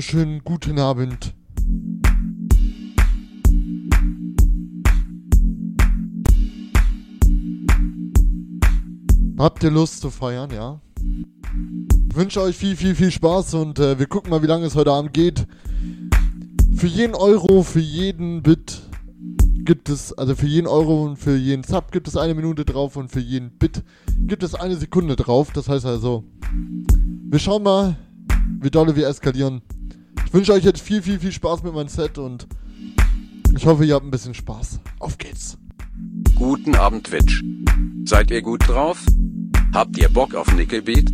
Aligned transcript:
Wunderschönen 0.00 0.40
guten 0.44 0.78
Abend. 0.78 1.34
Habt 9.38 9.62
ihr 9.62 9.70
Lust 9.70 10.00
zu 10.00 10.08
feiern, 10.08 10.48
ja? 10.54 10.80
Ich 12.08 12.16
wünsche 12.16 12.40
euch 12.40 12.56
viel, 12.56 12.76
viel, 12.76 12.94
viel 12.94 13.10
Spaß 13.10 13.52
und 13.52 13.78
äh, 13.78 13.98
wir 13.98 14.06
gucken 14.06 14.30
mal, 14.30 14.42
wie 14.42 14.46
lange 14.46 14.64
es 14.64 14.74
heute 14.74 14.90
Abend 14.90 15.12
geht. 15.12 15.46
Für 16.74 16.86
jeden 16.86 17.14
Euro, 17.14 17.62
für 17.62 17.80
jeden 17.80 18.42
Bit 18.42 18.80
gibt 19.66 19.90
es, 19.90 20.14
also 20.14 20.34
für 20.34 20.46
jeden 20.46 20.66
Euro 20.66 21.04
und 21.04 21.18
für 21.18 21.36
jeden 21.36 21.62
Sub 21.62 21.92
gibt 21.92 22.08
es 22.08 22.16
eine 22.16 22.32
Minute 22.32 22.64
drauf 22.64 22.96
und 22.96 23.10
für 23.10 23.20
jeden 23.20 23.50
Bit 23.50 23.84
gibt 24.16 24.44
es 24.44 24.54
eine 24.54 24.76
Sekunde 24.76 25.16
drauf. 25.16 25.50
Das 25.52 25.68
heißt 25.68 25.84
also, 25.84 26.24
wir 26.54 27.38
schauen 27.38 27.64
mal, 27.64 27.98
wie 28.62 28.70
dolle 28.70 28.96
wir 28.96 29.06
eskalieren. 29.06 29.60
Wünsche 30.32 30.52
euch 30.52 30.64
jetzt 30.64 30.80
viel, 30.80 31.02
viel, 31.02 31.18
viel 31.18 31.32
Spaß 31.32 31.64
mit 31.64 31.74
meinem 31.74 31.88
Set 31.88 32.16
und 32.16 32.46
ich 33.56 33.66
hoffe, 33.66 33.84
ihr 33.84 33.94
habt 33.94 34.06
ein 34.06 34.12
bisschen 34.12 34.34
Spaß. 34.34 34.78
Auf 35.00 35.18
geht's! 35.18 35.58
Guten 36.36 36.76
Abend, 36.76 37.08
Twitch. 37.08 37.42
Seid 38.04 38.30
ihr 38.30 38.40
gut 38.40 38.66
drauf? 38.68 39.04
Habt 39.74 39.98
ihr 39.98 40.08
Bock 40.08 40.34
auf 40.34 40.52
Nickelbeat? 40.54 41.10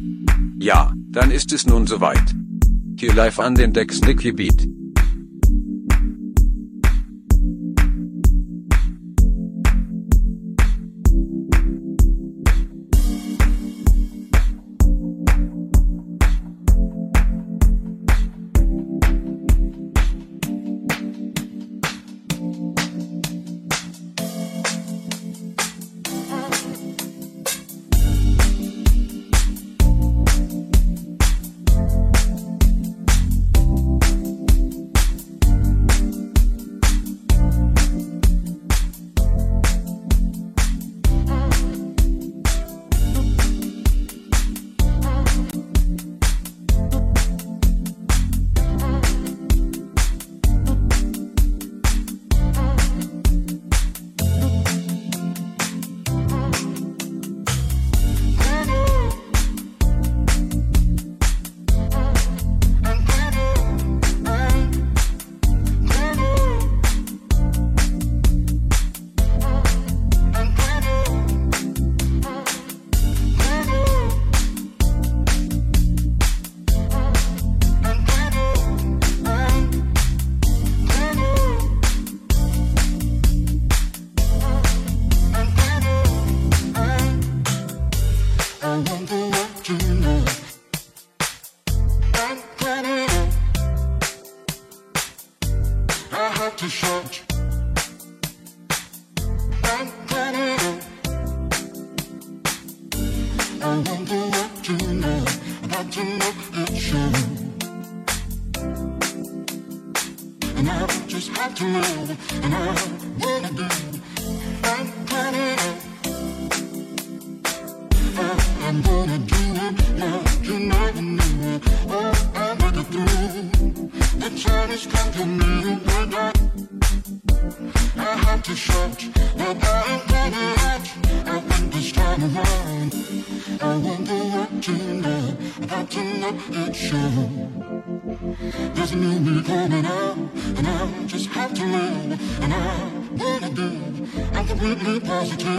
Ja, 0.60 0.92
dann 1.10 1.30
ist 1.30 1.52
es 1.52 1.66
nun 1.66 1.86
soweit. 1.86 2.34
Hier 2.98 3.14
live 3.14 3.38
an 3.40 3.54
den 3.54 3.72
Decks 3.72 4.02
Nickelbeat. 4.02 4.68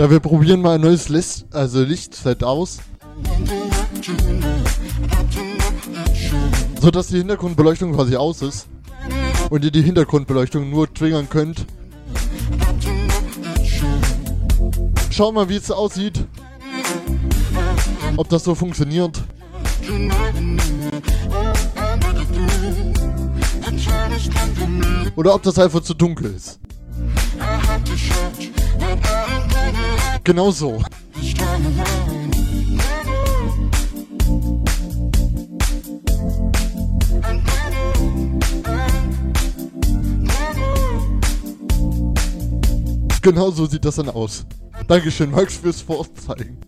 Wir 0.09 0.21
probieren 0.21 0.61
mal 0.61 0.75
ein 0.75 0.81
neues 0.81 1.09
Licht, 1.09 1.45
also 1.51 1.83
Lichtset 1.83 2.41
aus. 2.41 2.77
So 6.79 6.91
dass 6.91 7.07
die 7.07 7.17
Hintergrundbeleuchtung 7.17 7.93
quasi 7.93 8.15
aus 8.15 8.41
ist. 8.41 8.67
Und 9.49 9.65
ihr 9.65 9.71
die 9.71 9.81
Hintergrundbeleuchtung 9.81 10.69
nur 10.69 10.93
triggern 10.93 11.27
könnt. 11.29 11.65
Schauen 15.09 15.35
mal, 15.35 15.49
wie 15.49 15.57
es 15.57 15.69
aussieht. 15.71 16.25
Ob 18.15 18.29
das 18.29 18.45
so 18.45 18.55
funktioniert. 18.55 19.21
Oder 25.17 25.35
ob 25.35 25.43
das 25.43 25.59
einfach 25.59 25.81
zu 25.81 25.93
dunkel 25.93 26.33
ist. 26.33 26.59
Genau 30.27 30.51
so. 30.51 30.81
Genau 43.21 43.51
so 43.51 43.65
sieht 43.67 43.85
das 43.85 43.95
dann 43.95 44.09
aus. 44.09 44.45
Dankeschön, 44.89 45.31
Max, 45.31 45.55
fürs 45.55 45.79
Vorzeigen. 45.79 46.66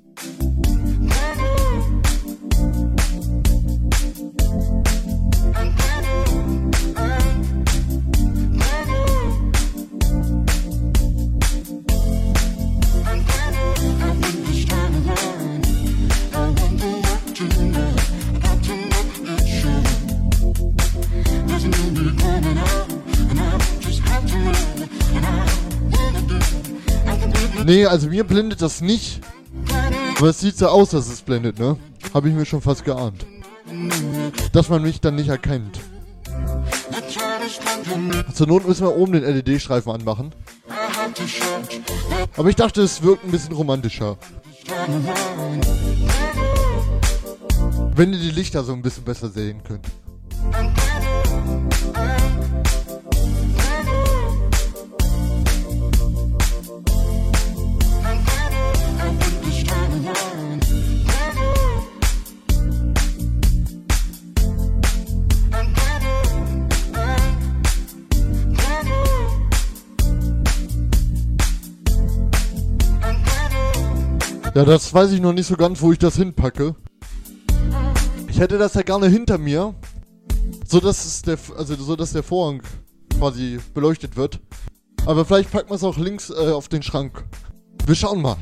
Nee, 27.70 27.86
also 27.86 28.08
mir 28.08 28.24
blendet 28.24 28.64
das 28.64 28.82
nicht. 28.82 29.22
Aber 30.18 30.30
es 30.30 30.40
sieht 30.40 30.58
so 30.58 30.70
aus, 30.70 30.90
dass 30.90 31.08
es 31.08 31.22
blendet, 31.22 31.60
ne? 31.60 31.78
Habe 32.16 32.28
ich 32.28 32.34
mir 32.34 32.44
schon 32.44 32.62
fast 32.62 32.84
geahnt. 32.84 33.28
Dass 34.54 34.70
man 34.70 34.82
mich 34.82 35.02
dann 35.02 35.14
nicht 35.14 35.30
erkennt. 35.30 35.80
Zur 38.34 38.48
Not 38.48 38.68
müssen 38.68 38.88
wir 38.88 38.96
oben 38.96 39.12
den 39.14 39.24
LED-Streifen 39.24 39.92
anmachen. 39.92 40.32
Aber 42.36 42.50
ich 42.50 42.56
dachte, 42.56 42.82
es 42.82 43.04
wirkt 43.04 43.24
ein 43.24 43.30
bisschen 43.30 43.54
romantischer. 43.54 44.18
Wenn 47.96 48.14
ihr 48.14 48.20
die 48.20 48.32
Lichter 48.32 48.64
so 48.64 48.74
ein 48.74 48.82
bisschen 48.82 49.04
besser 49.04 49.30
sehen 49.30 49.62
könnt. 49.64 49.86
Ja, 74.56 74.66
das 74.66 74.94
weiß 74.94 75.12
ich 75.12 75.22
noch 75.22 75.34
nicht 75.34 75.46
so 75.46 75.56
ganz, 75.56 75.80
wo 75.82 75.92
ich 75.92 76.00
das 76.00 76.16
hinpacke. 76.16 76.76
Ich 78.28 78.40
hätte 78.40 78.58
das 78.58 78.74
ja 78.74 78.82
gerne 78.82 79.08
hinter 79.08 79.38
mir, 79.38 79.76
so 80.68 80.80
dass 80.80 81.06
es 81.06 81.22
der, 81.22 81.38
also 81.56 81.76
so 81.76 81.96
der 81.96 82.24
Vorhang 82.24 82.62
quasi 83.18 83.60
beleuchtet 83.74 84.16
wird. 84.16 84.40
Aber 85.06 85.24
vielleicht 85.24 85.52
packen 85.52 85.70
wir 85.70 85.76
es 85.76 85.84
auch 85.84 85.98
links 85.98 86.30
äh, 86.30 86.52
auf 86.52 86.68
den 86.68 86.82
Schrank. 86.82 87.24
Wir 87.86 87.96
schauen 87.96 88.22
mal. 88.22 88.38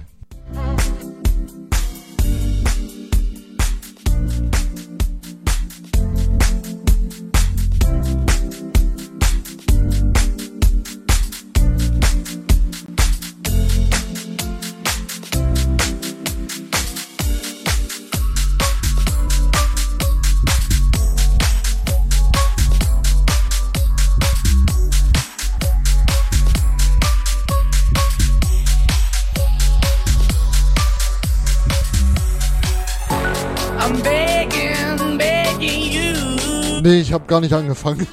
Ich 37.08 37.14
habe 37.14 37.26
gar 37.26 37.40
nicht 37.40 37.54
angefangen. 37.54 38.06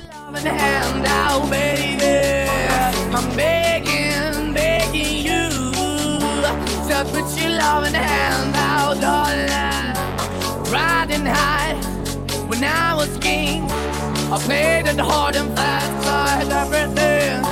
I 14.33 14.39
played 14.39 14.87
it 14.89 14.99
hard 14.99 15.37
and 15.37 15.55
fast, 15.57 16.07
I 16.09 16.29
had 16.39 16.51
everything. 16.51 17.45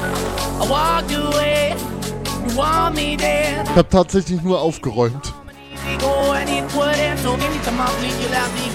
I 0.61 0.67
walked 0.69 1.13
away. 1.13 1.77
You 2.45 2.57
want 2.57 2.97
me 2.97 3.17
there. 3.17 3.63
Ich 3.63 3.77
habe 3.77 3.89
tatsächlich 3.89 4.43
nur 4.43 4.61
aufgeräumt. 4.61 5.33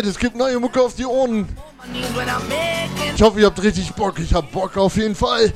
Chat, 0.00 0.08
es 0.08 0.18
gibt 0.18 0.34
neue 0.34 0.58
Mucke 0.58 0.80
auf 0.80 0.94
die 0.94 1.04
Ohren. 1.04 1.46
Ich 3.14 3.22
hoffe, 3.22 3.40
ihr 3.40 3.46
habt 3.46 3.62
richtig 3.62 3.92
Bock. 3.92 4.18
Ich 4.18 4.32
hab 4.32 4.50
Bock 4.50 4.76
auf 4.78 4.96
jeden 4.96 5.14
Fall. 5.14 5.52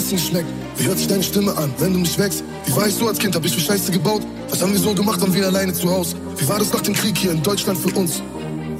Essen 0.00 0.16
geschmeckt? 0.16 0.48
Wie 0.78 0.86
hört 0.86 0.96
sich 0.96 1.08
deine 1.08 1.22
Stimme 1.22 1.54
an, 1.56 1.70
wenn 1.78 1.92
du 1.92 1.98
mich 1.98 2.18
wächst? 2.18 2.42
Wie 2.64 2.74
war 2.74 2.88
ich 2.88 2.94
so 2.94 3.06
als 3.06 3.18
Kind? 3.18 3.34
Hab 3.34 3.44
ich 3.44 3.52
für 3.52 3.60
Scheiße 3.60 3.92
gebaut? 3.92 4.22
Was 4.48 4.62
haben 4.62 4.72
wir 4.72 4.80
so 4.80 4.94
gemacht, 4.94 5.20
waren 5.20 5.34
wir 5.34 5.46
alleine 5.46 5.74
zu 5.74 5.90
Hause? 5.90 6.16
Wie 6.38 6.48
war 6.48 6.58
das 6.58 6.72
nach 6.72 6.80
dem 6.80 6.94
Krieg 6.94 7.18
hier 7.18 7.32
in 7.32 7.42
Deutschland 7.42 7.78
für 7.78 7.94
uns? 7.98 8.22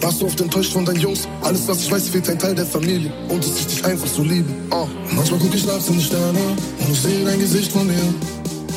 Warst 0.01 0.23
du 0.23 0.27
oft 0.27 0.41
enttäuscht 0.41 0.73
von 0.73 0.87
deinen 0.87 1.01
Jungs? 1.01 1.29
Alles, 1.43 1.69
was 1.69 1.83
ich 1.83 1.93
weiß, 1.93 2.09
fehlt 2.09 2.27
ein 2.31 2.39
Teil 2.39 2.55
der 2.55 2.65
Familie. 2.65 3.13
Und 3.29 3.45
es 3.45 3.61
ist 3.61 3.71
dich 3.71 3.85
einfach 3.85 4.11
zu 4.11 4.23
lieben. 4.23 4.51
Oh. 4.71 4.87
Manchmal 5.15 5.41
guck 5.41 5.55
ich 5.55 5.67
nachts 5.67 5.89
in 5.89 5.99
die 5.99 6.05
Sterne 6.05 6.41
und 6.81 6.91
ich 6.91 7.01
sehe 7.01 7.23
dein 7.23 7.39
Gesicht 7.39 7.71
vor 7.71 7.85
mir. 7.85 8.15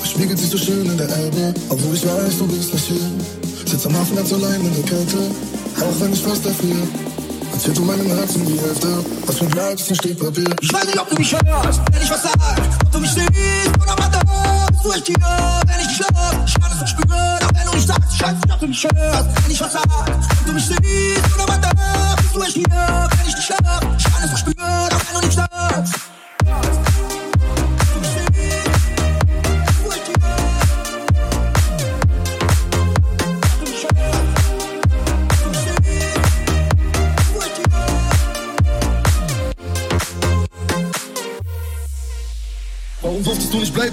Es 0.03 0.09
spiegelt 0.09 0.37
sich 0.37 0.49
so 0.49 0.57
schön 0.57 0.85
in 0.85 0.97
der 0.97 1.09
Elbe, 1.09 1.53
obwohl 1.69 1.95
ich 1.95 2.05
weiß, 2.05 2.39
du 2.39 2.47
bist 2.47 2.73
nicht 2.73 2.87
hier. 2.87 3.65
Sitz 3.65 3.85
am 3.85 3.97
Hafen 3.97 4.17
ganz 4.17 4.33
allein 4.33 4.59
in 4.59 4.73
der 4.75 4.83
Kälte, 4.83 5.17
auch 5.79 6.01
wenn 6.01 6.11
ich 6.11 6.21
fast 6.21 6.45
erfriere. 6.45 6.83
Erzähl 7.65 7.75
du 7.75 7.85
meinem 7.85 8.07
Herzen 8.07 8.45
die 8.45 8.59
Hälfte, 8.59 9.05
was 9.25 9.39
ein 9.39 9.47
Blatt 9.47 9.79
ist 9.79 9.89
ein 9.89 9.95
Stück 9.95 10.19
Papier. 10.19 10.53
Ich 10.59 10.73
weiß 10.73 10.85
nicht, 10.85 10.99
ob 10.99 11.09
du 11.09 11.15
mich 11.15 11.31
hörst, 11.31 11.79
wenn 11.93 12.01
ich 12.01 12.09
was 12.09 12.23
sag. 12.23 12.33
Ob 12.83 12.91
du 12.91 12.99
mich 12.99 13.11
siehst 13.11 13.81
oder 13.81 13.95
mal 13.95 14.09
da. 14.11 14.67
Bist 14.69 14.83
du 14.83 14.91
echt 14.91 15.07
hier, 15.07 15.15
wenn 15.65 15.79
ich 15.79 15.87
dich 15.87 15.99
love? 15.99 16.43
Ich 16.45 16.59
kann 16.59 16.71
es 16.73 16.81
nicht 16.81 16.89
spüren, 16.89 17.13
auch 17.15 17.55
wenn 17.55 17.65
du 17.65 17.75
nicht 17.75 17.87
sagst. 17.87 18.13
Ich 18.15 18.21
weiß 18.21 18.33
nicht, 18.33 18.53
ob 18.53 18.59
du 18.59 18.67
mich 18.67 18.83
hörst, 18.83 19.43
wenn 19.43 19.51
ich 19.51 19.61
was 19.61 19.71
sag. 19.71 19.85
Ob 19.87 20.45
du 20.45 20.51
mich 20.51 20.65
siehst 20.67 21.35
oder 21.35 21.47
mal 21.47 21.57
da. 21.61 22.15
Bist 22.17 22.35
du 22.35 22.41
echt 22.41 22.53
hier, 22.53 23.09
wenn 23.15 23.27
ich 23.29 23.35
dich 23.35 23.47
love? 23.47 23.95
Ich 23.97 24.03
kann 24.03 24.23
es 24.25 24.31
nicht 24.31 24.39
spüren, 24.39 24.92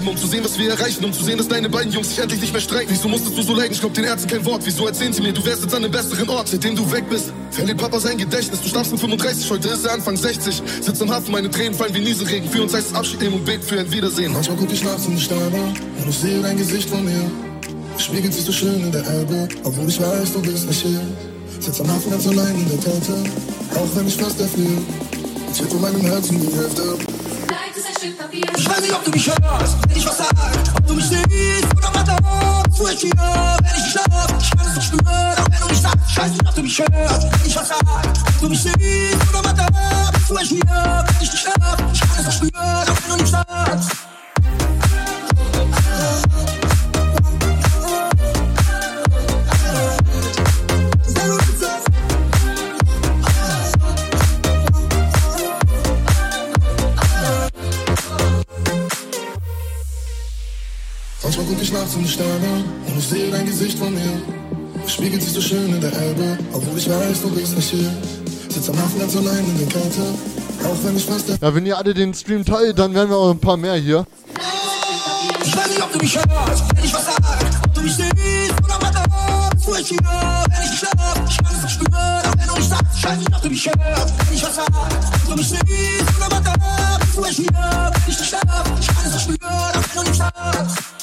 bleiben, 0.01 0.07
um 0.09 0.17
zu 0.17 0.27
sehen, 0.27 0.43
was 0.43 0.57
wir 0.57 0.69
erreichen? 0.69 1.05
Um 1.05 1.13
zu 1.13 1.23
sehen, 1.23 1.37
dass 1.37 1.47
deine 1.47 1.69
beiden 1.69 1.91
Jungs 1.91 2.09
sich 2.09 2.19
endlich 2.19 2.41
nicht 2.41 2.53
mehr 2.53 2.61
streiken? 2.61 2.87
Wieso 2.89 3.07
musstest 3.07 3.37
du 3.37 3.41
so 3.41 3.53
leiden? 3.53 3.73
Ich 3.73 3.79
glaub 3.79 3.93
den 3.93 4.03
Ärzten 4.03 4.29
kein 4.29 4.45
Wort. 4.45 4.61
Wieso 4.65 4.87
erzählen 4.87 5.13
sie 5.13 5.21
mir, 5.21 5.33
du 5.33 5.45
wärst 5.45 5.63
jetzt 5.63 5.73
an 5.73 5.83
einem 5.83 5.91
besseren 5.91 6.29
Ort? 6.29 6.47
Seitdem 6.47 6.75
du 6.75 6.89
weg 6.91 7.05
bist, 7.09 7.31
verliert 7.51 7.77
Papa 7.77 7.99
sein 7.99 8.17
Gedächtnis. 8.17 8.61
Du 8.61 8.69
starbst 8.69 8.91
mit 8.91 8.99
35, 8.99 9.49
heute 9.49 9.69
ist 9.69 9.85
er 9.85 9.93
Anfang 9.93 10.17
60. 10.17 10.61
Sitzt 10.81 11.01
am 11.01 11.11
Hafen, 11.11 11.31
meine 11.31 11.49
Tränen 11.49 11.73
fallen 11.73 11.93
wie 11.93 12.01
Nieselregen. 12.01 12.49
Für 12.49 12.63
uns 12.63 12.73
heißt 12.73 12.87
es 12.91 12.95
Abschied 12.95 13.21
nehmen 13.21 13.35
und 13.35 13.45
beten 13.45 13.63
für 13.63 13.79
ein 13.79 13.91
Wiedersehen. 13.91 14.33
Manchmal 14.33 14.57
guck 14.57 14.71
ich 14.71 14.83
nachts 14.83 15.05
in 15.05 15.15
die 15.15 15.21
Sterne 15.21 15.73
und 16.01 16.09
ich 16.09 16.17
sehe 16.17 16.41
dein 16.41 16.57
Gesicht 16.57 16.89
vor 16.89 17.01
mir. 17.01 17.31
Spiegelt 17.97 18.33
sich 18.33 18.45
so 18.45 18.51
schön 18.51 18.81
in 18.81 18.91
der 18.91 19.05
Elbe, 19.05 19.47
obwohl 19.63 19.87
ich 19.87 20.01
weiß, 20.01 20.33
du 20.33 20.41
bist 20.41 20.67
nicht 20.67 20.81
hier. 20.81 21.01
Sitz 21.59 21.79
am 21.79 21.91
Hafen 21.91 22.09
ganz 22.09 22.27
allein 22.27 22.55
in 22.55 22.69
der 22.69 22.77
Kälte, 22.79 23.13
Auch 23.75 23.95
wenn 23.95 24.07
ich 24.07 24.17
fast 24.17 24.39
erfriere, 24.39 24.81
zählt 25.53 25.69
von 25.69 25.81
meinem 25.81 26.01
Herzen 26.01 26.39
die 26.39 26.55
Hälfte. 26.55 27.10
Ich 28.57 28.69
weiß 28.69 28.81
nicht, 28.81 28.93
ob 28.93 29.03
du 29.03 29.11
mich 29.11 29.27
hörst, 29.27 29.89
wenn 29.89 29.97
ich 29.97 30.05
was 30.05 30.17
sag. 30.17 30.27
Ob 30.77 30.87
du 30.87 30.93
mich 30.93 31.05
siehst 31.05 31.65
oder 31.77 31.91
hier, 33.01 33.11
wenn 33.11 33.75
ich 33.77 33.91
schlaf. 33.91 34.33
Ich 34.39 34.51
kann 34.51 34.77
es 34.77 34.85
spüren, 34.85 35.07
auch 35.07 35.47
wenn 35.51 35.67
du 35.67 35.75
sagst. 35.75 35.97
Ich 36.07 36.17
weiß 36.17 36.31
nicht, 36.31 36.47
ob 36.47 36.55
du 36.55 36.61
mich 36.63 36.79
hörst, 36.79 37.23
wenn 37.23 37.47
ich 37.47 37.55
was 37.55 37.67
sag. 37.67 37.81
Ob 37.81 38.39
du 38.39 38.49
mich 38.49 38.61
siehst 38.61 39.35
oder 39.35 40.41
hier, 40.41 40.61
wenn 40.61 41.21
ich 41.21 41.39
schlaf. 41.39 41.77
Ich 41.93 41.99
kann 41.99 42.25
es 42.25 42.35
spüren, 42.35 42.53
auch 42.55 43.09
wenn 43.09 43.19
du 43.19 43.25
sagst. 43.25 44.10
Guck 61.51 61.61
ich 61.61 61.73
nachts 61.73 61.95
in 61.95 62.03
die 62.03 62.07
Sterne 62.07 62.63
und 62.87 62.97
ich 62.97 63.07
sehe 63.07 63.29
dein 63.29 63.45
Gesicht 63.45 63.77
von 63.77 63.93
mir. 63.93 64.21
Es 64.85 64.93
spiegelt 64.93 65.21
sich 65.21 65.33
so 65.33 65.41
schön 65.41 65.75
in 65.75 65.81
der 65.81 65.91
Elbe, 65.93 66.37
obwohl 66.53 66.77
ich 66.77 66.89
weiß, 66.89 67.21
du 67.21 67.29
bist 67.29 67.55
nicht 67.55 67.69
hier. 67.69 67.91
Sitz 68.49 68.69
am 68.69 68.77
Hafen 68.77 68.99
ganz 68.99 69.15
allein 69.17 69.43
in 69.45 69.57
der 69.57 69.67
Kälte, 69.67 70.01
auch 70.63 70.77
wenn 70.83 70.95
ich 70.95 71.05
fast 71.05 71.27
der 71.27 71.37
Ja, 71.41 71.53
wenn 71.53 71.65
ihr 71.65 71.77
alle 71.77 71.93
den 71.93 72.13
Stream 72.13 72.45
teilt, 72.45 72.79
dann 72.79 72.93
werden 72.93 73.09
wir 73.09 73.17
auch 73.17 73.31
ein 73.31 73.39
paar 73.39 73.57
mehr 73.57 73.75
hier. 73.75 74.05
Ich 75.43 75.57
weiß 75.57 75.67
nicht, 75.67 75.83
ob 75.83 75.91
du 75.91 75.99
mich 75.99 76.15
hörst, 76.15 76.63
wenn 76.75 76.85
ich 76.85 76.93
was 76.93 77.05
sag. 77.05 77.17
Ob 77.65 77.73
du 77.73 77.81
mich 77.81 77.95
siehst 77.95 78.63
oder 78.63 78.81
weiter 78.81 79.03
Wo 79.65 79.75
ich 79.75 79.87
hier, 79.87 79.99
wenn 79.99 80.63
ich 80.63 80.69
nicht 80.69 80.79
schlaf. 80.79 81.21
Ich 81.29 81.37
kann 81.37 81.55
es 81.55 81.61
doch 81.61 81.69
spüren, 81.69 81.93
auch 81.93 82.37
wenn 82.37 82.47
du 82.47 82.55
nicht 82.55 82.69
sagst. 82.69 82.97
Ich 82.97 83.03
weiß 83.03 83.17
nicht, 83.17 83.35
ob 83.35 83.41
du 83.41 83.49
mich 83.49 83.65
hörst, 83.65 84.13
wenn 84.25 84.35
ich 84.35 84.43
was 84.43 84.55
sag. 84.55 84.67
Ob 84.67 85.29
du 85.29 85.35
mich 85.35 85.49
siehst 85.49 86.17
oder 86.17 86.31
weiter 86.31 86.55
Wo 87.13 87.25
ich 87.25 87.35
hier, 87.35 87.47
wenn 87.51 88.13
ich 88.13 88.19
nicht 88.19 88.29
schlaf. 88.29 88.63
Ich 88.79 88.87
kann 88.87 89.05
es 89.05 89.11
doch 89.11 89.19
spüren, 89.19 89.37
auch 89.41 89.95
wenn 89.95 90.03
du 90.03 90.09
nicht 90.09 90.17
sagst. 90.17 91.00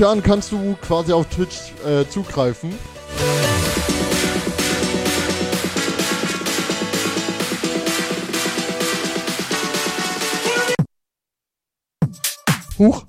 Inwiefern 0.00 0.22
kannst 0.22 0.50
du 0.50 0.76
quasi 0.80 1.12
auf 1.12 1.26
Twitch 1.26 1.72
äh, 1.86 2.08
zugreifen? 2.08 2.72
Huch. 12.78 13.04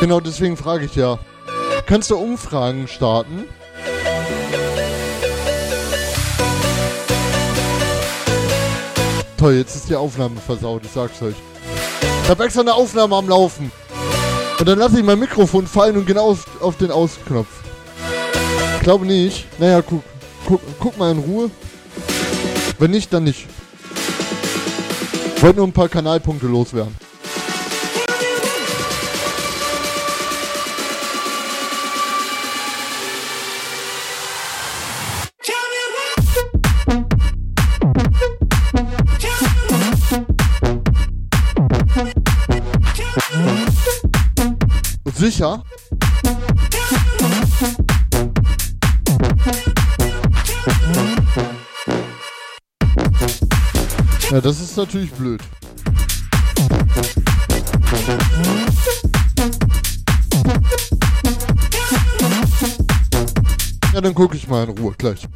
Genau 0.00 0.20
deswegen 0.20 0.58
frage 0.58 0.84
ich 0.84 0.96
ja. 0.96 1.18
Kannst 1.86 2.10
du 2.10 2.16
Umfragen 2.18 2.88
starten? 2.88 3.37
Toll, 9.48 9.56
jetzt 9.56 9.76
ist 9.76 9.88
die 9.88 9.96
Aufnahme 9.96 10.38
versaut, 10.42 10.82
ich 10.84 10.90
sag's 10.90 11.22
euch. 11.22 11.34
Ich 12.22 12.28
hab 12.28 12.38
extra 12.38 12.60
eine 12.60 12.74
Aufnahme 12.74 13.16
am 13.16 13.30
Laufen. 13.30 13.72
Und 14.58 14.68
dann 14.68 14.78
lasse 14.78 14.98
ich 14.98 15.02
mein 15.02 15.18
Mikrofon 15.18 15.66
fallen 15.66 15.96
und 15.96 16.04
genau 16.04 16.32
auf, 16.32 16.44
auf 16.60 16.76
den 16.76 16.90
Ausknopf. 16.90 17.48
Ich 18.76 18.82
glaube 18.82 19.06
nicht. 19.06 19.46
Naja, 19.58 19.80
guck, 19.80 20.02
guck, 20.46 20.60
guck 20.78 20.98
mal 20.98 21.12
in 21.12 21.20
Ruhe. 21.20 21.50
Wenn 22.78 22.90
nicht, 22.90 23.10
dann 23.10 23.24
nicht. 23.24 23.46
Wollte 25.40 25.56
nur 25.56 25.66
ein 25.66 25.72
paar 25.72 25.88
Kanalpunkte 25.88 26.46
loswerden. 26.46 26.94
Sicher? 45.38 45.62
Ja, 54.32 54.40
das 54.40 54.60
ist 54.60 54.76
natürlich 54.76 55.12
blöd. 55.12 55.40
Ja, 63.92 64.00
dann 64.00 64.14
gucke 64.14 64.36
ich 64.36 64.48
mal 64.48 64.64
in 64.64 64.76
Ruhe 64.76 64.92
gleich. 64.98 65.28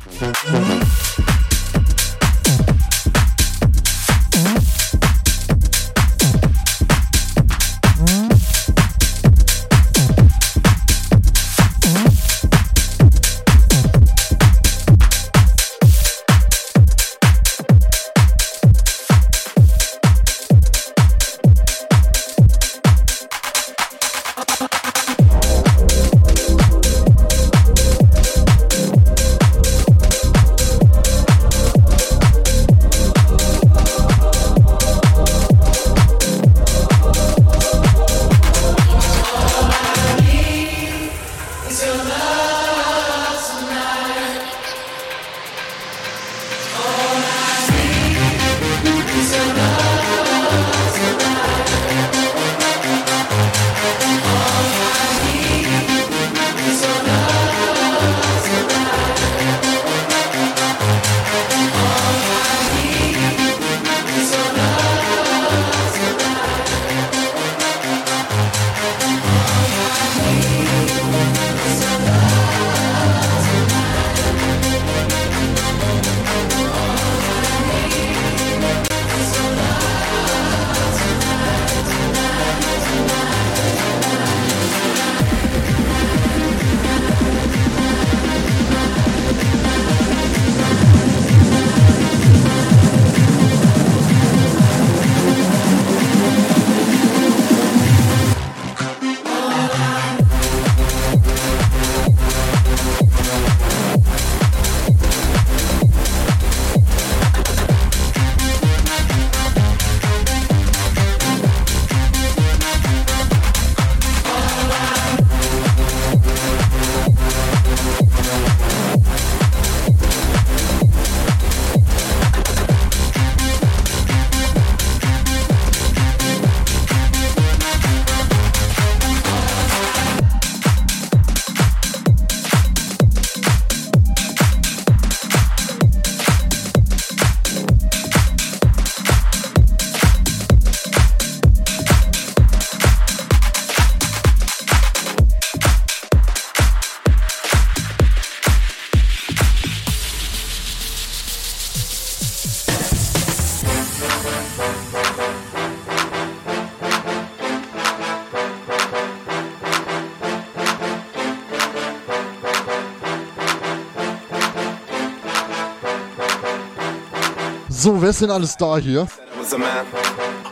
So, 167.83 168.01
wer 168.01 168.11
ist 168.11 168.21
denn 168.21 168.31
alles 168.31 168.57
da 168.57 168.77
hier? 168.77 169.09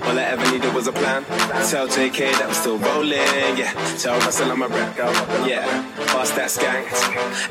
All 0.08 0.18
I 0.18 0.22
ever 0.32 0.50
needed 0.50 0.74
was 0.74 0.88
a 0.88 0.92
plan. 0.92 1.24
Tell 1.70 1.86
JK 1.86 2.32
that 2.32 2.48
I'm 2.48 2.52
still 2.52 2.76
rolling, 2.76 3.56
yeah. 3.56 3.72
Tell 4.02 4.18
Russell 4.18 4.50
I'm 4.50 4.62
a 4.62 4.66
rap, 4.66 4.98
yeah. 5.46 5.64
Boss 6.12 6.32
that 6.32 6.50
skank. 6.50 6.90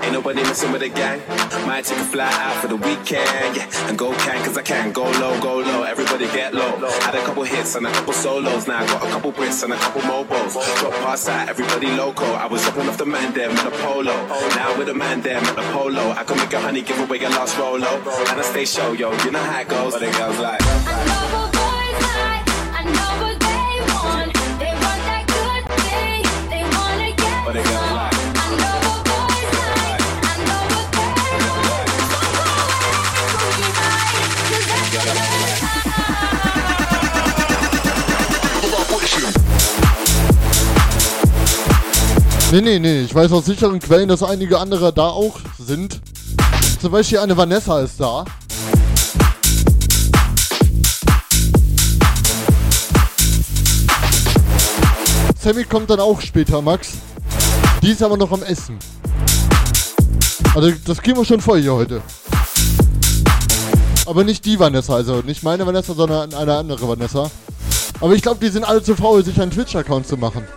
Ain't 0.03 0.11
nobody 0.11 0.43
messing 0.43 0.73
with 0.73 0.81
the 0.81 0.89
gang. 0.89 1.21
Might 1.69 1.85
take 1.85 1.99
a 1.99 2.03
fly 2.03 2.25
out 2.25 2.55
for 2.61 2.67
the 2.67 2.77
weekend, 2.77 3.55
yeah. 3.55 3.87
And 3.87 3.95
go 3.95 4.11
can, 4.11 4.43
cause 4.43 4.57
I 4.57 4.63
can. 4.63 4.91
Go 4.91 5.03
low, 5.03 5.39
go 5.39 5.57
low, 5.57 5.83
everybody 5.83 6.25
get 6.25 6.55
low. 6.55 6.71
Had 7.05 7.13
a 7.13 7.23
couple 7.23 7.43
hits 7.43 7.75
and 7.75 7.85
a 7.85 7.91
couple 7.91 8.11
solos. 8.11 8.67
Now 8.67 8.79
I 8.79 8.87
got 8.87 9.03
a 9.03 9.11
couple 9.11 9.31
Brits 9.31 9.61
and 9.63 9.71
a 9.73 9.75
couple 9.75 10.01
mobiles. 10.01 10.53
Drop 10.53 10.93
past 11.05 11.27
that, 11.27 11.47
everybody 11.47 11.91
loco. 11.91 12.25
I 12.25 12.47
was 12.47 12.63
dropping 12.63 12.89
off 12.89 12.97
the 12.97 13.05
man 13.05 13.35
there 13.35 13.49
with 13.49 13.63
a 13.63 13.69
polo. 13.69 14.15
Now 14.57 14.79
with 14.79 14.89
a 14.89 14.95
man 14.95 15.21
there 15.21 15.39
with 15.39 15.59
a 15.59 15.71
polo. 15.71 16.09
I 16.09 16.23
can 16.23 16.37
make 16.37 16.53
a 16.53 16.59
honey 16.59 16.81
give 16.81 16.99
away 16.99 17.19
a 17.23 17.29
last 17.29 17.55
rolo. 17.59 17.85
And 18.31 18.39
I 18.39 18.41
stay 18.41 18.65
show, 18.65 18.93
yo. 18.93 19.11
You 19.23 19.29
know 19.29 19.37
how 19.37 19.61
it 19.61 19.67
goes. 19.67 19.93
But 19.93 20.01
it 20.01 20.17
goes 20.17 20.39
like. 20.39 20.68
Nee, 42.51 42.61
nee, 42.61 42.79
nee. 42.79 43.01
Ich 43.01 43.13
weiß 43.13 43.31
aus 43.31 43.45
sicheren 43.45 43.79
Quellen, 43.79 44.09
dass 44.09 44.23
einige 44.23 44.57
andere 44.57 44.91
da 44.91 45.09
auch 45.09 45.37
sind. 45.59 46.01
Zum 46.81 46.91
Beispiel 46.91 47.19
eine 47.19 47.37
Vanessa 47.37 47.79
ist 47.81 47.99
da. 47.99 48.25
Sammy 55.39 55.63
kommt 55.63 55.91
dann 55.91 55.99
auch 55.99 56.19
später, 56.21 56.59
Max. 56.63 56.93
Die 57.83 57.91
ist 57.91 58.01
aber 58.01 58.17
noch 58.17 58.31
am 58.31 58.41
Essen. 58.41 58.79
Also 60.55 60.71
das 60.87 61.03
kriegen 61.03 61.17
wir 61.17 61.25
schon 61.25 61.41
voll 61.41 61.61
hier 61.61 61.75
heute. 61.75 62.01
Aber 64.07 64.23
nicht 64.23 64.43
die 64.45 64.59
Vanessa, 64.59 64.95
also 64.95 65.21
nicht 65.21 65.43
meine 65.43 65.67
Vanessa, 65.67 65.93
sondern 65.93 66.33
eine 66.33 66.55
andere 66.55 66.87
Vanessa. 66.89 67.29
Aber 68.01 68.15
ich 68.15 68.23
glaube, 68.23 68.43
die 68.43 68.49
sind 68.49 68.63
alle 68.63 68.81
zu 68.81 68.95
faul, 68.95 69.23
sich 69.23 69.39
einen 69.39 69.51
Twitch-Account 69.51 70.07
zu 70.07 70.17
machen. 70.17 70.47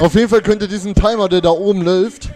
Auf 0.00 0.14
jeden 0.14 0.28
Fall 0.28 0.42
könnt 0.42 0.62
ihr 0.62 0.68
diesen 0.68 0.94
Timer, 0.94 1.28
der 1.28 1.40
da 1.40 1.50
oben 1.50 1.82
läuft, 1.82 2.28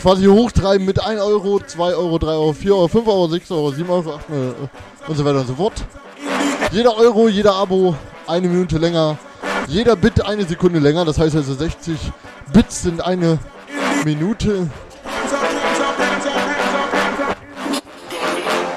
quasi 0.00 0.26
hochtreiben 0.26 0.84
mit 0.84 1.02
1 1.02 1.20
Euro, 1.20 1.60
2 1.60 1.94
Euro, 1.94 2.18
3 2.18 2.26
Euro, 2.26 2.52
4 2.52 2.74
Euro, 2.74 2.88
5 2.88 3.06
Euro, 3.08 3.28
6 3.28 3.50
Euro, 3.52 3.70
7 3.72 3.90
Euro, 3.90 4.14
8 4.14 4.30
Euro 4.30 4.54
und 5.08 5.16
so 5.16 5.24
weiter 5.24 5.40
und 5.40 5.46
so 5.46 5.54
fort. 5.54 5.72
Jeder 6.72 6.94
Euro, 6.96 7.28
jeder 7.28 7.54
Abo 7.54 7.94
eine 8.26 8.48
Minute 8.48 8.76
länger, 8.76 9.16
jeder 9.66 9.96
Bit 9.96 10.24
eine 10.26 10.44
Sekunde 10.44 10.78
länger, 10.78 11.06
das 11.06 11.18
heißt 11.18 11.34
also 11.36 11.54
60 11.54 11.96
Bits 12.52 12.82
sind 12.82 13.00
eine 13.00 13.38
Minute. 14.04 14.68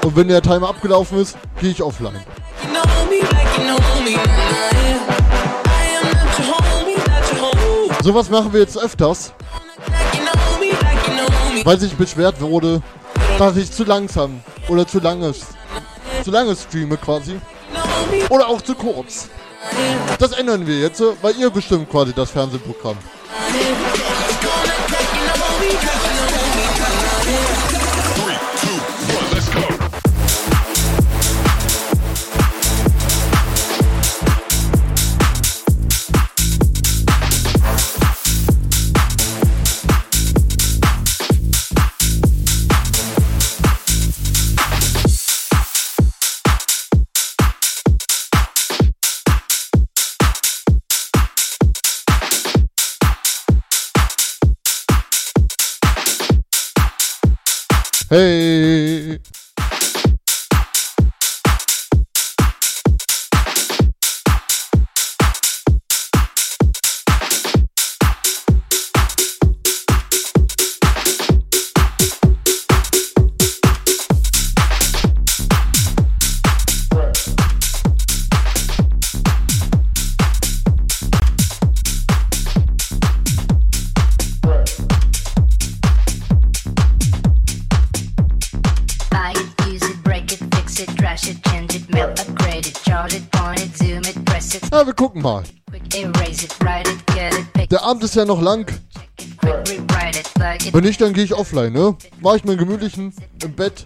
Und 0.02 0.16
wenn 0.16 0.28
der 0.28 0.40
Timer 0.40 0.70
abgelaufen 0.70 1.18
ist, 1.18 1.36
gehe 1.60 1.70
ich 1.70 1.82
offline. 1.82 2.24
you 3.58 3.64
know 3.64 5.17
Sowas 8.02 8.30
machen 8.30 8.52
wir 8.52 8.60
jetzt 8.60 8.78
öfters, 8.78 9.32
weil 11.64 11.80
sich 11.80 11.94
beschwert 11.94 12.40
wurde, 12.40 12.80
dass 13.38 13.56
ich 13.56 13.70
zu 13.72 13.84
langsam 13.84 14.40
oder 14.68 14.86
zu 14.86 15.00
lange, 15.00 15.32
zu 16.22 16.30
lange 16.30 16.54
streame 16.56 16.96
quasi. 16.96 17.40
Oder 18.30 18.48
auch 18.48 18.62
zu 18.62 18.74
kurz. 18.74 19.28
Das 20.18 20.32
ändern 20.32 20.66
wir 20.66 20.78
jetzt, 20.78 21.02
weil 21.22 21.36
ihr 21.36 21.50
bestimmt 21.50 21.90
quasi 21.90 22.12
das 22.12 22.30
Fernsehprogramm. 22.30 22.96
Hey! 58.10 59.18
Pick 97.54 97.68
Der 97.70 97.82
Abend 97.82 98.04
ist 98.04 98.14
ja 98.16 98.24
noch 98.24 98.40
lang. 98.40 98.66
Wenn 100.72 100.84
nicht, 100.84 101.00
dann 101.00 101.12
gehe 101.12 101.24
ich 101.24 101.34
offline, 101.34 101.72
ne? 101.72 101.96
Mach 102.20 102.36
ich 102.36 102.44
mir 102.44 102.52
einen 102.52 102.60
gemütlichen 102.60 103.12
im 103.42 103.52
Bett. 103.54 103.84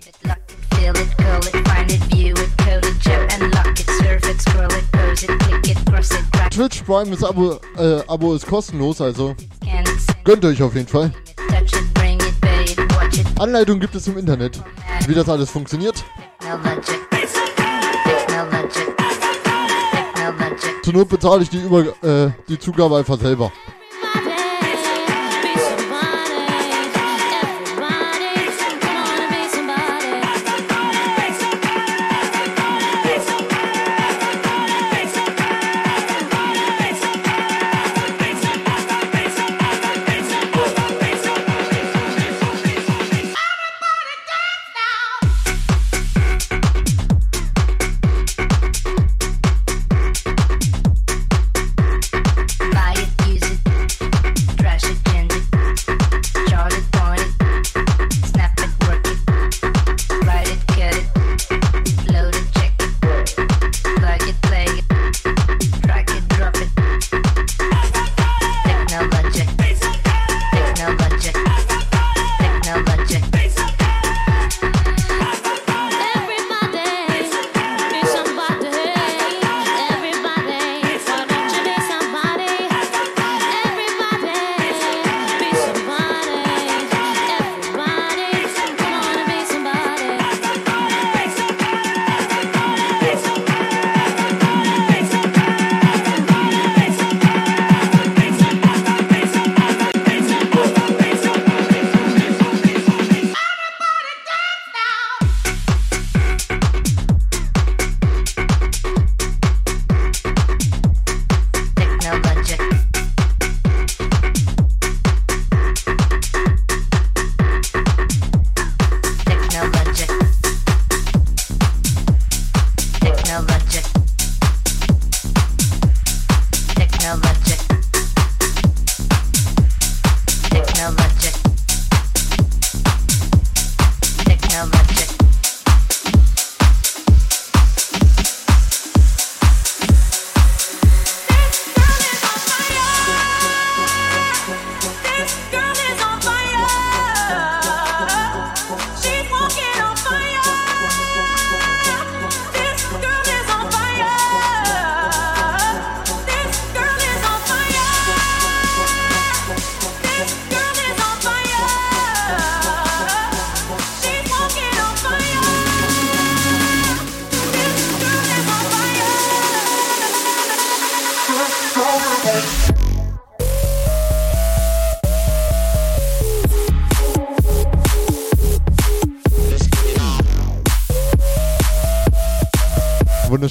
Twitch 6.50 6.82
Prime 6.82 7.10
ist 7.14 7.24
Abo, 7.24 7.58
äh, 7.78 8.00
Abo 8.08 8.34
ist 8.34 8.46
kostenlos, 8.46 9.00
also 9.00 9.34
gönnt 10.24 10.44
euch 10.44 10.62
auf 10.62 10.74
jeden 10.74 10.88
Fall. 10.88 11.10
Anleitung 13.38 13.80
gibt 13.80 13.94
es 13.94 14.06
im 14.06 14.18
Internet, 14.18 14.60
wie 15.06 15.14
das 15.14 15.28
alles 15.28 15.50
funktioniert. 15.50 16.04
Zur 20.82 20.94
Not 20.94 21.08
bezahle 21.08 21.42
ich 21.42 21.50
die, 21.50 21.62
über, 21.62 21.80
äh, 22.02 22.30
die 22.48 22.58
Zugabe 22.58 22.96
einfach 22.96 23.18
selber. 23.18 23.52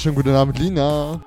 Wunderschönen 0.04 0.16
guten 0.16 0.36
Abend, 0.36 0.58
Lina. 0.58 1.22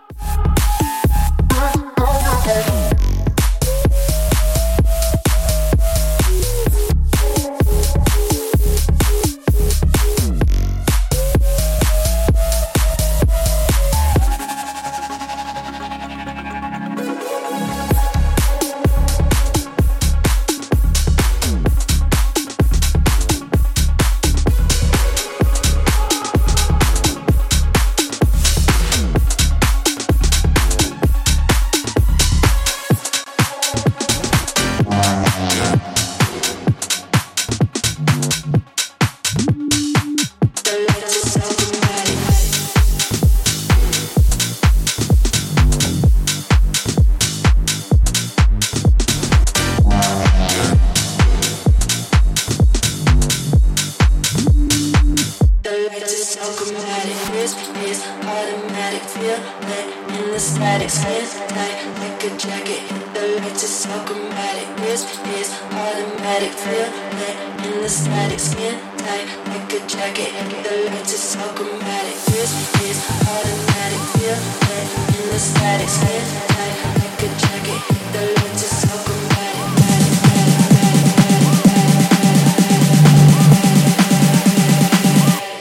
Automatic. 58.26 59.02
Feel 59.02 59.38
it 59.76 59.86
in 60.16 60.32
the 60.32 60.40
static. 60.40 60.90
Skin 60.90 61.24
tight 61.48 61.76
like 62.00 62.24
a 62.24 62.30
jacket. 62.36 62.82
The 63.14 63.40
lights 63.40 63.64
are 63.64 63.74
so 63.84 63.94
chromatic. 64.04 64.68
This 64.82 65.04
is 65.38 65.52
automatic. 65.70 66.52
Feel 66.52 66.88
it 67.28 67.36
in 67.66 67.82
the 67.82 67.88
static. 67.88 68.40
Skin 68.40 68.78
tight 68.98 69.28
like 69.48 69.72
a 69.72 69.80
jacket. 69.86 70.32
The 70.64 70.90
lights 70.90 71.14
are 71.14 71.24
so 71.32 71.44
chromatic. 71.54 72.16
This 72.32 72.50
is 72.88 72.98
automatic. 73.28 74.02
Feel 74.16 74.40
it 74.78 74.88
in 75.16 75.24
the 75.30 75.38
static. 75.38 75.88
Skin 75.88 76.24
tight 76.48 76.74
like 76.98 77.22
a 77.22 77.28
jacket. 77.44 77.80
The 78.12 78.22
lights 78.40 78.64
are 78.64 78.74
so 78.82 78.94
chromatic. 79.04 79.68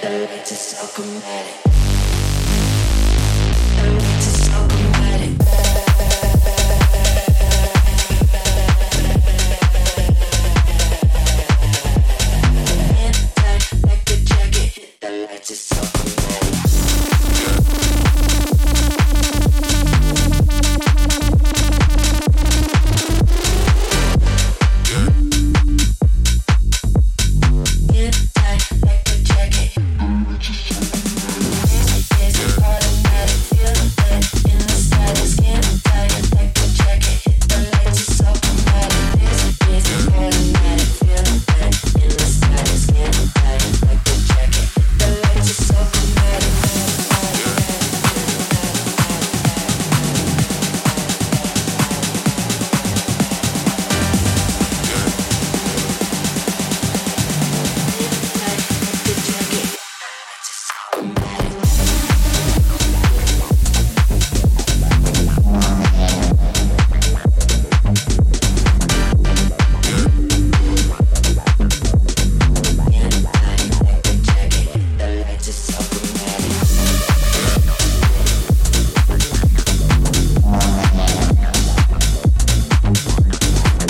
The 0.01 0.09
lights 0.31 0.51
is 0.51 0.59
so 0.59 0.87
chromatic. 0.95 1.72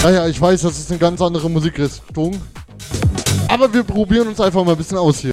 Naja, 0.04 0.28
ich 0.28 0.40
weiß, 0.40 0.64
das 0.64 0.78
ist 0.78 0.92
eine 0.92 1.00
ganz 1.00 1.22
andere 1.22 1.50
Musikrichtung. 1.50 2.42
Aber 3.48 3.74
wir 3.74 3.84
probieren 3.84 4.28
uns 4.28 4.42
einfach 4.42 4.62
mal 4.66 4.72
ein 4.74 4.78
bisschen 4.78 4.98
aus 4.98 5.20
hier. 5.20 5.33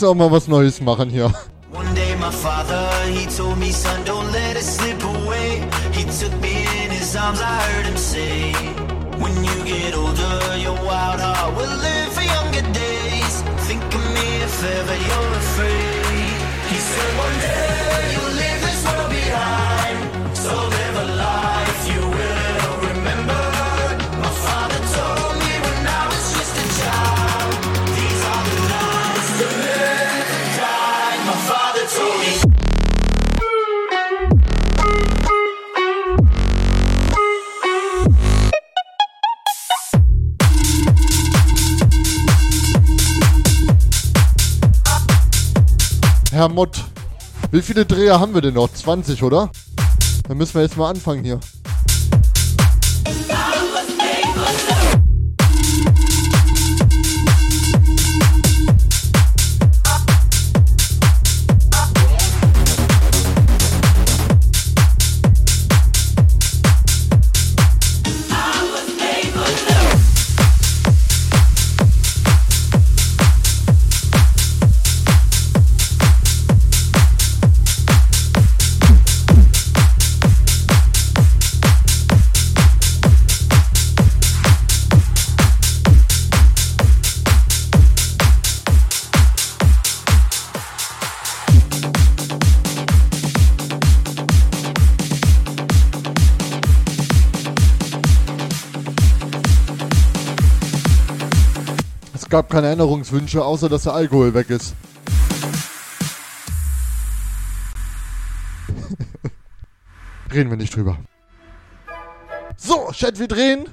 Müssen 0.00 0.08
auch 0.08 0.14
mal 0.14 0.30
was 0.30 0.48
Neues 0.48 0.80
machen 0.80 1.10
hier. 1.10 1.32
One 1.72 1.94
day 1.94 2.14
my 2.16 2.30
father, 2.30 2.88
he 3.12 3.26
told 3.26 3.58
me, 3.58 3.70
son, 3.70 4.02
don't 4.04 4.32
let 4.32 4.56
it 4.56 4.64
slip 4.64 5.02
away. 5.04 5.62
He 5.92 6.04
took 6.04 6.32
me 6.40 6.64
in 6.84 6.90
his 6.90 7.14
arms, 7.16 7.40
I 7.40 7.60
heard 7.70 7.86
him 7.86 7.96
say, 7.96 8.52
when 9.18 9.34
you 9.44 9.64
get 9.64 9.94
older, 9.94 10.56
your 10.56 10.76
wild 10.84 11.20
heart 11.20 11.54
will 11.56 11.76
live 11.88 12.12
for 12.12 12.22
younger 12.22 12.64
days. 12.72 13.42
Think 13.68 13.82
of 13.82 14.04
me 14.14 14.42
if 14.42 14.64
ever 14.64 14.96
you're 14.96 15.29
Herr 46.40 46.48
Mott, 46.48 46.82
wie 47.50 47.60
viele 47.60 47.84
Dreher 47.84 48.18
haben 48.18 48.32
wir 48.32 48.40
denn 48.40 48.54
noch? 48.54 48.72
20, 48.72 49.22
oder? 49.22 49.50
Dann 50.26 50.38
müssen 50.38 50.54
wir 50.54 50.62
jetzt 50.62 50.78
mal 50.78 50.88
anfangen 50.88 51.22
hier. 51.22 51.38
Gab 102.40 102.48
keine 102.48 102.70
Änderungswünsche, 102.70 103.44
außer 103.44 103.68
dass 103.68 103.82
der 103.82 103.92
Alkohol 103.92 104.32
weg 104.32 104.48
ist. 104.48 104.74
Reden 110.32 110.48
wir 110.48 110.56
nicht 110.56 110.74
drüber. 110.74 110.96
So, 112.56 112.90
Chat, 112.92 113.18
wir 113.18 113.28
drehen. 113.28 113.68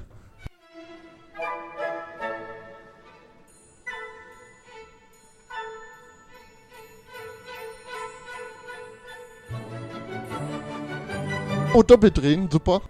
Oh, 11.72 11.82
doppelt 11.82 12.18
drehen, 12.18 12.50
super. 12.50 12.82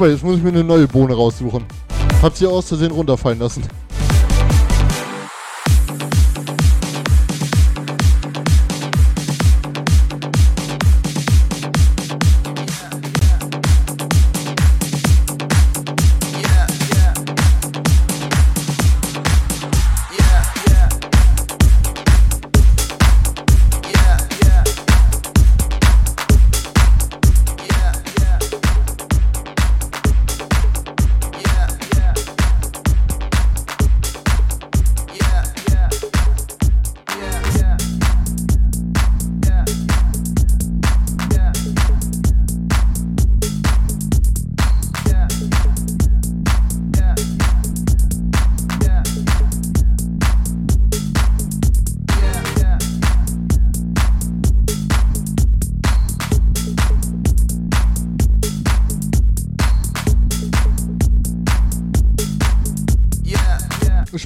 Super, 0.00 0.12
jetzt 0.12 0.24
muss 0.24 0.38
ich 0.38 0.42
mir 0.42 0.48
eine 0.48 0.64
neue 0.64 0.88
Bohne 0.88 1.12
raussuchen. 1.12 1.62
Hab 2.22 2.34
sie 2.34 2.46
aus 2.46 2.68
Versehen 2.68 2.90
runterfallen 2.90 3.38
lassen. 3.38 3.62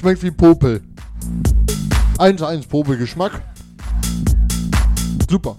Schmeckt 0.05 0.21
wie 0.21 0.29
Popel. 0.29 0.83
1-1 2.19 2.67
Popel-Geschmack. 2.67 3.41
Super. 5.27 5.55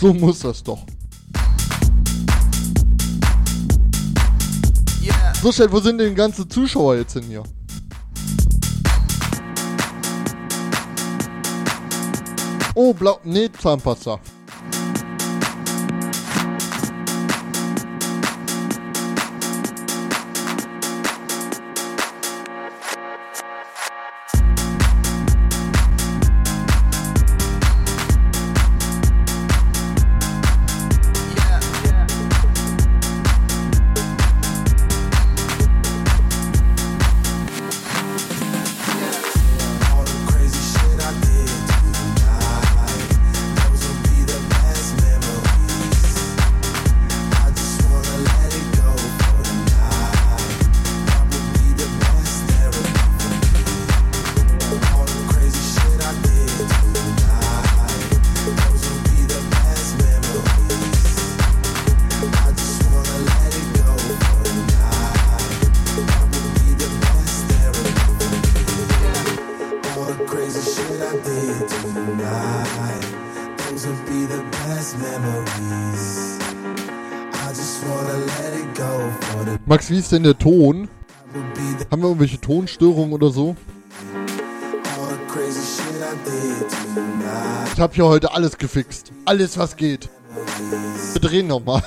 So 0.00 0.14
muss 0.14 0.38
das 0.38 0.62
doch. 0.62 0.82
So 5.42 5.52
schnell, 5.52 5.70
wo 5.70 5.78
sind 5.80 5.98
denn 5.98 6.08
die 6.08 6.14
ganzen 6.14 6.48
Zuschauer 6.48 6.96
jetzt 6.96 7.12
hin 7.12 7.24
hier? 7.24 7.42
Oh, 12.74 12.94
blau. 12.94 13.20
Nee, 13.24 13.50
Zahnpasta. 13.52 14.18
Wie 79.94 80.00
ist 80.00 80.10
denn 80.10 80.24
der 80.24 80.36
Ton? 80.36 80.88
Haben 81.88 82.02
wir 82.02 82.08
irgendwelche 82.08 82.40
Tonstörungen 82.40 83.12
oder 83.12 83.30
so? 83.30 83.54
Ich 87.72 87.78
habe 87.80 87.94
hier 87.94 88.04
heute 88.06 88.32
alles 88.32 88.58
gefixt. 88.58 89.12
Alles, 89.24 89.56
was 89.56 89.76
geht. 89.76 90.08
Wir 91.12 91.20
drehen 91.20 91.46
nochmal. 91.46 91.80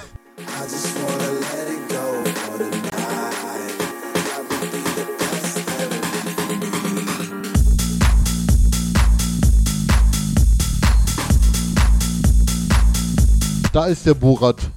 Da 13.74 13.88
ist 13.88 14.06
der 14.06 14.14
Borat. 14.14 14.72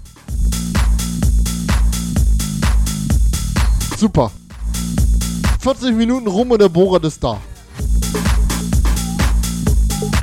Super. 4.00 4.30
40 5.60 5.94
Minuten 5.94 6.26
rum 6.26 6.50
und 6.50 6.58
der 6.58 6.70
Borat 6.70 7.04
ist 7.04 7.22
da. 7.22 7.38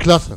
Klasse. 0.00 0.36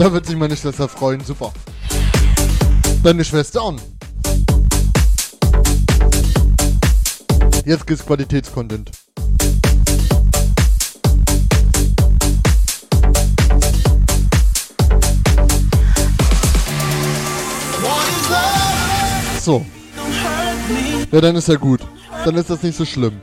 Da 0.00 0.10
wird 0.10 0.24
sich 0.24 0.34
meine 0.34 0.56
Schwester 0.56 0.88
freuen. 0.88 1.22
Super. 1.22 1.52
Deine 3.02 3.22
Schwester 3.22 3.60
an. 3.60 3.78
Jetzt 7.66 7.86
gibt's 7.86 8.06
Qualitätscontent. 8.06 8.90
So. 19.42 19.66
Ja, 21.12 21.20
dann 21.20 21.36
ist 21.36 21.48
ja 21.48 21.56
gut. 21.56 21.80
Dann 22.24 22.36
ist 22.36 22.48
das 22.48 22.62
nicht 22.62 22.78
so 22.78 22.86
schlimm. 22.86 23.20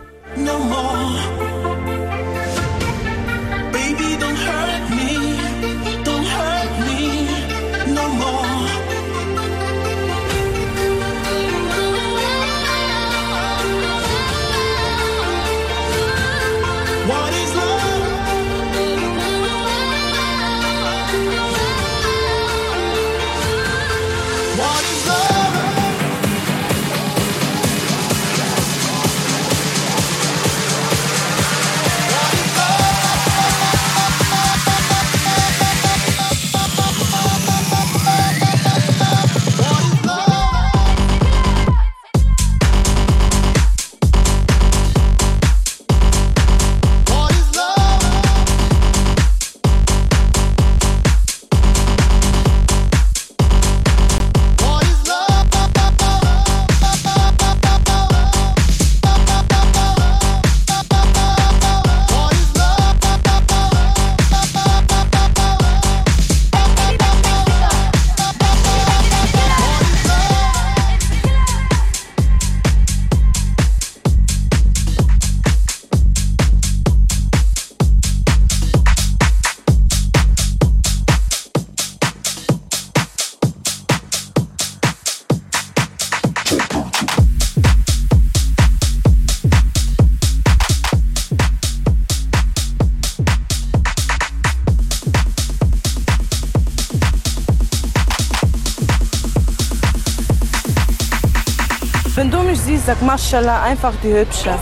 Maschallah, 103.27 103.63
einfach 103.63 103.93
die 104.01 104.13
Hübsche. 104.13 104.57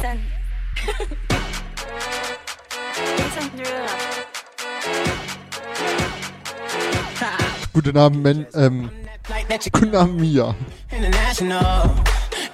Guten 7.73 7.95
Abend, 7.95 8.23
Men 8.23 8.47
ähm, 8.55 8.89
guten 9.71 9.95
Abend, 9.95 10.19
Mia. 10.19 10.55
International. 10.89 11.91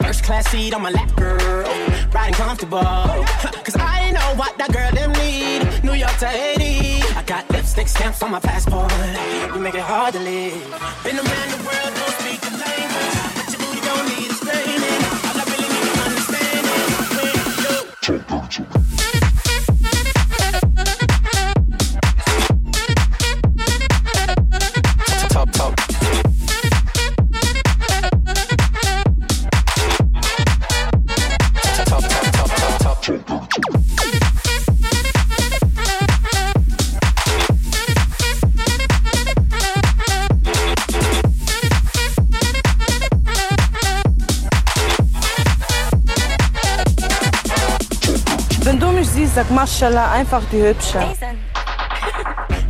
First 0.02 0.24
class 0.24 0.52
seat 0.52 0.76
on 0.76 0.82
my 0.82 0.90
lap, 0.90 1.16
girl. 1.16 1.64
Riding 2.14 2.34
comfortable. 2.34 2.82
Cause 3.64 3.78
I 3.78 4.12
know 4.12 4.36
what 4.36 4.58
that 4.58 4.74
girl 4.74 4.92
them 4.92 5.14
need. 5.14 5.82
New 5.82 5.94
York 5.94 6.18
to 6.18 6.28
Haiti. 6.28 7.02
I 7.16 7.24
got 7.26 7.50
lipstick 7.52 7.88
stamps 7.88 8.22
on 8.22 8.32
my 8.32 8.42
passport. 8.42 8.92
You 9.56 9.62
make 9.62 9.76
it 9.76 9.80
hard 9.80 10.14
to 10.16 10.20
live. 10.20 10.56
Been 11.06 11.16
around 11.16 11.52
the 11.52 11.64
world, 11.64 11.96
don't 11.96 12.20
speak 12.20 12.61
Maschallah, 49.52 50.12
einfach 50.12 50.42
die 50.52 50.62
Hübsche. 50.62 51.00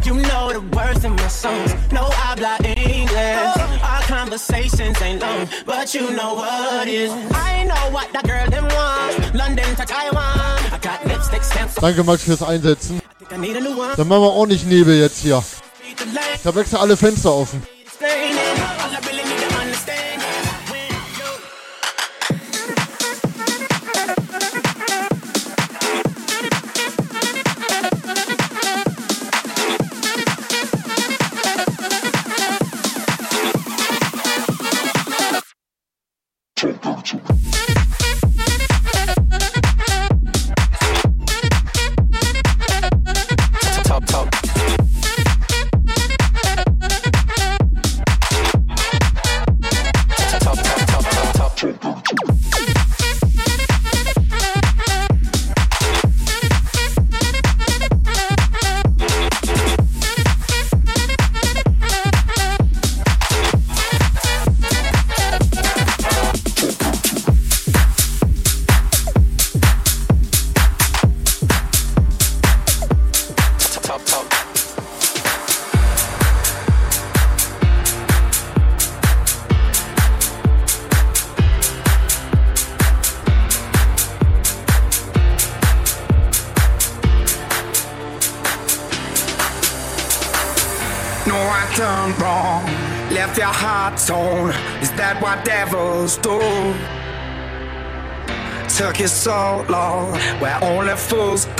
You 0.03 0.15
know 0.15 0.51
the 0.51 0.61
words 0.75 1.05
in 1.05 1.13
my 1.15 1.27
songs. 1.29 1.75
No 1.91 2.09
habla 2.09 2.57
English. 2.63 3.55
Our 3.81 4.01
conversations 4.07 4.99
ain't 5.01 5.21
long, 5.21 5.47
but 5.65 5.93
you 5.93 6.09
know 6.11 6.33
what 6.33 6.87
is. 6.87 7.11
I 7.31 7.63
know 7.65 7.91
what 7.91 8.11
that 8.11 8.23
girl 8.25 8.49
them 8.49 8.65
want. 8.65 9.33
London 9.35 9.75
to 9.75 9.85
Taiwan. 9.85 10.59
I 10.73 10.79
got 10.81 11.05
lipstick 11.05 11.43
stamps. 11.43 11.75
Danke, 11.75 12.03
Max, 12.03 12.23
fürs 12.23 12.41
Einsetzen. 12.41 12.99
I. 13.31 13.53
Dann 13.95 14.07
machen 14.07 14.21
wir 14.23 14.33
ordentlich 14.33 14.65
Nebel 14.65 14.99
jetzt 14.99 15.19
hier. 15.19 15.41
Habe 16.43 16.61
extra 16.61 16.79
alle 16.79 16.97
Fenster 16.97 17.31
offen. 17.31 17.61
about 37.01 37.13
you. 37.13 37.70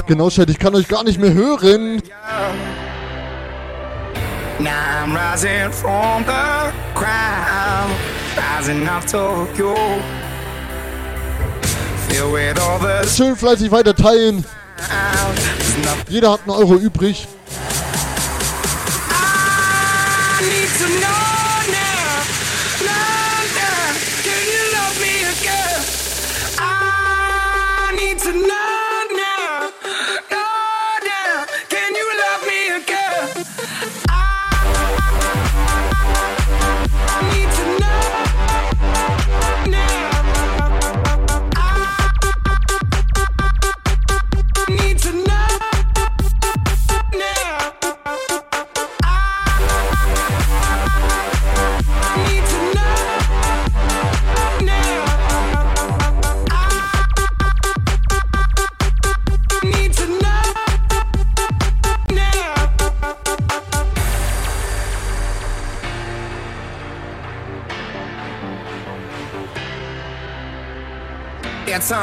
Genau, 0.07 0.29
Chat, 0.29 0.49
ich 0.49 0.59
kann 0.59 0.73
euch 0.75 0.87
gar 0.87 1.03
nicht 1.03 1.19
mehr 1.19 1.33
hören. 1.33 2.01
Now 4.59 4.71
I'm 5.03 5.13
rising 5.15 5.71
from 5.71 6.23
the 6.25 6.71
ground, 6.93 7.91
rising 8.37 8.87
up 8.87 9.05
to 9.07 9.47
you. 9.57 9.75
Filled 12.07 12.33
with 12.33 12.59
all 12.59 12.79
the 12.79 13.07
Schön 13.07 13.35
fleißig 13.35 13.71
weiter 13.71 13.95
teilen. 13.95 14.45
Jeder 16.07 16.31
hat 16.31 16.41
einen 16.41 16.51
Euro 16.51 16.75
übrig. 16.75 17.27
I 19.09 20.43
need 20.43 20.69
to 20.77 20.87
know 20.99 21.20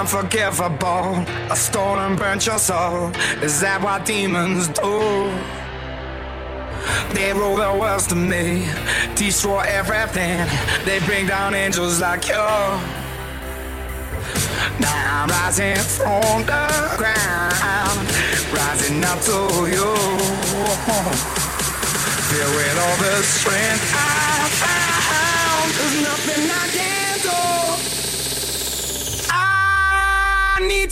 unforgivable. 0.08 1.24
I 1.50 1.54
stole 1.54 1.98
and 1.98 2.18
burnt 2.18 2.46
your 2.46 2.58
soul. 2.58 3.10
Is 3.42 3.60
that 3.60 3.82
what 3.82 4.06
demons 4.06 4.68
do? 4.68 5.30
They 7.14 7.32
rule 7.34 7.56
the 7.56 7.76
world 7.78 8.08
to 8.08 8.14
me, 8.14 8.66
destroy 9.14 9.60
everything. 9.66 10.46
They 10.86 10.98
bring 11.00 11.26
down 11.26 11.54
angels 11.54 12.00
like 12.00 12.26
you. 12.26 12.46
Now 14.80 15.24
I'm 15.24 15.28
rising 15.28 15.76
from 15.76 16.40
the 16.46 16.64
ground, 16.96 18.08
rising 18.56 19.04
up 19.04 19.20
to 19.28 19.38
you. 19.68 19.92
Filled 22.28 22.54
with 22.56 22.78
all 22.78 22.96
the 22.96 23.22
strength 23.22 23.87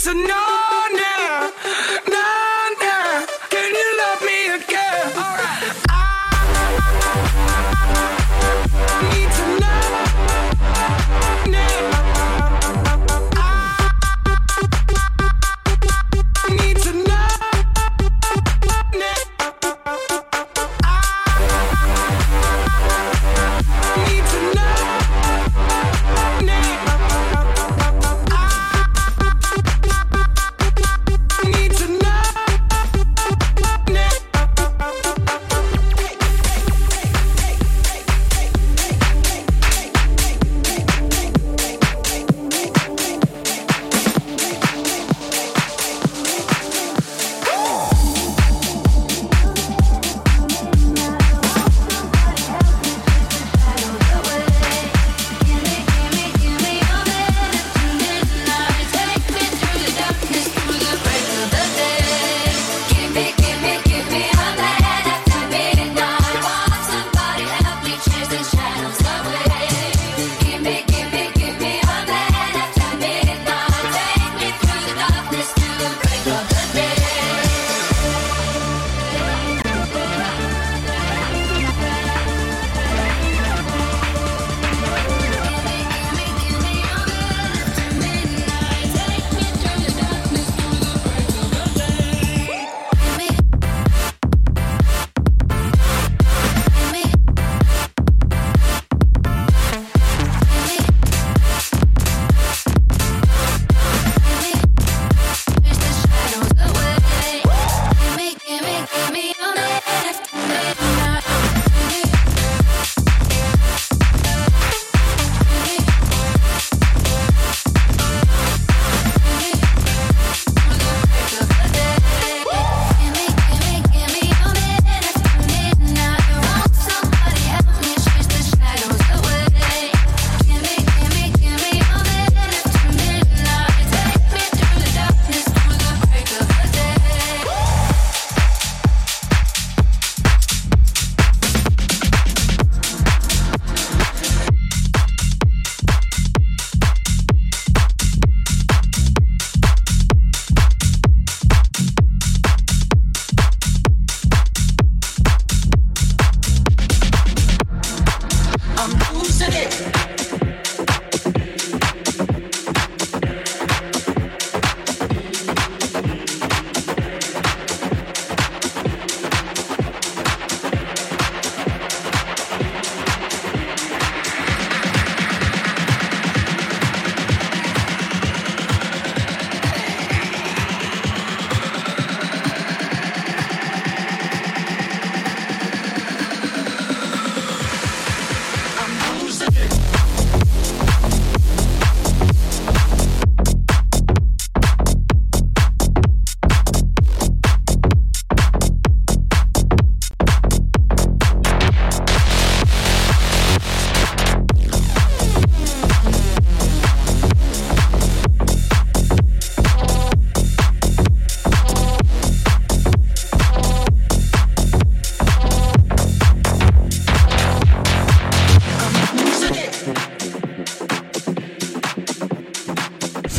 I 0.08 0.12
need 0.12 0.45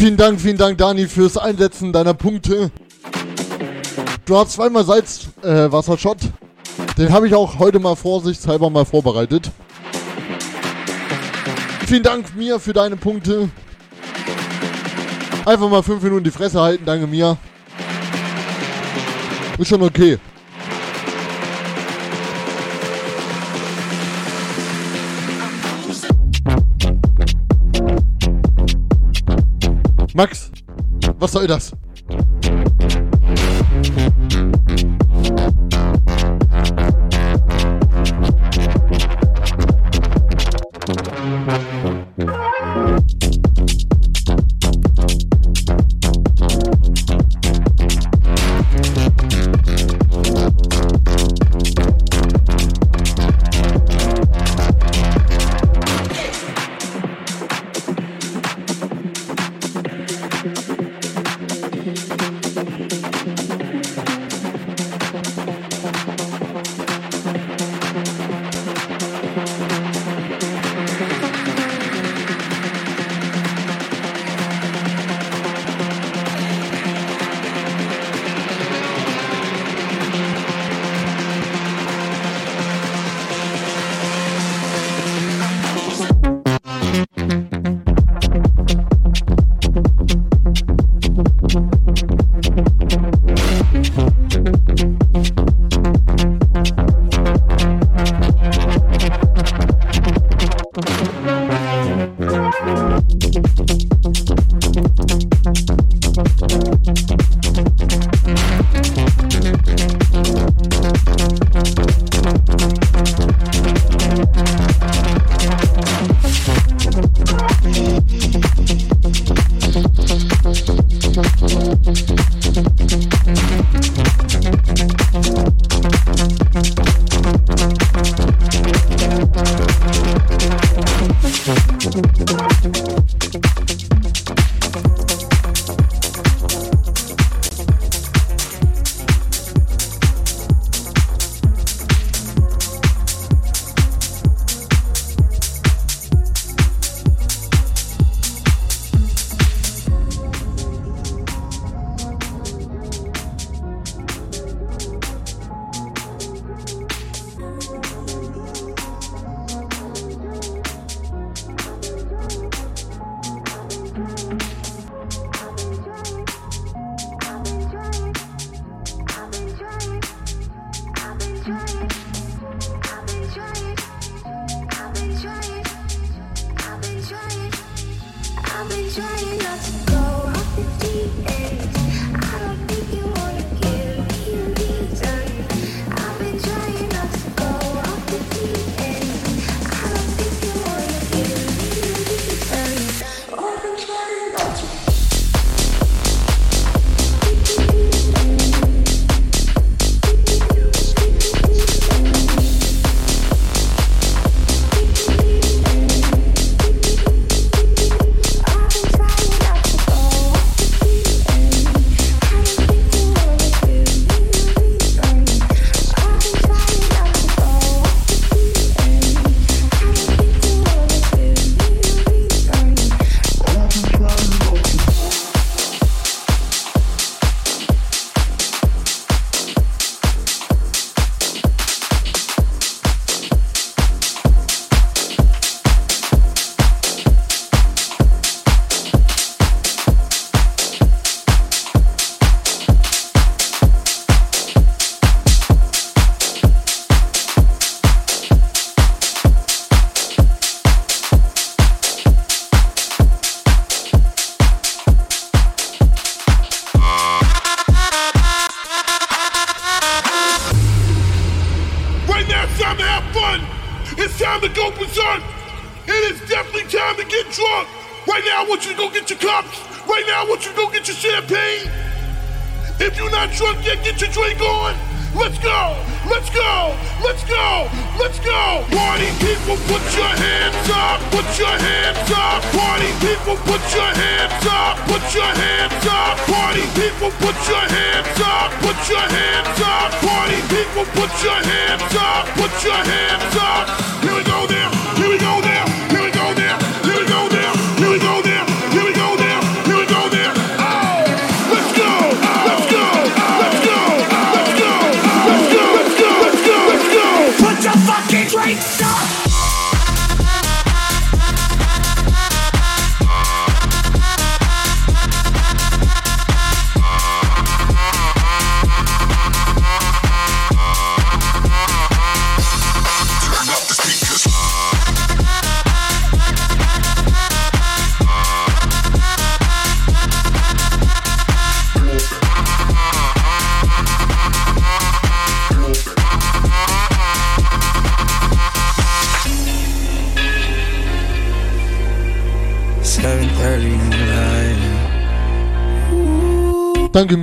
Vielen 0.08 0.16
Dank, 0.16 0.40
vielen 0.40 0.58
Dank, 0.58 0.78
Dani, 0.78 1.06
fürs 1.06 1.36
Einsetzen 1.36 1.92
deiner 1.92 2.14
Punkte. 2.14 2.72
Du 4.24 4.38
hast 4.38 4.54
zweimal 4.54 4.86
Salzwassershot. 4.86 6.24
Äh, 6.24 6.94
Den 6.98 7.12
habe 7.12 7.28
ich 7.28 7.36
auch 7.36 7.60
heute 7.60 7.78
mal 7.80 7.98
vorsichtshalber 7.98 8.70
mal 8.70 8.86
vorbereitet. 8.86 9.52
Vielen 11.88 12.04
Dank, 12.04 12.34
Mia, 12.38 12.58
für 12.58 12.72
deine 12.72 12.96
Punkte. 12.96 13.50
Einfach 15.46 15.70
mal 15.70 15.84
fünf 15.84 16.02
Minuten 16.02 16.24
die 16.24 16.32
Fresse 16.32 16.62
halten, 16.62 16.86
danke, 16.86 17.06
Mia. 17.06 17.36
Ist 19.58 19.68
schon 19.68 19.82
okay. 19.82 20.20
was 31.20 31.32
soll 31.32 31.48
das? 31.48 31.72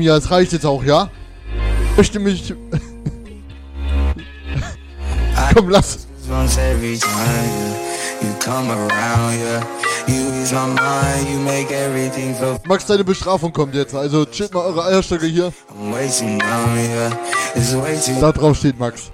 Mia, 0.04 0.16
es 0.18 0.30
reicht 0.30 0.52
jetzt 0.52 0.66
auch, 0.66 0.84
ja? 0.84 1.08
Ich 1.92 1.96
möchte 1.96 2.20
mich. 2.20 2.54
Komm, 5.54 5.70
lass. 5.70 6.06
Max, 12.66 12.84
deine 12.84 13.04
Bestrafung 13.04 13.50
kommt 13.50 13.74
jetzt. 13.74 13.94
Also 13.94 14.26
chillt 14.26 14.52
mal 14.52 14.66
eure 14.66 14.84
Eierstöcke 14.84 15.24
hier. 15.24 15.50
Da 18.20 18.32
drauf 18.32 18.58
steht 18.58 18.78
Max. 18.78 19.10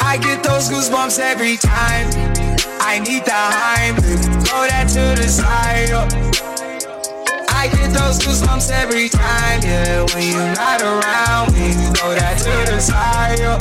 I 0.00 0.16
get 0.18 0.44
those 0.44 0.70
goosebumps 0.70 1.18
every 1.18 1.56
time. 1.56 2.08
I 2.80 3.00
need 3.00 3.24
the 3.24 3.32
Heimlich, 3.32 4.20
throw 4.44 4.64
that 4.68 4.86
to 4.86 5.20
the 5.20 5.28
side. 5.28 6.25
Those 7.96 8.18
goosebumps 8.18 8.70
every 8.70 9.08
time, 9.08 9.60
yeah. 9.62 10.04
When 10.14 10.24
you're 10.32 10.52
not 10.54 10.80
around 10.82 11.52
me, 11.54 11.72
throw 11.96 12.14
that 12.14 12.36
to 12.44 12.54
the 12.70 12.80
side. 12.80 13.38
yo. 13.38 13.56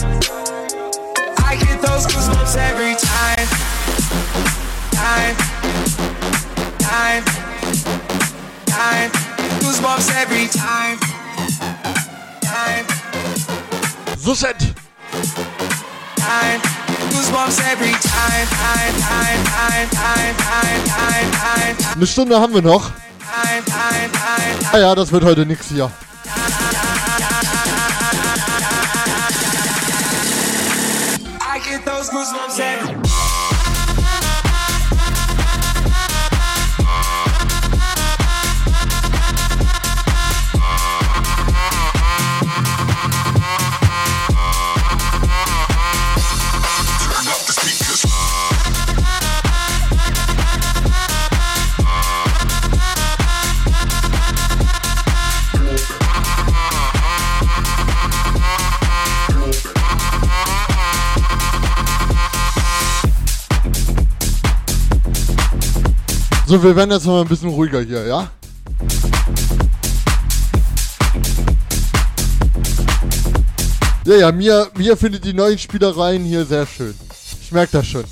I 1.49 1.55
get 1.55 1.81
those 1.81 2.05
goosebumps 2.07 2.55
every 2.57 2.95
time. 2.99 3.47
Time, 4.91 5.35
time, 6.79 7.23
time. 8.65 9.09
Goosebumps 9.61 10.09
every 10.21 10.47
time. 10.47 10.97
Time, 12.41 12.85
So 14.17 14.33
shit. 14.35 14.57
time. 16.17 16.59
Goosebumps 17.11 17.59
every 17.71 17.93
time. 18.13 18.47
Time, 18.47 18.93
time, 19.09 19.39
time, 19.45 19.87
time, 19.89 20.35
time, 20.37 20.81
time, 20.85 21.31
time. 21.31 21.75
Eine 21.95 22.07
Stunde 22.07 22.39
haben 22.39 22.53
wir 22.53 22.61
noch. 22.61 22.91
Time, 23.19 23.63
time, 23.65 24.04
Ah 24.71 24.77
ja, 24.77 24.95
das 24.95 25.11
wird 25.11 25.23
heute 25.23 25.45
nix 25.45 25.67
hier. 25.69 25.89
I 31.39 31.59
get 31.59 31.85
those 31.85 32.09
goosebumps 32.09 32.59
every 32.59 33.04
So, 66.55 66.63
wir 66.63 66.73
werden 66.73 66.91
jetzt 66.91 67.05
mal 67.05 67.19
ein 67.19 67.27
bisschen 67.27 67.49
ruhiger 67.49 67.81
hier, 67.81 68.07
ja? 68.07 68.31
Ja, 74.05 74.15
ja, 74.15 74.31
Mia, 74.31 74.67
Mia 74.77 74.95
findet 74.95 75.25
die 75.25 75.33
neuen 75.33 75.57
Spielereien 75.57 76.23
hier 76.23 76.45
sehr 76.45 76.65
schön. 76.65 76.95
Ich 77.41 77.51
merke 77.51 77.73
das 77.73 77.87
schon. 77.87 78.05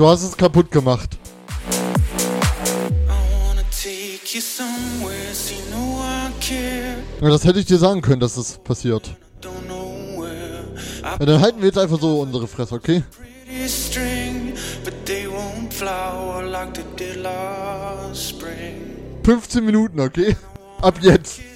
Du 0.00 0.08
hast 0.08 0.22
es 0.22 0.34
kaputt 0.34 0.70
gemacht. 0.70 1.18
Ja, 7.20 7.28
das 7.28 7.44
hätte 7.44 7.58
ich 7.58 7.66
dir 7.66 7.76
sagen 7.76 8.00
können, 8.00 8.18
dass 8.18 8.36
das 8.36 8.56
passiert. 8.64 9.14
Ja, 11.02 11.18
dann 11.18 11.42
halten 11.42 11.60
wir 11.60 11.66
jetzt 11.66 11.76
einfach 11.76 12.00
so 12.00 12.20
unsere 12.20 12.48
Fresse, 12.48 12.76
okay? 12.76 13.02
String, 13.68 14.54
but 14.86 14.94
they 15.04 15.26
won't 15.26 15.70
flower 15.70 16.44
like 16.44 16.72
they 16.72 16.84
did 16.96 17.22
last 17.22 18.30
spring. 18.30 18.96
15 19.22 19.62
Minuten, 19.62 20.00
okay? 20.00 20.34
Ab 20.80 20.94
jetzt. 21.02 21.49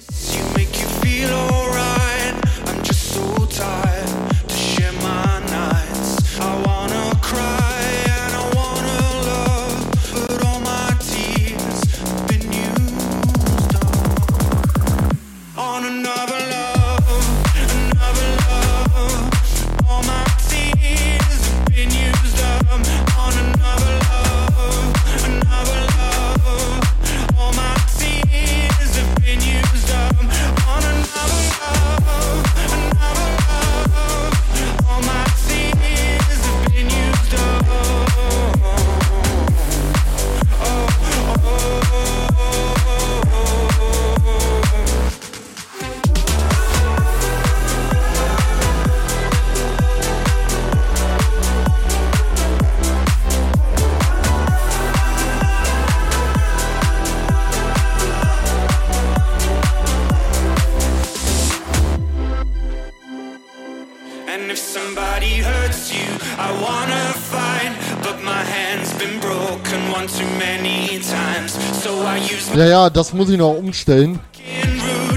Ja, 72.55 72.65
ja, 72.65 72.89
das 72.89 73.11
muss 73.11 73.29
ich 73.29 73.37
noch 73.37 73.57
umstellen. 73.57 74.17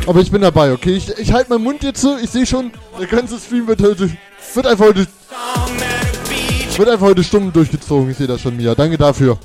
Aber 0.09 0.21
ich 0.21 0.31
bin 0.31 0.43
dabei, 0.43 0.73
okay? 0.73 0.97
Ich, 0.97 1.09
ich 1.19 1.33
halte 1.33 1.51
meinen 1.51 1.63
Mund 1.63 1.85
jetzt 1.85 2.01
so. 2.01 2.17
Ich 2.21 2.31
sehe 2.31 2.45
schon, 2.45 2.73
der 2.99 3.07
ganze 3.07 3.39
Stream 3.39 3.69
wird 3.69 3.81
heute. 3.81 4.11
Wird 4.55 4.67
einfach 4.67 4.87
heute. 4.87 5.07
Wird 6.77 6.89
einfach 6.89 7.07
heute 7.07 7.23
stumm 7.23 7.53
durchgezogen. 7.53 8.11
Ich 8.11 8.17
sehe 8.17 8.27
das 8.27 8.41
schon, 8.41 8.57
Mia. 8.57 8.75
Danke 8.75 8.99
dafür. 8.99 9.39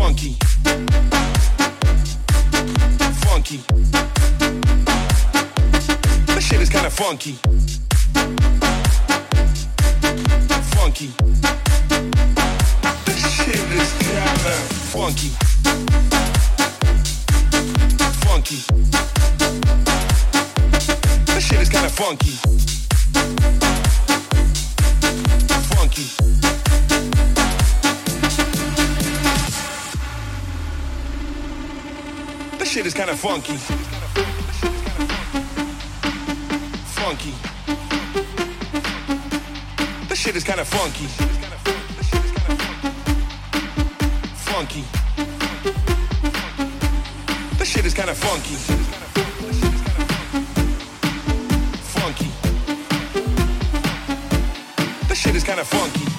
funky. 0.00 0.34
Funky. 3.20 3.60
This 6.26 6.44
shit 6.46 6.60
is 6.62 6.70
kinda 6.70 6.88
funky. 6.88 7.32
Funky. 10.74 11.08
This 13.04 13.20
shit 13.36 13.60
is 13.78 13.92
kinda 14.00 14.56
funky. 14.94 15.28
Funky. 18.24 18.58
This 21.26 21.44
shit 21.44 21.60
is 21.60 21.68
kinda 21.68 21.90
funky. 21.90 22.32
Funky. 25.74 26.59
this 32.70 32.76
shit 32.76 32.86
is 32.86 32.94
kind 32.94 33.10
of 33.10 33.18
funky. 33.18 33.56
Funky. 36.94 37.34
This 40.08 40.20
shit 40.20 40.36
is 40.36 40.44
kind 40.44 40.60
of 40.60 40.68
funky. 40.68 41.06
Funky. 44.36 44.84
This 47.58 47.68
shit 47.68 47.84
is 47.86 47.92
kind 47.92 48.10
of 48.10 48.16
funky. 48.16 48.54
Funky. 51.98 52.30
This 55.08 55.18
shit 55.18 55.34
is 55.34 55.42
kind 55.42 55.58
of 55.58 55.66
funky. 55.66 56.09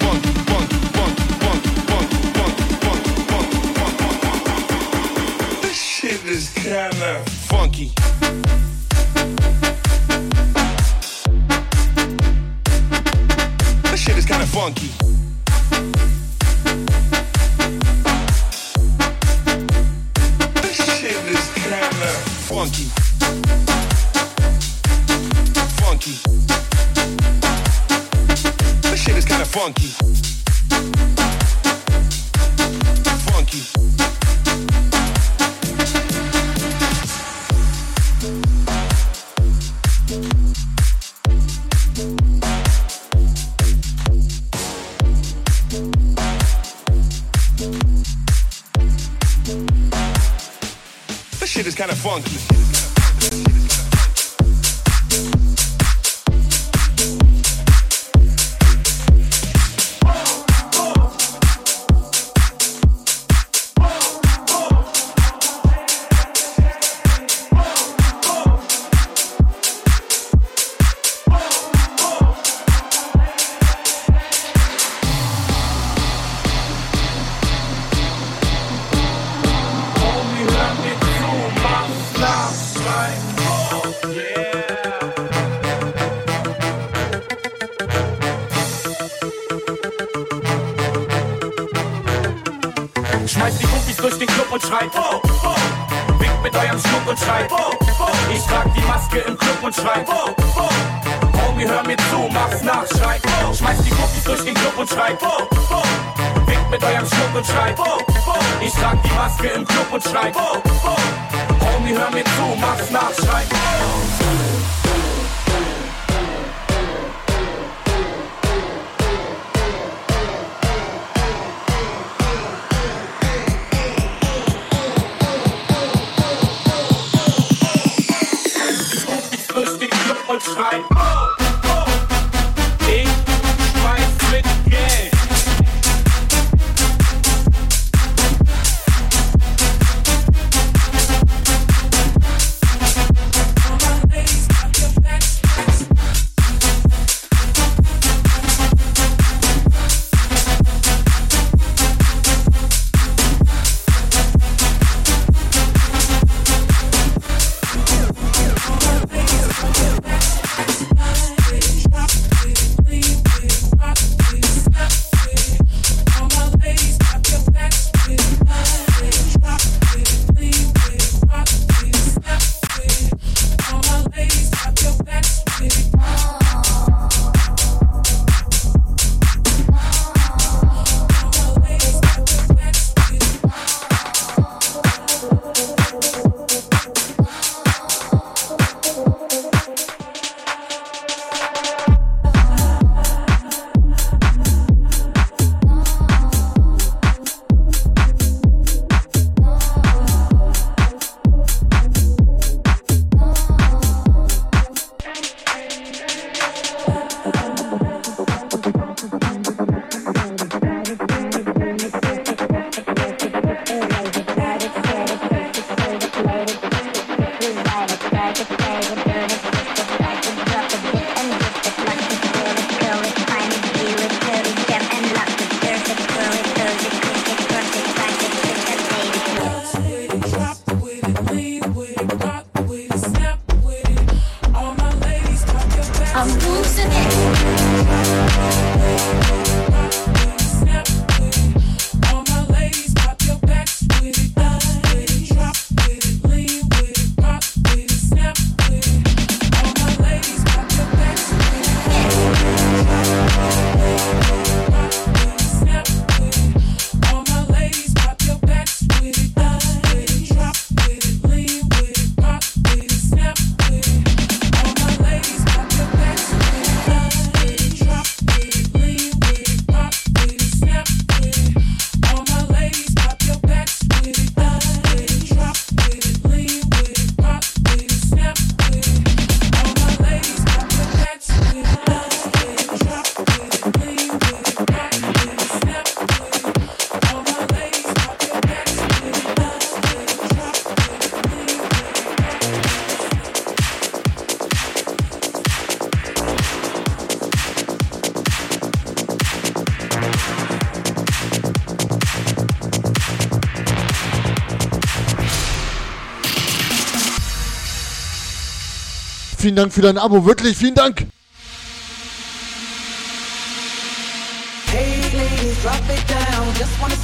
Vielen 309.52 309.56
Dank 309.56 309.72
für 309.74 309.82
dein 309.82 309.98
Abo. 309.98 310.24
Wirklich, 310.24 310.56
vielen 310.56 310.74
Dank. 310.74 311.06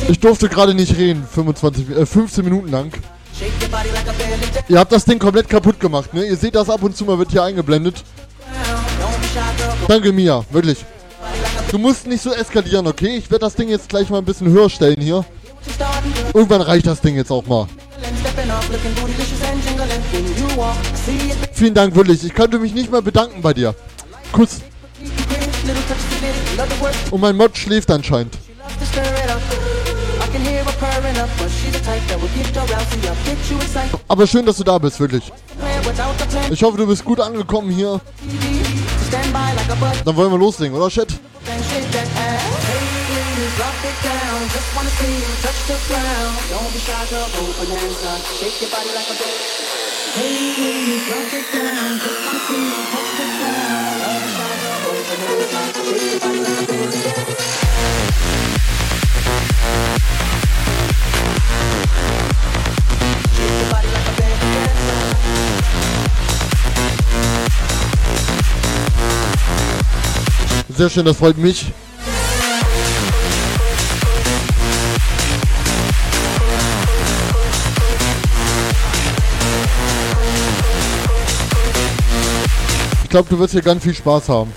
Ich 0.08 0.20
durfte 0.20 0.48
gerade 0.48 0.72
nicht 0.72 0.96
reden, 0.96 1.26
25, 1.30 1.90
äh, 1.90 2.06
15 2.06 2.44
Minuten 2.44 2.70
lang. 2.70 2.90
Ihr 4.68 4.78
habt 4.78 4.92
das 4.92 5.04
Ding 5.04 5.18
komplett 5.18 5.48
kaputt 5.48 5.78
gemacht, 5.78 6.14
ne? 6.14 6.24
Ihr 6.24 6.36
seht 6.36 6.54
das 6.54 6.70
ab 6.70 6.82
und 6.82 6.96
zu 6.96 7.04
mal, 7.04 7.18
wird 7.18 7.30
hier 7.30 7.42
eingeblendet. 7.42 8.02
Danke, 9.86 10.12
Mia, 10.12 10.42
wirklich. 10.50 10.78
Du 11.70 11.76
musst 11.76 12.06
nicht 12.06 12.22
so 12.22 12.32
eskalieren, 12.32 12.86
okay? 12.86 13.16
Ich 13.18 13.30
werde 13.30 13.44
das 13.44 13.54
Ding 13.54 13.68
jetzt 13.68 13.90
gleich 13.90 14.08
mal 14.08 14.18
ein 14.18 14.24
bisschen 14.24 14.48
höher 14.48 14.70
stellen 14.70 15.00
hier. 15.00 15.24
Irgendwann 16.32 16.62
reicht 16.62 16.86
das 16.86 17.00
Ding 17.02 17.14
jetzt 17.14 17.30
auch 17.30 17.46
mal. 17.46 17.68
Vielen 21.58 21.74
Dank, 21.74 21.92
wirklich. 21.96 22.22
Ich 22.22 22.32
könnte 22.32 22.56
mich 22.56 22.72
nicht 22.72 22.88
mehr 22.88 23.02
bedanken 23.02 23.42
bei 23.42 23.52
dir. 23.52 23.74
Kuss. 24.30 24.60
Und 27.10 27.20
mein 27.20 27.36
Mod 27.36 27.58
schläft 27.58 27.90
anscheinend. 27.90 28.32
Aber 34.06 34.26
schön, 34.28 34.46
dass 34.46 34.56
du 34.58 34.62
da 34.62 34.78
bist, 34.78 35.00
wirklich. 35.00 35.32
Ich 36.48 36.62
hoffe, 36.62 36.76
du 36.76 36.86
bist 36.86 37.04
gut 37.04 37.18
angekommen 37.18 37.70
hier. 37.72 38.00
Dann 40.04 40.14
wollen 40.16 40.30
wir 40.30 40.38
loslegen, 40.38 40.76
oder, 40.76 40.88
Chat? 40.88 41.08
Ladies, 43.38 43.54
drop 43.56 43.74
it 43.84 43.94
down. 44.02 44.48
Just 44.50 44.74
wanna 44.74 44.90
see 44.90 45.14
you 45.14 45.30
touch 45.42 45.60
the 45.68 45.76
ground. 45.86 46.34
Don't 46.50 46.72
be 46.72 46.78
shy, 46.78 46.92
hands 46.94 48.04
up. 48.04 48.22
Shake 48.38 48.60
your 48.60 48.70
body 48.70 48.90
like 48.94 49.10
a 49.10 49.14
belly. 49.14 49.42
Hey 50.14 50.54
ladies, 50.58 51.02
drop 51.06 51.32
it 51.38 51.46
down. 51.52 51.98
Just 52.02 52.20
wanna 52.24 52.40
see 52.48 52.62
you 52.66 52.82
touch 52.92 53.10
the 53.18 53.26
ground. 53.38 54.00
Don't 54.02 54.18
be 54.18 54.30
shy, 54.30 55.22
hands 55.22 55.54
up. 55.54 55.70
Shake 55.86 56.10
your 56.10 56.20
body 56.20 56.40
like 56.46 56.58
a 56.58 56.66
belly. 56.66 56.90
Shake 63.36 63.56
your 63.60 63.70
body 63.70 63.88
like 63.94 64.08
a. 64.08 64.28
Sehr 70.78 70.90
schön, 70.90 71.04
das 71.04 71.16
freut 71.16 71.36
mich. 71.36 71.72
Ich 83.08 83.10
glaube, 83.10 83.30
du 83.30 83.38
wirst 83.38 83.52
hier 83.52 83.62
ganz 83.62 83.84
viel 83.84 83.94
Spaß 83.94 84.28
haben. 84.28 84.52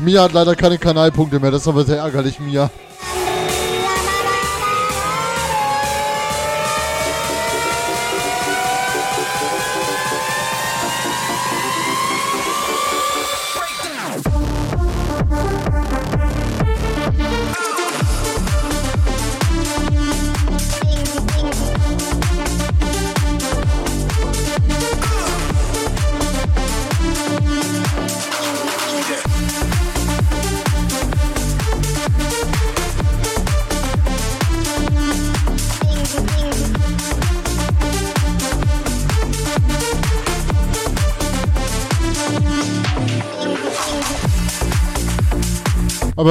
Mia 0.00 0.22
hat 0.22 0.32
leider 0.32 0.56
keine 0.56 0.78
Kanalpunkte 0.78 1.38
mehr, 1.38 1.50
das 1.50 1.62
ist 1.62 1.68
aber 1.68 1.84
sehr 1.84 1.98
ärgerlich, 1.98 2.40
Mia. 2.40 2.70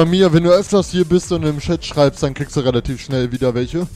Aber 0.00 0.08
Mia, 0.08 0.32
wenn 0.32 0.44
du 0.44 0.50
öfters 0.50 0.92
hier 0.92 1.04
bist 1.04 1.30
und 1.30 1.42
im 1.42 1.58
Chat 1.58 1.84
schreibst, 1.84 2.22
dann 2.22 2.32
kriegst 2.32 2.56
du 2.56 2.60
relativ 2.60 3.02
schnell 3.02 3.30
wieder 3.32 3.52
welche. 3.52 3.86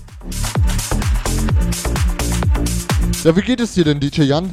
Ja, 3.25 3.35
wie 3.35 3.41
geht 3.41 3.61
es 3.61 3.73
dir 3.73 3.85
denn, 3.85 4.01
DJ 4.01 4.25
Jan? 4.25 4.51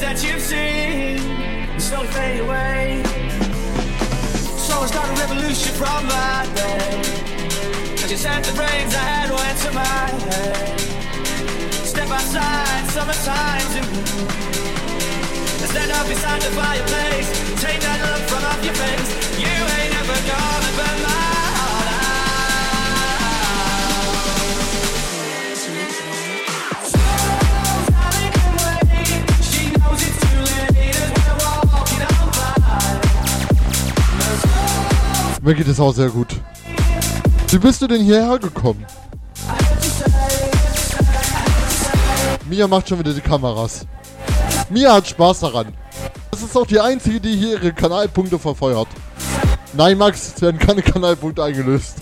Things 0.00 0.22
that 0.22 0.28
you've 0.28 0.40
seen 0.40 1.18
slowly 1.78 2.08
fade 2.08 2.40
away. 2.40 3.02
So 4.56 4.80
I 4.80 4.86
start 4.86 5.08
a 5.08 5.20
revolution 5.20 5.72
from 5.74 6.06
my 6.06 6.46
bed. 6.54 7.04
Cause 7.98 8.10
you 8.10 8.16
sent 8.16 8.44
the 8.44 8.52
brains 8.52 8.94
I 8.94 9.06
had 9.16 9.30
went 9.30 9.58
to 9.64 9.70
my 9.72 10.06
head. 10.24 10.80
Step 11.84 12.08
outside, 12.08 12.84
summertime's 12.90 13.74
in 13.76 13.84
bloom. 13.92 14.28
Stand 15.70 15.92
up 15.92 16.06
beside 16.08 16.42
the 16.42 16.50
fireplace. 16.50 17.28
Take 17.60 17.80
that 17.80 17.98
look 18.06 18.22
from 18.28 18.44
off 18.44 18.64
your 18.64 18.74
face. 18.74 19.08
You 19.38 19.52
ain't 19.76 19.94
ever 20.00 20.18
gonna 20.26 20.70
burn 20.78 21.02
my 21.02 21.09
Mir 35.42 35.54
geht 35.54 35.68
es 35.68 35.80
auch 35.80 35.94
sehr 35.94 36.10
gut. 36.10 36.38
Wie 37.48 37.58
bist 37.58 37.80
du 37.80 37.86
denn 37.86 38.02
hierher 38.02 38.38
gekommen? 38.38 38.84
Mia 42.48 42.68
macht 42.68 42.88
schon 42.88 42.98
wieder 42.98 43.14
die 43.14 43.22
Kameras. 43.22 43.86
Mia 44.68 44.92
hat 44.92 45.08
Spaß 45.08 45.40
daran. 45.40 45.68
Das 46.30 46.42
ist 46.42 46.54
auch 46.56 46.66
die 46.66 46.78
einzige, 46.78 47.20
die 47.20 47.36
hier 47.36 47.52
ihre 47.54 47.72
Kanalpunkte 47.72 48.38
verfeuert. 48.38 48.88
Nein, 49.72 49.96
Max, 49.96 50.34
es 50.34 50.42
werden 50.42 50.58
keine 50.58 50.82
Kanalpunkte 50.82 51.42
eingelöst. 51.42 51.94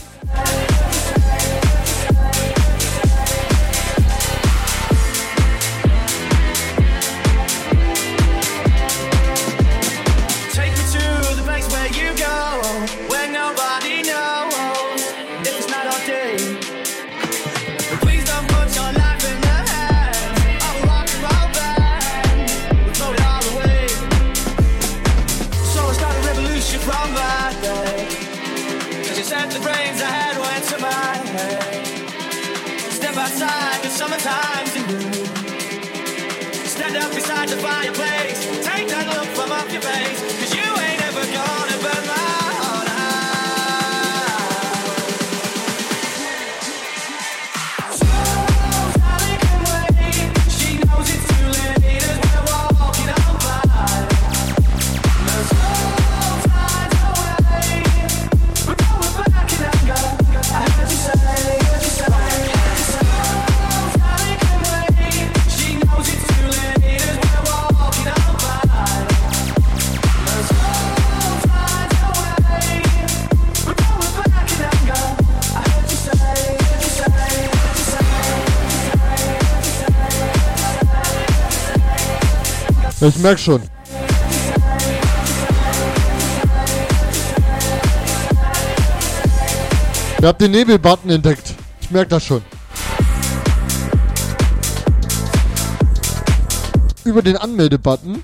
Ich 83.01 83.17
merk 83.19 83.39
schon. 83.39 83.63
Ihr 90.21 90.27
habt 90.27 90.41
den 90.41 90.51
Nebelbutton 90.51 91.11
entdeckt. 91.11 91.55
Ich 91.81 91.93
merk 91.93 92.09
das 92.09 92.25
schon. 92.25 92.43
Über 97.05 97.23
den 97.23 97.37
Anmeldebutton. 97.37 98.23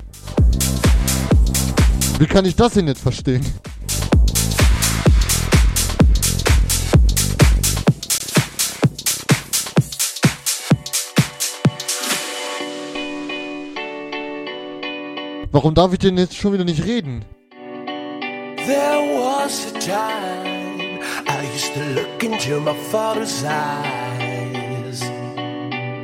Wie 2.18 2.26
kann 2.26 2.44
ich 2.44 2.56
das 2.56 2.72
denn 2.72 2.88
jetzt 2.88 3.00
verstehen? 3.00 3.46
Warum 15.54 15.72
darf 15.72 15.92
ich 15.92 16.00
denn 16.00 16.18
jetzt 16.18 16.36
schon 16.36 16.52
wieder 16.52 16.64
nicht 16.64 16.84
reden? 16.84 17.24
There 18.66 19.20
was 19.20 19.72
a 19.72 19.78
time 19.78 20.98
I 21.28 21.46
used 21.54 21.72
to 21.74 21.80
look 21.94 22.24
into 22.24 22.58
my 22.58 22.74
father's 22.90 23.44
eyes. 23.44 25.00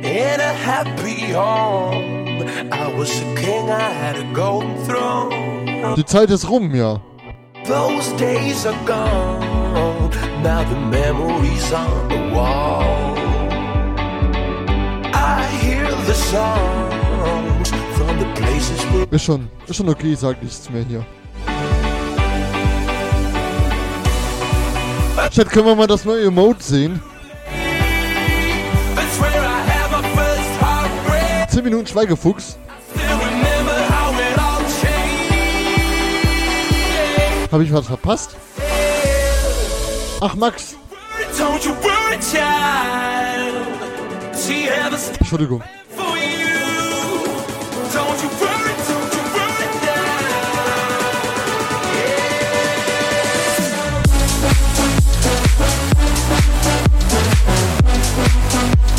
In 0.03 0.39
a 0.39 0.53
happy 0.53 1.33
home, 1.33 2.47
I 2.71 2.97
was 2.97 3.11
a 3.19 3.35
king, 3.35 3.69
I 3.69 3.91
had 3.91 4.15
a 4.15 4.23
golden 4.33 4.73
throne. 4.87 5.95
Die 5.97 6.05
Zeit 6.05 6.29
ist 6.29 6.49
rum, 6.49 6.73
ja. 6.73 7.01
Those 7.65 8.15
days 8.15 8.65
are 8.65 8.73
gone, 8.85 10.11
now 10.41 10.63
the 10.63 10.79
memories 10.79 11.73
on 11.73 12.07
the 12.07 12.33
wall. 12.33 13.17
I 15.13 15.45
hear 15.61 15.91
the 16.07 16.13
songs 16.13 17.00
Ist 19.11 19.25
schon, 19.25 19.49
ist 19.67 19.75
schon 19.75 19.89
okay, 19.89 20.13
ich 20.13 20.19
sag 20.19 20.41
nichts 20.41 20.69
mehr 20.69 20.83
hier. 20.83 21.05
Chat, 25.31 25.49
können 25.49 25.65
wir 25.65 25.75
mal 25.75 25.87
das 25.87 26.05
neue 26.05 26.25
Emote 26.25 26.63
sehen? 26.63 27.01
that's 28.95 29.19
where 29.19 29.29
I 29.29 29.61
had 29.63 29.91
my 29.91 30.01
first 30.15 30.61
heartbreak. 30.61 31.49
10 31.49 31.63
Minuten 31.63 31.87
Schweigefuchs. 31.87 32.57
Habe 37.51 37.63
ich 37.65 37.73
was 37.73 37.87
verpasst? 37.87 38.35
Ach, 40.21 40.35
Max. 40.35 40.75
Entschuldigung. 45.19 45.61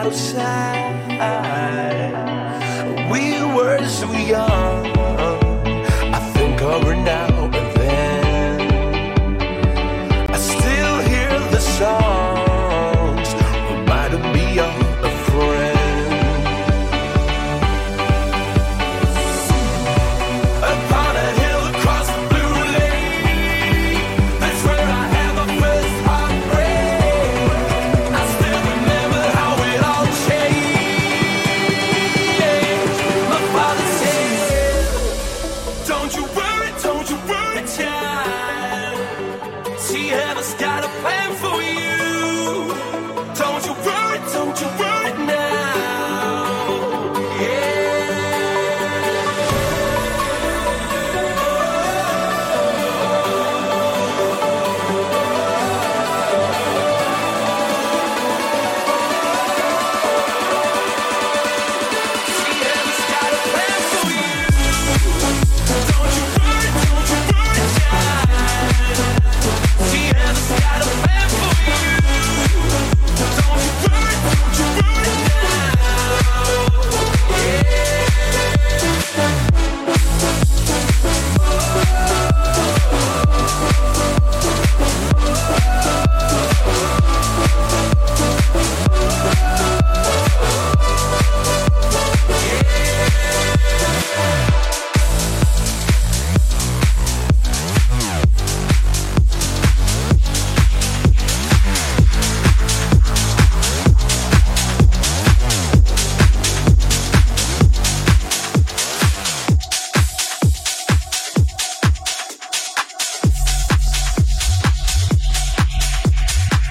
para 0.00 0.08
o. 0.08 0.89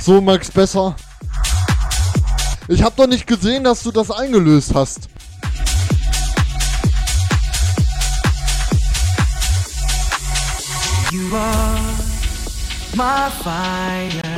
So, 0.10 0.20
Max, 0.20 0.50
besser. 0.50 0.96
Ich 2.68 2.82
hab 2.82 2.96
doch 2.96 3.06
nicht 3.06 3.28
gesehen, 3.28 3.64
dass 3.64 3.84
du 3.84 3.92
das 3.92 4.10
eingelöst 4.10 4.74
hast. 4.74 5.08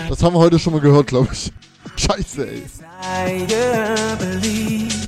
Das 0.09 0.21
haben 0.21 0.35
wir 0.35 0.39
heute 0.39 0.59
schon 0.59 0.73
mal 0.73 0.81
gehört, 0.81 1.07
glaube 1.07 1.29
ich. 1.31 1.53
Scheiße, 1.95 2.49
ey. 2.49 2.63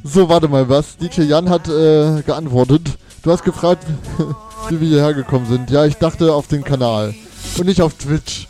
So, 0.05 0.29
warte 0.29 0.47
mal, 0.47 0.69
was? 0.69 0.95
DJ 0.95 1.23
Jan 1.23 1.49
hat 1.49 1.67
äh, 1.67 2.21
geantwortet. 2.21 2.97
Du 3.21 3.33
hast 3.33 3.43
gefragt, 3.43 3.85
wie 4.69 4.79
wir 4.79 4.87
hierher 4.87 5.13
gekommen 5.13 5.45
sind. 5.45 5.69
Ja, 5.71 5.83
ich 5.83 5.95
dachte 5.95 6.33
auf 6.33 6.47
den 6.47 6.63
Kanal. 6.63 7.13
Und 7.57 7.65
nicht 7.65 7.81
auf 7.81 7.95
Twitch. 7.95 8.42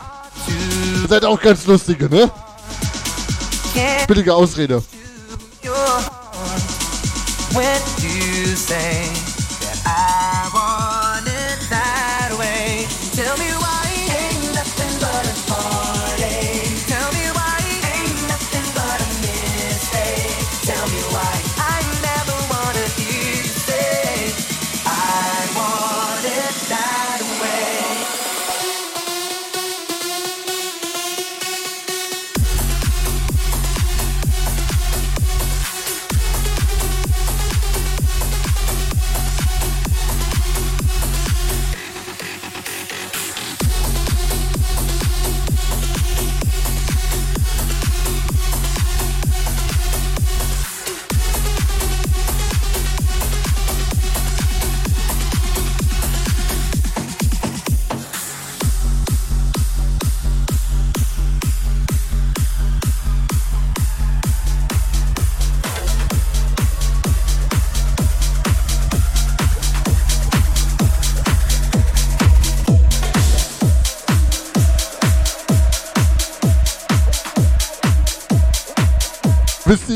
Ihr 1.04 1.08
seid 1.08 1.24
auch 1.26 1.38
ganz 1.38 1.66
lustige, 1.66 2.08
ne? 2.08 2.30
Billige 4.08 4.34
Ausrede. 4.34 4.82
When 7.52 7.82
you 8.00 8.56
say 8.56 9.23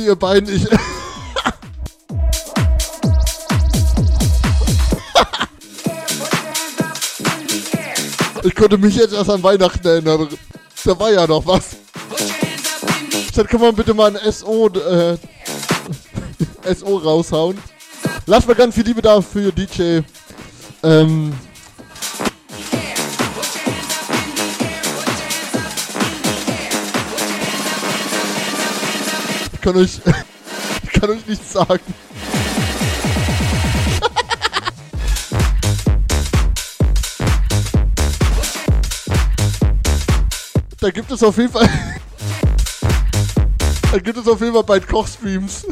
ihr, 0.09 0.17
beiden, 0.17 0.55
ich. 0.55 0.65
ich 8.43 8.55
konnte 8.55 8.79
mich 8.79 8.97
jetzt 8.97 9.13
erst 9.13 9.29
an 9.31 9.43
Weihnachten 9.43 9.87
erinnern. 9.87 10.29
Da 10.85 10.99
war 10.99 11.13
ja 11.13 11.27
noch 11.27 11.45
was. 11.47 11.77
Statt 13.31 13.49
kann 13.49 13.61
man 13.61 13.75
bitte 13.75 13.93
mal 13.93 14.17
ein 14.17 14.33
SO, 14.33 14.69
äh, 14.69 15.19
SO 16.75 16.97
raushauen. 16.97 17.59
Lass 18.27 18.47
mal 18.47 18.55
ganz 18.55 18.75
viel 18.75 18.85
Liebe 18.85 19.03
da 19.03 19.21
für 19.21 19.53
DJ. 19.53 20.01
Ähm, 20.83 21.35
ich 29.59 29.63
kann 29.63 29.77
euch, 29.77 30.01
ich 30.85 30.93
kann 30.93 31.11
euch 31.11 31.27
nichts 31.27 31.53
sagen. 31.53 31.83
Da 40.81 40.91
gibt 40.91 41.11
es 41.11 41.23
auf 41.25 41.37
jeden 41.37 41.51
Fall. 41.53 41.69
Da 43.91 43.99
gibt 43.99 44.19
es 44.19 44.29
auf 44.29 44.39
jeden 44.43 44.53
Fall 44.53 44.65
bald 44.65 44.87
Kochstreams. 44.87 45.67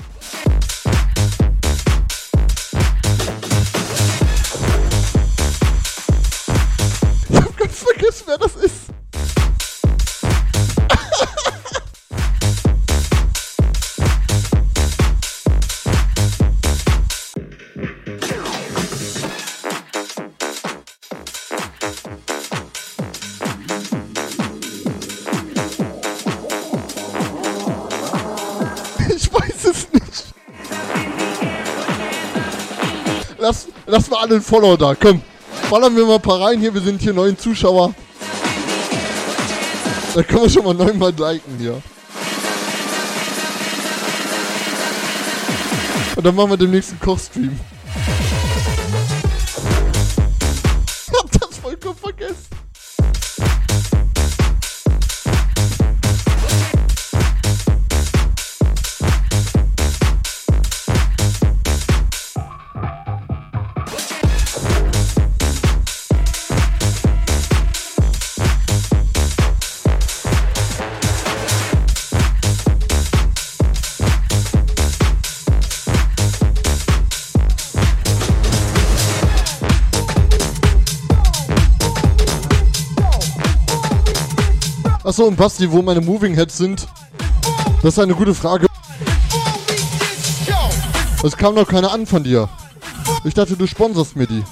Mal 34.16 34.22
alle 34.22 34.34
einen 34.34 34.42
Follow 34.42 34.76
da, 34.76 34.94
komm. 34.94 35.22
Ballern 35.70 35.96
wir 35.96 36.06
mal 36.06 36.16
ein 36.16 36.22
paar 36.22 36.40
rein 36.40 36.60
hier, 36.60 36.72
wir 36.72 36.80
sind 36.80 37.00
hier 37.00 37.12
neun 37.12 37.36
Zuschauer. 37.36 37.94
Da 40.14 40.22
können 40.22 40.42
wir 40.42 40.50
schon 40.50 40.64
mal 40.64 40.74
neunmal 40.74 41.12
liken 41.16 41.58
hier. 41.58 41.82
Und 46.16 46.24
dann 46.24 46.34
machen 46.34 46.50
wir 46.50 46.56
den 46.56 46.70
nächsten 46.70 46.98
Kochstream. 46.98 47.58
Achso, 85.16 85.28
und 85.28 85.36
Basti, 85.36 85.72
wo 85.72 85.80
meine 85.80 86.02
Moving 86.02 86.34
Heads 86.34 86.58
sind? 86.58 86.86
Das 87.82 87.94
ist 87.94 87.98
eine 87.98 88.14
gute 88.14 88.34
Frage. 88.34 88.66
Es 91.24 91.34
kam 91.34 91.54
noch 91.54 91.66
keine 91.66 91.90
an 91.90 92.04
von 92.04 92.22
dir. 92.22 92.50
Ich 93.24 93.32
dachte, 93.32 93.56
du 93.56 93.66
sponsorst 93.66 94.14
mir 94.14 94.26
die. 94.26 94.44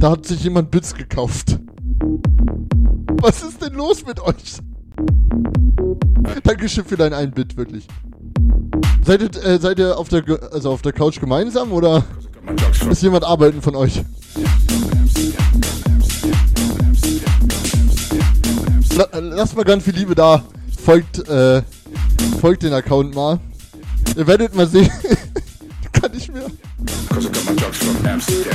Da 0.00 0.12
hat 0.12 0.24
sich 0.24 0.42
jemand 0.42 0.70
Bits 0.70 0.94
gekauft. 0.94 1.58
Was 3.20 3.42
ist 3.42 3.60
denn 3.60 3.74
los 3.74 4.06
mit 4.06 4.18
euch? 4.18 4.56
Dankeschön 6.42 6.86
für 6.86 6.96
dein 6.96 7.12
ein 7.12 7.32
Bit, 7.32 7.58
wirklich. 7.58 7.86
Seid 9.04 9.20
ihr, 9.20 9.44
äh, 9.44 9.58
seid 9.58 9.78
ihr 9.78 9.98
auf 9.98 10.08
der, 10.08 10.24
also 10.52 10.70
auf 10.70 10.80
der 10.80 10.94
Couch 10.94 11.20
gemeinsam 11.20 11.70
oder? 11.72 12.02
Ist 12.90 13.02
jemand 13.02 13.24
arbeiten 13.24 13.60
von 13.60 13.76
euch? 13.76 14.02
La 18.96 19.18
lasst 19.18 19.54
mal 19.54 19.64
ganz 19.64 19.84
viel 19.84 19.94
Liebe 19.94 20.14
da. 20.14 20.42
Folgt, 20.82 21.28
äh, 21.28 21.60
folgt 22.40 22.62
den 22.62 22.72
Account 22.72 23.14
mal. 23.14 23.38
Ihr 24.16 24.26
werdet 24.26 24.54
mal 24.54 24.66
sehen. 24.66 24.90
Kann 25.92 26.12
ich 26.14 26.32
mehr. 26.32 26.46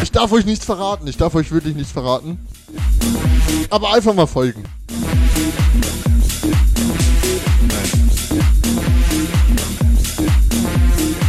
Ich 0.01 0.11
darf 0.11 0.31
euch 0.31 0.45
nichts 0.45 0.65
verraten. 0.65 1.07
Ich 1.07 1.17
darf 1.17 1.35
euch 1.35 1.51
wirklich 1.51 1.75
nichts 1.75 1.91
verraten. 1.91 2.39
Aber 3.69 3.93
einfach 3.93 4.13
mal 4.13 4.27
folgen. 4.27 4.63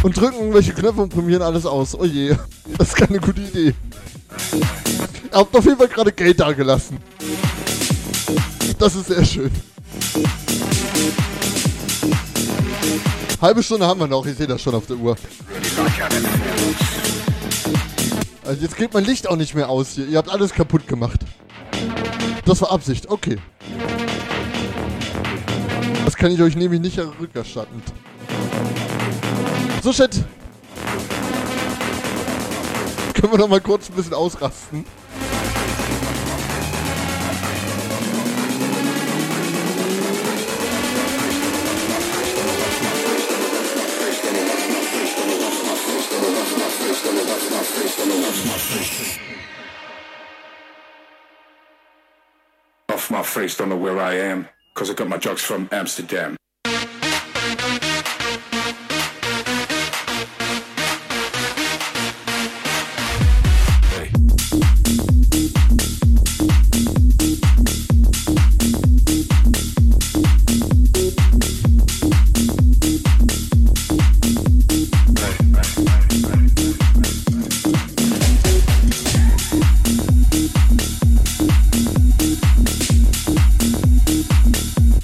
Und 0.03 0.15
drücken 0.15 0.37
irgendwelche 0.39 0.73
Knöpfe 0.73 1.01
und 1.01 1.09
probieren 1.09 1.41
alles 1.41 1.65
aus. 1.65 1.93
Oh 1.93 2.05
je, 2.05 2.35
das 2.77 2.89
ist 2.89 2.95
keine 2.95 3.19
gute 3.19 3.41
Idee. 3.41 3.73
Ihr 5.31 5.37
habt 5.37 5.55
auf 5.55 5.65
jeden 5.65 5.77
Fall 5.77 5.87
gerade 5.87 6.11
Geld 6.11 6.39
da 6.39 6.53
gelassen. 6.53 6.97
Das 8.79 8.95
ist 8.95 9.07
sehr 9.07 9.25
schön. 9.25 9.51
Halbe 13.41 13.61
Stunde 13.61 13.85
haben 13.85 13.99
wir 13.99 14.07
noch, 14.07 14.25
ich 14.25 14.37
sehe 14.37 14.47
das 14.47 14.61
schon 14.61 14.75
auf 14.75 14.85
der 14.87 14.97
Uhr. 14.97 15.15
Also 18.47 18.61
jetzt 18.61 18.77
geht 18.77 18.93
mein 18.93 19.03
Licht 19.03 19.27
auch 19.27 19.35
nicht 19.35 19.55
mehr 19.55 19.67
aus 19.67 19.89
hier. 19.89 20.07
Ihr 20.07 20.17
habt 20.17 20.29
alles 20.29 20.53
kaputt 20.53 20.87
gemacht. 20.87 21.19
Das 22.45 22.61
war 22.61 22.71
Absicht, 22.71 23.09
okay. 23.09 23.37
Das 26.05 26.15
kann 26.15 26.31
ich 26.31 26.41
euch 26.41 26.55
nämlich 26.55 26.79
nicht 26.79 26.97
rückerstatten. 26.97 27.83
So, 29.83 29.91
Chat. 29.91 30.23
Können 33.15 33.33
wir 33.33 33.37
noch 33.37 33.49
mal 33.49 33.59
kurz 33.59 33.89
ein 33.89 33.95
bisschen 33.95 34.13
ausrasten? 34.13 34.85
Off 52.89 53.11
my 53.11 53.23
face, 53.23 53.57
don't 53.57 53.69
know 53.69 53.77
where 53.77 53.99
I 53.99 54.15
am, 54.15 54.47
cause 54.75 54.89
I 54.89 54.93
got 54.93 55.07
my 55.07 55.17
drugs 55.17 55.41
from 55.41 55.67
Amsterdam. 55.71 56.37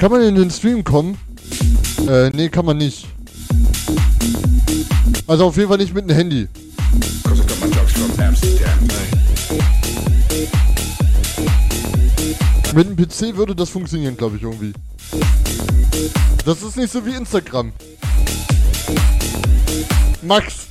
Kann 0.03 0.11
man 0.11 0.21
in 0.21 0.35
den 0.35 0.51
Stream 0.51 0.83
kommen? 0.83 1.17
Äh, 2.09 2.29
nee, 2.31 2.49
kann 2.49 2.65
man 2.65 2.75
nicht. 2.75 3.07
Also 5.27 5.45
auf 5.45 5.55
jeden 5.55 5.69
Fall 5.69 5.77
nicht 5.77 5.93
mit 5.93 6.09
dem 6.09 6.13
Handy. 6.13 6.49
Mit 12.75 12.89
dem 12.89 12.97
PC 12.97 13.37
würde 13.37 13.55
das 13.55 13.69
funktionieren, 13.69 14.17
glaube 14.17 14.35
ich, 14.35 14.43
irgendwie. 14.43 14.73
Das 16.43 16.61
ist 16.63 16.75
nicht 16.75 16.91
so 16.91 17.05
wie 17.05 17.11
Instagram. 17.11 17.71
Max. 20.21 20.67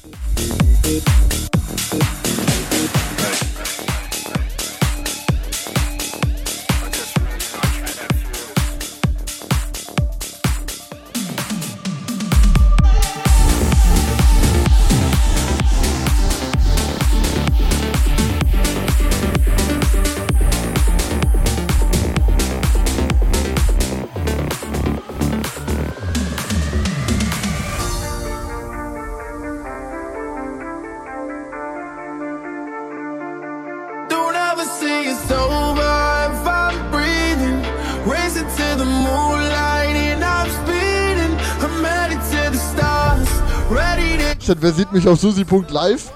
Chat, 44.52 44.60
wer 44.60 44.72
sieht 44.72 44.92
mich 44.92 45.08
auf 45.08 45.18
susi.live? 45.18 46.12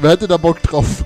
Wer 0.00 0.10
hätte 0.10 0.28
da 0.28 0.36
Bock 0.36 0.62
drauf? 0.62 1.04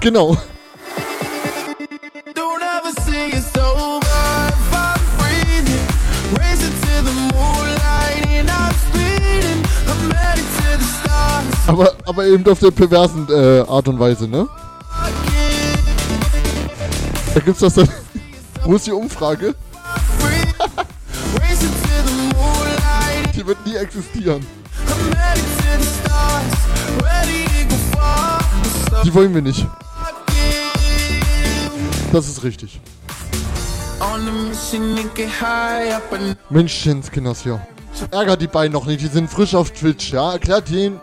Don't 0.00 0.47
Aber, 11.68 11.92
aber 12.06 12.26
eben 12.26 12.46
auf 12.50 12.60
der 12.60 12.70
perversen 12.70 13.28
äh, 13.28 13.60
Art 13.68 13.86
und 13.88 14.00
Weise, 14.00 14.26
ne? 14.26 14.48
Da 17.34 17.40
gibt's 17.40 17.60
das 17.60 17.74
dann. 17.74 17.86
Wo 18.64 18.76
ist 18.76 18.86
die 18.86 18.92
Umfrage? 18.92 19.54
Die 23.34 23.46
wird 23.46 23.66
nie 23.66 23.76
existieren. 23.76 24.44
Die 29.04 29.14
wollen 29.14 29.34
wir 29.34 29.42
nicht. 29.42 29.66
Das 32.12 32.28
ist 32.28 32.42
richtig. 32.42 32.80
Menschenskinders 36.48 37.42
hier. 37.42 37.60
Ärgert 38.10 38.40
die 38.40 38.46
beiden 38.46 38.72
noch 38.72 38.86
nicht, 38.86 39.02
die 39.02 39.08
sind 39.08 39.28
frisch 39.28 39.54
auf 39.54 39.70
Twitch, 39.70 40.12
ja? 40.12 40.32
Erklärt 40.32 40.70
denen, 40.70 41.00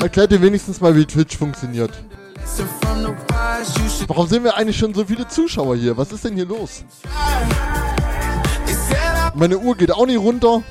erklärt 0.00 0.30
denen 0.30 0.42
wenigstens 0.42 0.80
mal, 0.80 0.94
wie 0.96 1.04
Twitch 1.04 1.36
funktioniert. 1.36 1.90
Warum 4.06 4.26
sind 4.28 4.44
wir 4.44 4.56
eigentlich 4.56 4.78
schon 4.78 4.94
so 4.94 5.04
viele 5.04 5.26
Zuschauer 5.28 5.76
hier? 5.76 5.96
Was 5.96 6.12
ist 6.12 6.24
denn 6.24 6.34
hier 6.34 6.46
los? 6.46 6.84
Meine 9.34 9.58
Uhr 9.58 9.76
geht 9.76 9.92
auch 9.92 10.06
nicht 10.06 10.18
runter. 10.18 10.62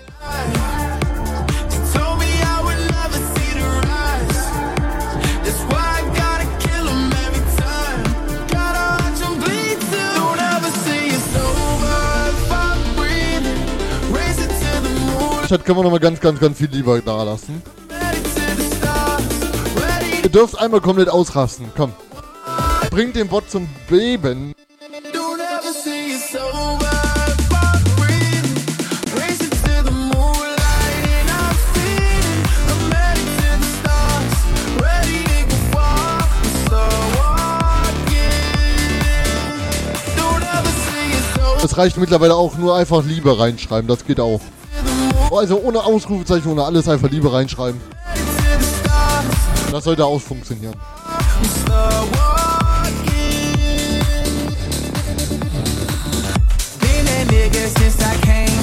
Chat 15.48 15.64
können 15.64 15.78
wir 15.78 15.84
nochmal 15.84 16.00
ganz, 16.00 16.20
ganz, 16.20 16.40
ganz 16.40 16.58
viel 16.58 16.70
lieber 16.72 17.00
da 17.02 17.22
lassen. 17.22 17.62
Ihr 20.26 20.32
dürft 20.32 20.58
einmal 20.58 20.82
komplett 20.82 21.08
ausrasten. 21.08 21.68
Komm. 21.78 21.94
Bringt 22.90 23.16
den 23.16 23.28
Bot 23.28 23.48
zum 23.48 23.70
Beben. 23.88 24.56
Es 41.64 41.78
reicht 41.78 41.98
mittlerweile 41.98 42.34
auch 42.34 42.58
nur 42.58 42.76
einfach 42.76 43.06
Liebe 43.06 43.38
reinschreiben. 43.38 43.88
Das 43.88 44.04
geht 44.04 44.20
auch. 44.20 44.42
Oh, 45.30 45.38
Also 45.38 45.60
ohne 45.60 45.84
Ausrufezeichen, 45.84 46.52
ohne 46.52 46.64
alles 46.64 46.90
einfach 46.90 47.12
Liebe 47.12 47.32
reinschreiben. 47.32 47.80
Das 49.76 49.84
sollte 49.84 50.06
auch 50.06 50.22
funktionieren. 50.22 50.74
Been 56.80 57.08
a 57.10 57.26
nigga 57.30 57.68
since 57.78 58.02
I 58.02 58.16
came. 58.22 58.55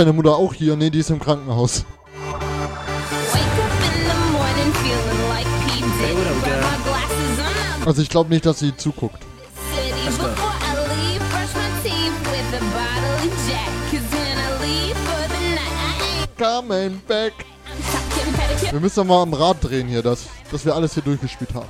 deine 0.00 0.12
Mutter 0.14 0.34
auch 0.34 0.54
hier? 0.54 0.76
Nee, 0.76 0.90
die 0.90 1.00
ist 1.00 1.10
im 1.10 1.20
Krankenhaus. 1.20 1.84
Also 7.84 8.02
ich 8.02 8.08
glaube 8.08 8.30
nicht, 8.30 8.46
dass 8.46 8.60
sie 8.60 8.76
zuguckt. 8.76 9.18
Coming 16.38 17.00
back. 17.06 17.32
Wir 18.70 18.80
müssen 18.80 19.06
mal 19.06 19.22
am 19.22 19.34
Rad 19.34 19.58
drehen 19.60 19.88
hier, 19.88 20.02
dass, 20.02 20.26
dass 20.50 20.64
wir 20.64 20.74
alles 20.74 20.94
hier 20.94 21.02
durchgespielt 21.02 21.52
haben. 21.54 21.68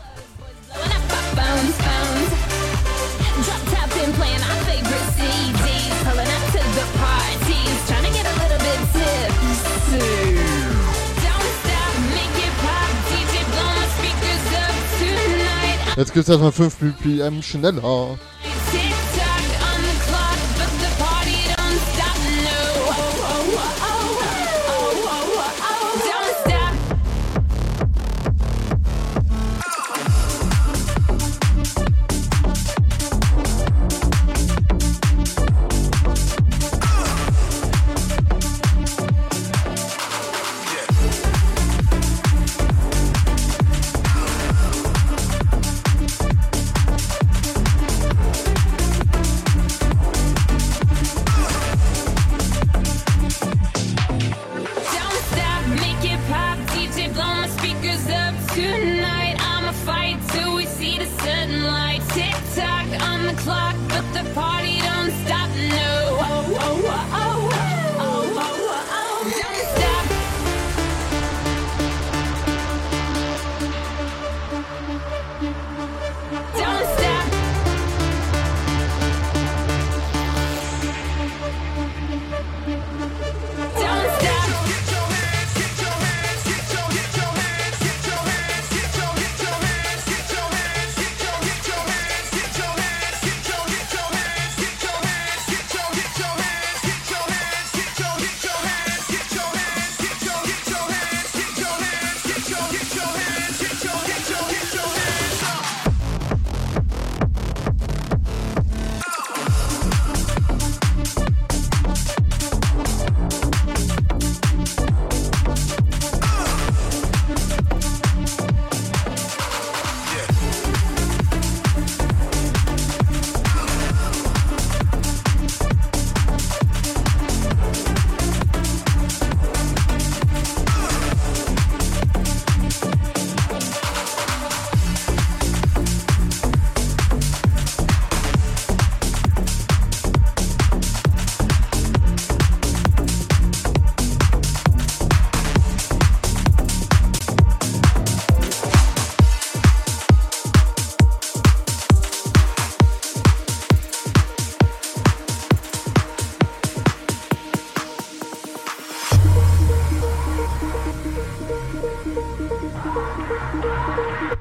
Jetzt 16.01 16.15
gibt 16.15 16.23
es 16.23 16.31
erstmal 16.31 16.51
5 16.51 16.77
BPM 16.77 17.43
schneller. 17.43 18.19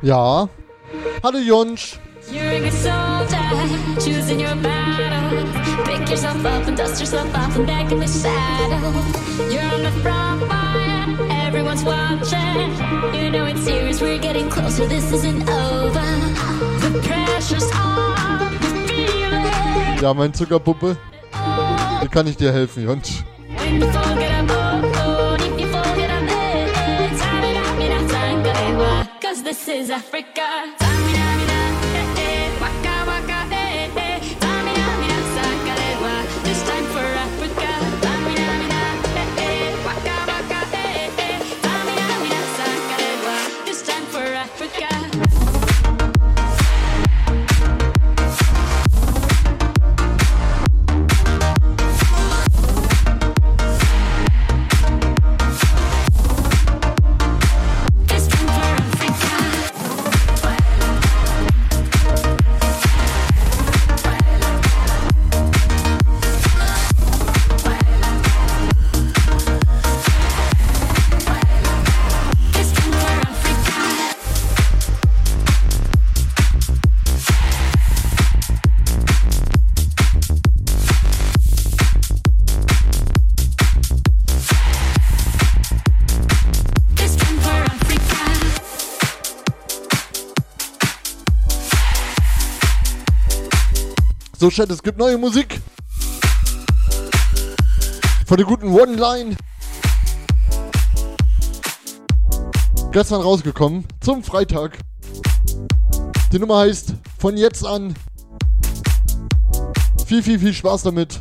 Ja. 0.10 0.50
Hallo 1.22 1.38
Junsch. 1.38 2.00
Everyone's 11.48 11.84
watching. 11.84 12.74
You 13.14 13.30
know 13.30 13.46
it's 13.46 13.64
serious. 13.64 14.02
We're 14.02 14.18
getting 14.18 14.50
closer. 14.50 14.88
This 14.88 15.12
isn't. 15.12 15.46
The 15.46 17.00
pressure's 17.04 17.72
on. 17.74 18.58
Ja, 20.02 20.16
mein 20.16 20.34
Zuckerpuppe. 20.34 20.98
Wie 22.02 22.08
kann 22.08 22.26
ich 22.26 22.36
dir 22.36 22.52
helfen, 22.52 22.84
Jonsch? 22.84 23.24
When 23.58 24.39
this 29.66 29.68
is 29.68 29.90
Africa. 29.90 30.89
So, 94.40 94.50
Chat, 94.50 94.70
es 94.70 94.82
gibt 94.82 94.98
neue 94.98 95.18
Musik. 95.18 95.60
Von 98.26 98.38
der 98.38 98.46
guten 98.46 98.70
One 98.70 98.96
Line. 98.96 99.36
Gestern 102.94 103.20
rausgekommen. 103.20 103.84
Zum 104.00 104.24
Freitag. 104.24 104.78
Die 106.32 106.40
Nummer 106.40 106.60
heißt 106.60 106.94
Von 107.18 107.36
jetzt 107.36 107.66
an. 107.66 107.94
Viel, 110.06 110.24
viel, 110.24 110.40
viel 110.40 110.54
Spaß 110.54 110.84
damit. 110.84 111.20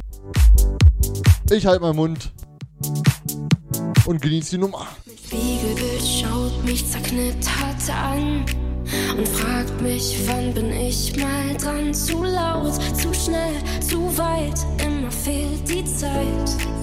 Ich 1.51 1.67
halte 1.67 1.83
meinen 1.83 1.97
Mund. 1.97 2.33
Und 4.07 4.23
genieße 4.23 4.51
die 4.51 4.59
Nummer. 4.59 4.87
Spiegelbild 5.27 6.03
schaut 6.07 6.65
mich 6.65 6.89
zerknittert 6.89 7.91
an 7.91 8.45
und 9.17 9.29
fragt 9.29 9.81
mich, 9.81 10.17
wann 10.27 10.53
bin 10.55 10.73
ich 10.73 11.17
mal 11.17 11.55
dran? 11.57 11.93
Zu 11.95 12.23
laut, 12.23 12.75
zu 12.97 13.13
schnell, 13.15 13.57
zu 13.81 14.17
weit, 14.17 14.59
immer 14.85 15.11
fehlt 15.11 15.69
die 15.69 15.85
Zeit. 15.85 16.79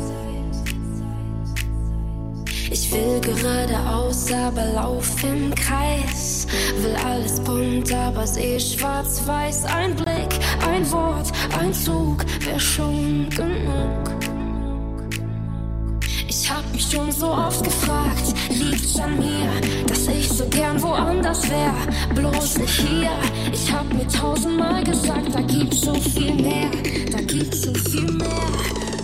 Ich 2.72 2.92
will 2.92 3.22
geradeaus, 3.22 4.32
aber 4.32 4.66
lauf 4.74 5.24
im 5.24 5.54
Kreis. 5.56 6.48
Will 6.82 6.96
alles 7.06 7.40
bunt, 7.40 7.94
aber 7.94 8.26
seh 8.28 8.60
schwarz-weiß. 8.60 9.66
Ein 9.66 9.96
Blick, 9.96 10.40
ein 10.68 10.92
Wort, 10.92 11.32
ein 11.60 11.74
Zug, 11.74 12.26
wär 12.42 12.60
schon 12.60 13.30
genug. 13.30 14.25
Mich 16.76 16.92
schon 16.92 17.10
so 17.10 17.28
oft 17.28 17.64
gefragt, 17.64 18.34
liegt's 18.50 19.00
an 19.00 19.18
mir, 19.18 19.48
dass 19.88 20.10
ich 20.10 20.28
so 20.28 20.46
gern 20.50 20.82
woanders 20.82 21.50
wär, 21.50 21.74
bloß 22.14 22.58
nicht 22.58 22.82
hier. 22.82 23.12
Ich 23.54 23.72
hab 23.72 23.86
mir 23.94 24.06
tausendmal 24.10 24.84
gesagt, 24.84 25.34
da 25.34 25.40
gibt's 25.40 25.80
so 25.80 25.94
viel 25.94 26.34
mehr, 26.34 26.70
da 27.14 27.22
gibt's 27.22 27.62
so 27.62 27.74
viel 27.74 28.12
mehr. 28.12 28.28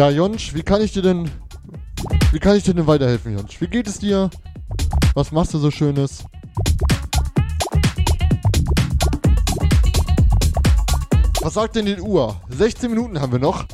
Ja, 0.00 0.08
Jonsch, 0.08 0.54
wie 0.54 0.62
kann 0.62 0.80
ich 0.80 0.92
dir 0.92 1.02
denn. 1.02 1.30
Wie 2.32 2.38
kann 2.38 2.56
ich 2.56 2.62
dir 2.62 2.72
denn 2.72 2.86
weiterhelfen, 2.86 3.36
Jonsch? 3.36 3.60
Wie 3.60 3.66
geht 3.66 3.86
es 3.86 3.98
dir? 3.98 4.30
Was 5.12 5.30
machst 5.30 5.52
du 5.52 5.58
so 5.58 5.70
Schönes? 5.70 6.24
Was 11.42 11.52
sagt 11.52 11.76
denn 11.76 11.84
die 11.84 12.00
Uhr? 12.00 12.34
16 12.48 12.88
Minuten 12.88 13.20
haben 13.20 13.30
wir 13.30 13.38
noch. 13.38 13.66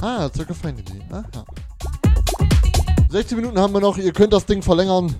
Ah, 0.00 0.30
circa 0.32 0.54
Fantasy. 0.54 1.00
Aha. 1.10 1.44
16 3.10 3.36
Minuten 3.36 3.58
haben 3.58 3.74
wir 3.74 3.80
noch. 3.80 3.98
Ihr 3.98 4.12
könnt 4.12 4.32
das 4.32 4.46
Ding 4.46 4.62
verlängern. 4.62 5.16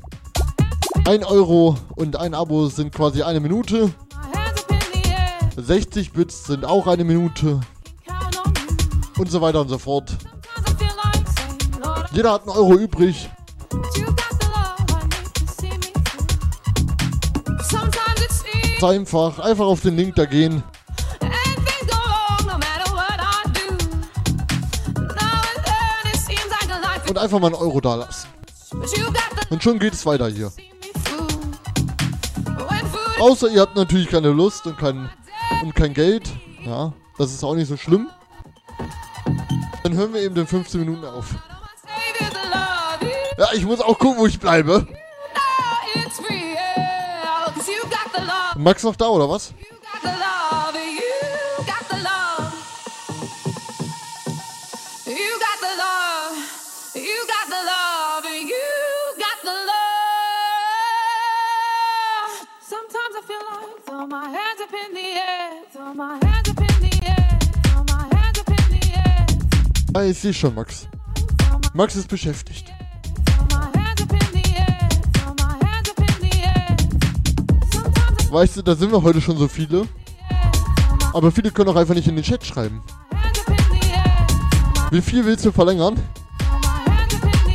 1 1.09 1.24
Euro 1.24 1.77
und 1.97 2.15
ein 2.15 2.35
Abo 2.35 2.69
sind 2.69 2.94
quasi 2.94 3.24
eine 3.24 3.40
Minute. 3.40 3.93
60 5.57 6.12
Bits 6.12 6.44
sind 6.44 6.65
auch 6.65 6.86
eine 6.86 7.03
Minute. 7.03 7.59
Und 9.23 9.31
so 9.31 9.40
weiter 9.40 9.61
und 9.61 9.69
so 9.69 9.78
fort. 9.78 10.16
Jeder 12.11 12.32
hat 12.32 12.43
einen 12.43 12.51
Euro 12.51 12.74
übrig. 12.74 13.31
Ist 18.74 18.82
einfach, 18.82 19.39
einfach 19.39 19.65
auf 19.65 19.81
den 19.82 19.97
Link 19.97 20.16
da 20.16 20.24
gehen. 20.24 20.65
Und 27.09 27.16
einfach 27.16 27.39
mal 27.39 27.47
einen 27.47 27.55
Euro 27.55 27.81
da 27.81 27.94
lassen. 27.94 28.27
Und 29.51 29.62
schon 29.62 29.78
geht 29.78 29.93
es 29.93 30.05
weiter 30.05 30.27
hier. 30.27 30.51
Außer 33.20 33.49
ihr 33.53 33.61
habt 33.61 33.77
natürlich 33.77 34.09
keine 34.09 34.31
Lust 34.31 34.66
und 34.66 34.77
kein, 34.77 35.09
und 35.62 35.77
kein 35.77 35.94
Geld. 35.94 36.28
Ja, 36.65 36.93
das 37.19 37.32
ist 37.32 37.44
auch 37.44 37.55
nicht 37.55 37.69
so 37.69 37.77
schlimm. 37.77 38.09
Dann 39.93 40.01
hören 40.01 40.14
wir 40.14 40.23
eben 40.23 40.35
den 40.35 40.47
15 40.47 40.81
Minuten 40.81 41.05
auf. 41.05 41.27
Ja, 43.36 43.48
ich 43.52 43.62
muss 43.66 43.82
auch 43.82 43.98
gucken, 43.98 44.19
wo 44.19 44.27
ich 44.27 44.40
bleibe. 44.40 44.86
Max 48.56 48.82
noch 48.85 48.97
da, 48.97 49.09
oder 49.09 49.28
was? 49.28 49.52
My 64.09 64.27
hands 64.27 64.60
up 64.60 64.69
in 64.73 64.94
the 64.94 65.01
air, 65.01 65.51
throw 65.73 65.94
my 65.94 66.19
hands 66.19 66.32
Ah, 69.94 70.05
ich 70.05 70.19
sehe 70.19 70.32
schon, 70.32 70.55
Max. 70.55 70.89
Max 71.74 71.97
ist 71.97 72.09
beschäftigt. 72.09 72.73
Weißt 78.31 78.56
du, 78.56 78.62
da 78.62 78.74
sind 78.74 78.90
wir 78.90 79.02
heute 79.02 79.20
schon 79.20 79.36
so 79.36 79.47
viele. 79.48 79.86
Aber 81.12 81.31
viele 81.31 81.51
können 81.51 81.69
auch 81.69 81.77
einfach 81.77 81.94
nicht 81.94 82.09
in 82.09 82.16
den 82.16 82.24
Chat 82.24 82.43
schreiben. 82.43 82.82
Wie 84.90 85.02
viel 85.02 85.27
willst 85.27 85.44
du 85.44 85.52
verlängern? 85.52 86.01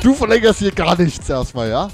Du 0.03 0.13
verlängerst 0.13 0.59
hier 0.59 0.71
gar 0.71 0.95
nichts 0.95 1.27
erstmal, 1.27 1.69
ja? 1.69 1.89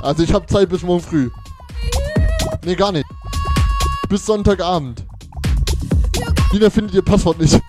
Also 0.00 0.22
ich 0.22 0.32
habe 0.32 0.46
Zeit 0.46 0.70
bis 0.70 0.82
morgen 0.82 1.02
früh. 1.02 1.30
Nee, 2.64 2.74
gar 2.74 2.92
nicht. 2.92 3.06
Bis 4.08 4.24
Sonntagabend. 4.24 5.04
Dina 6.54 6.70
findet 6.70 6.94
ihr 6.94 7.02
Passwort 7.02 7.40
nicht. 7.40 7.60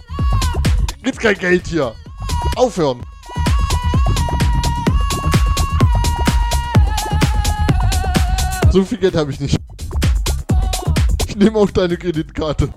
Gibt's 1.02 1.18
kein 1.18 1.34
Geld 1.34 1.66
hier. 1.66 1.94
Aufhören. 2.56 3.02
So 8.72 8.82
viel 8.86 8.96
Geld 8.96 9.14
habe 9.14 9.30
ich 9.32 9.40
nicht. 9.40 9.58
Ich 11.28 11.36
nehme 11.36 11.58
auch 11.58 11.70
deine 11.70 11.98
Kreditkarte. 11.98 12.72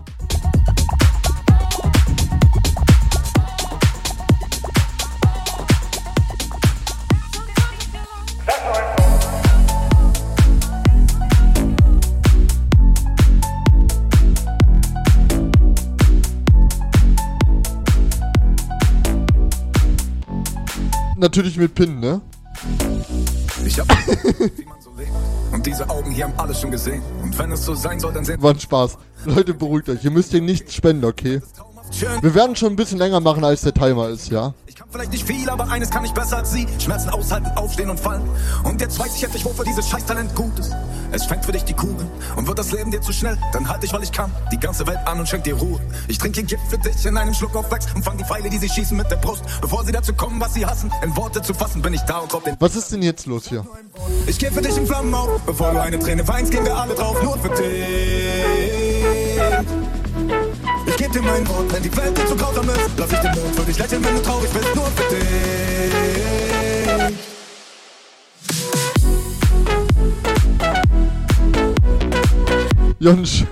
Natürlich 21.24 21.56
mit 21.56 21.74
Pin, 21.74 22.02
ne? 22.02 22.20
Ich 23.66 23.80
hab, 23.80 23.88
wie 24.58 24.66
man 24.66 24.82
so 24.82 24.92
lebt. 24.98 25.10
Und 25.54 25.66
diese 25.66 25.90
Augen 25.90 26.12
hier 26.12 26.26
haben 26.26 26.34
alles 26.36 26.60
schon 26.60 26.70
gesehen. 26.70 27.02
Und 27.22 27.40
wenn 27.40 27.50
es 27.54 27.64
so 27.64 27.74
sein 27.76 27.98
soll, 27.98 28.12
dann 28.12 28.26
sehen 28.26 28.44
War 28.44 28.52
ein 28.52 28.60
Spaß. 28.60 28.98
Leute, 29.24 29.54
beruhigt 29.54 29.88
euch. 29.88 30.04
Ihr 30.04 30.12
müsst 30.12 30.32
hier 30.32 30.42
nichts 30.42 30.76
spenden, 30.76 31.06
okay? 31.06 31.42
Wir 32.20 32.36
werden 32.36 32.58
schon 32.58 32.74
ein 32.74 32.76
bisschen 32.76 32.98
länger 32.98 33.22
machen, 33.22 33.46
als 33.46 33.62
der 33.62 33.74
Timer 33.74 34.10
ist, 34.10 34.32
ja? 34.32 34.54
Vielleicht 34.92 35.12
nicht 35.12 35.28
viel, 35.28 35.50
aber 35.50 35.70
eines 35.70 35.90
kann 35.90 36.06
ich 36.06 36.14
besser 36.14 36.38
als 36.38 36.52
sie. 36.52 36.68
Schmerzen 36.80 37.10
aushalten, 37.10 37.48
aufstehen 37.56 37.90
und 37.90 38.00
fallen. 38.00 38.28
Und 38.64 38.82
jetzt 38.82 38.98
weiß 38.98 39.16
ich 39.16 39.24
endlich, 39.24 39.46
wofür 39.46 39.66
dieses 39.66 39.88
Scheißtalent 39.90 40.36
gut 40.36 40.58
ist. 40.60 40.72
Es 41.12 41.26
fängt 41.26 41.46
für 41.46 41.52
dich 41.52 41.64
die 41.64 41.74
Kugel 41.74 42.08
und 42.36 42.48
wird 42.48 42.58
das 42.58 42.72
Leben 42.72 42.90
dir 42.90 43.02
zu 43.02 43.14
schnell. 43.14 43.38
Dann 43.52 43.70
halt 43.70 43.84
dich, 43.84 43.94
weil 43.94 44.04
ich 44.04 44.12
kann, 44.12 44.32
die 44.52 44.60
ganze 44.60 44.88
Welt 44.88 45.00
an 45.06 45.20
und 45.20 45.28
schenk 45.28 45.44
dir 45.44 45.56
Ruhe. 45.56 45.80
Ich 46.08 46.18
trinke 46.18 46.42
den 46.42 46.48
Gift 46.48 46.64
für 46.70 46.78
dich 46.78 47.06
in 47.06 47.18
einem 47.18 47.34
Schluck 47.34 47.56
auf 47.56 47.70
Wachs 47.72 47.88
und 47.94 48.04
fang 48.04 48.18
die 48.18 48.24
Pfeile, 48.24 48.50
die 48.50 48.58
sie 48.58 48.70
schießen 48.70 48.98
mit 48.98 49.12
der 49.12 49.18
Brust. 49.18 49.44
Bevor 49.62 49.84
sie 49.86 49.92
dazu 49.92 50.14
kommen, 50.14 50.40
was 50.42 50.54
sie 50.54 50.66
hassen, 50.66 50.92
in 51.04 51.16
Worte 51.16 51.42
zu 51.42 51.54
fassen, 51.54 51.82
bin 51.82 51.94
ich 51.94 52.02
da 52.02 52.20
und 52.20 52.30
glaub 52.30 52.44
den. 52.44 52.56
Was 52.60 52.76
ist 52.76 52.92
denn 52.92 53.02
jetzt 53.02 53.26
los 53.28 53.48
hier? 53.48 53.66
Ich 54.28 54.40
geh 54.40 54.50
für 54.50 54.62
dich 54.62 54.78
in 54.78 54.88
Flammen 54.88 55.14
auf. 55.14 55.42
Bevor 55.42 55.72
du 55.72 55.82
eine 55.82 56.00
Träne 56.00 56.28
weinst, 56.28 56.52
gehen 56.52 56.66
wir 56.66 56.76
alle 56.76 56.96
drauf, 56.96 57.22
nur 57.22 57.38
für 57.38 57.50
dich. 57.50 57.64
Ich 60.96 61.00
geb 61.00 61.12
dir 61.12 61.24
mein 61.24 61.48
Wort, 61.48 61.74
wenn 61.74 61.82
die 61.82 61.98
Welt 61.98 62.16
dir 62.16 62.28
zu 62.28 62.36
grausam 62.36 62.70
ist, 62.70 62.92
lass 62.98 63.12
ich 63.12 63.18
den 63.18 63.32
Mond 63.32 63.56
für 63.56 63.64
dich 63.64 63.80
lächeln, 63.80 64.06
wenn 64.06 64.14
du 64.14 64.22
traurig 64.22 64.50
bist, 64.52 64.76
nur 64.76 64.86
für 64.86 65.16
dich. 65.16 65.24
Jonsch. 73.00 73.44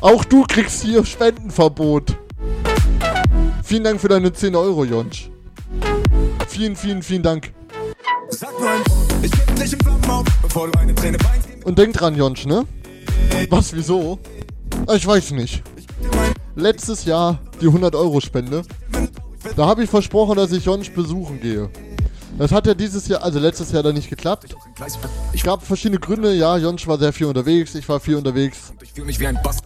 Auch 0.00 0.24
du 0.24 0.44
kriegst 0.44 0.82
hier 0.82 1.04
Spendenverbot. 1.04 2.16
Vielen 3.62 3.84
Dank 3.84 4.00
für 4.00 4.08
deine 4.08 4.32
10 4.32 4.56
Euro, 4.56 4.86
Jonsch. 4.86 5.28
Vielen, 6.48 6.76
vielen, 6.76 7.02
vielen 7.02 7.22
Dank. 7.22 7.52
Sag 8.30 8.58
nur 8.58 8.70
ein 8.70 8.80
ich 9.22 9.30
geb 9.30 9.54
dich 9.56 9.74
in 9.74 9.80
Flammen 9.80 10.10
auf, 10.10 10.24
bevor 10.40 10.70
du 10.70 10.78
eine 10.78 10.94
Träne 10.94 11.18
weinst. 11.20 11.48
Und 11.62 11.78
denk 11.78 11.92
dran, 11.92 12.16
Jonsch, 12.16 12.46
ne? 12.46 12.64
Was, 13.50 13.74
wieso? 13.74 14.18
Ich 14.94 15.06
weiß 15.06 15.32
nicht. 15.32 15.62
Letztes 16.56 17.04
Jahr 17.04 17.40
die 17.60 17.66
100 17.66 17.94
Euro 17.94 18.20
Spende. 18.20 18.62
Da 19.56 19.66
habe 19.66 19.84
ich 19.84 19.90
versprochen, 19.90 20.36
dass 20.36 20.52
ich 20.52 20.64
Jonsch 20.64 20.90
besuchen 20.92 21.40
gehe. 21.40 21.68
Das 22.38 22.50
hat 22.50 22.66
ja 22.66 22.74
dieses 22.74 23.06
Jahr, 23.06 23.22
also 23.22 23.38
letztes 23.38 23.70
Jahr 23.70 23.82
dann 23.82 23.94
nicht 23.94 24.10
geklappt. 24.10 24.56
Es 25.32 25.42
gab 25.42 25.62
verschiedene 25.62 26.00
Gründe. 26.00 26.34
Ja, 26.34 26.56
Jonsch 26.56 26.86
war 26.86 26.98
sehr 26.98 27.12
viel 27.12 27.26
unterwegs, 27.26 27.74
ich 27.74 27.88
war 27.88 28.00
viel 28.00 28.16
unterwegs. 28.16 28.72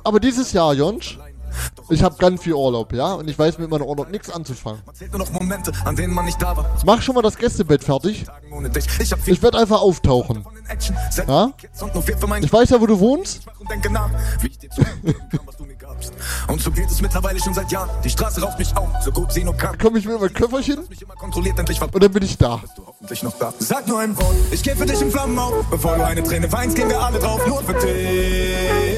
Aber 0.04 0.20
dieses 0.20 0.52
Jahr, 0.52 0.74
Jonsch, 0.74 1.18
ich 1.90 2.02
habe 2.02 2.16
ganz 2.16 2.42
viel 2.42 2.54
Urlaub, 2.54 2.92
ja? 2.92 3.14
Und 3.14 3.28
ich 3.28 3.38
weiß 3.38 3.58
mit 3.58 3.70
meinem 3.70 3.82
Urlaub 3.82 4.10
nichts 4.10 4.30
anzufangen. 4.30 4.80
Mach 6.84 7.02
schon 7.02 7.14
mal 7.14 7.22
das 7.22 7.36
Gästebett 7.36 7.84
fertig. 7.84 8.24
Ich 9.26 9.42
werde 9.42 9.58
einfach 9.58 9.80
auftauchen. 9.80 10.44
Ja? 11.26 11.50
Ich 12.42 12.52
weiß 12.52 12.70
ja, 12.70 12.80
wo 12.80 12.86
du 12.86 12.98
wohnst. 12.98 13.42
und 16.48 16.60
so 16.60 16.70
geht 16.70 16.90
es 16.90 17.00
mittlerweile 17.00 17.40
schon 17.40 17.54
seit 17.54 17.70
Jahren. 17.72 17.90
Die 18.04 18.10
Straße 18.10 18.40
raucht 18.40 18.58
mich 18.58 18.76
auf, 18.76 18.88
so 19.02 19.10
gut 19.10 19.32
sie 19.32 19.44
nur 19.44 19.54
kann. 19.54 19.78
Komme 19.78 19.98
ich 19.98 20.06
mit 20.06 20.20
meinem 20.20 20.32
Köfferchen 20.32 20.78
und 20.78 22.02
dann 22.02 22.12
bin 22.12 22.22
ich 22.22 22.38
da. 22.38 22.60
Sag 23.58 23.86
nur 23.86 24.00
ein 24.00 24.16
Wort, 24.16 24.34
ich 24.50 24.62
geh 24.62 24.74
für 24.74 24.86
dich 24.86 25.00
in 25.00 25.10
Flammen 25.10 25.38
auf. 25.38 25.64
Bevor 25.70 25.96
du 25.96 26.04
eine 26.04 26.22
Träne 26.22 26.50
weinst, 26.52 26.76
gehen 26.76 26.88
wir 26.88 27.00
alle 27.00 27.18
drauf, 27.18 27.46
nur 27.46 27.62
für 27.62 27.74
dich. 27.74 28.97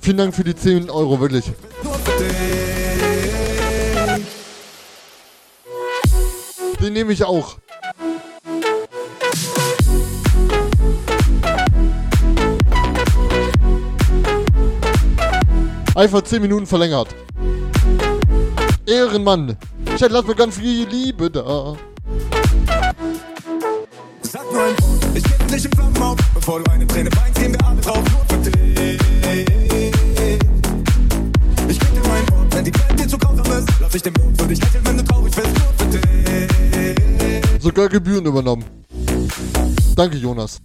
Vielen 0.00 0.16
Dank 0.16 0.34
für 0.34 0.44
die 0.44 0.54
10 0.54 0.90
Euro, 0.90 1.20
wirklich. 1.20 1.52
Den 6.80 6.92
nehme 6.92 7.12
ich 7.12 7.22
auch. 7.24 7.56
Einfach 15.94 16.22
10 16.22 16.42
Minuten 16.42 16.66
verlängert. 16.66 17.14
Ehrenmann. 18.86 19.56
Chat, 19.96 20.10
lass 20.10 20.26
mir 20.26 20.34
ganz 20.34 20.56
viel 20.56 20.88
Liebe 20.88 21.30
da. 21.30 21.76
Wort, 24.52 24.76
ich 25.14 25.22
geb 25.22 25.48
dich 25.48 25.64
in 25.64 25.72
Flammen 25.72 26.02
auf. 26.02 26.16
Bevor 26.34 26.60
du 26.62 26.70
eine 26.70 26.86
Träne 26.86 27.10
weinst, 27.16 27.40
gehen 27.40 27.52
wir 27.52 27.66
alle 27.66 27.80
drauf, 27.80 28.02
nur 28.10 28.24
für 28.28 28.50
dich. 28.50 28.98
Ich 31.68 31.78
geb 31.78 31.92
dir 31.94 32.08
mein 32.08 32.28
Wort, 32.30 32.54
wenn 32.54 32.64
die 32.64 32.74
Welt 32.74 33.00
dir 33.00 33.08
zu 33.08 33.18
grausam 33.18 33.46
ist, 33.46 33.68
lass 33.80 33.94
ich 33.94 34.02
den 34.02 34.12
Mond 34.14 34.40
für 34.40 34.48
dich 34.48 34.60
lächeln, 34.60 34.86
wenn 34.86 34.98
du 34.98 35.04
traurig 35.04 35.34
bist, 35.34 35.48
nur 35.48 35.72
für 35.78 35.98
dich. 35.98 37.62
Sogar 37.62 37.88
Gebühren 37.88 38.26
übernommen. 38.26 38.64
Danke, 39.96 40.16
Jonas. 40.16 40.60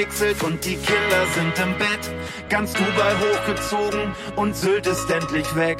Verpixelt 0.00 0.42
und 0.42 0.64
die 0.64 0.76
Kinder 0.76 1.26
sind 1.34 1.58
im 1.58 1.76
Bett. 1.78 2.48
Ganz 2.48 2.72
Dubai 2.72 3.14
hochgezogen 3.20 4.14
und 4.36 4.56
Sylt 4.56 4.86
ist 4.86 5.10
endlich 5.10 5.54
weg. 5.54 5.78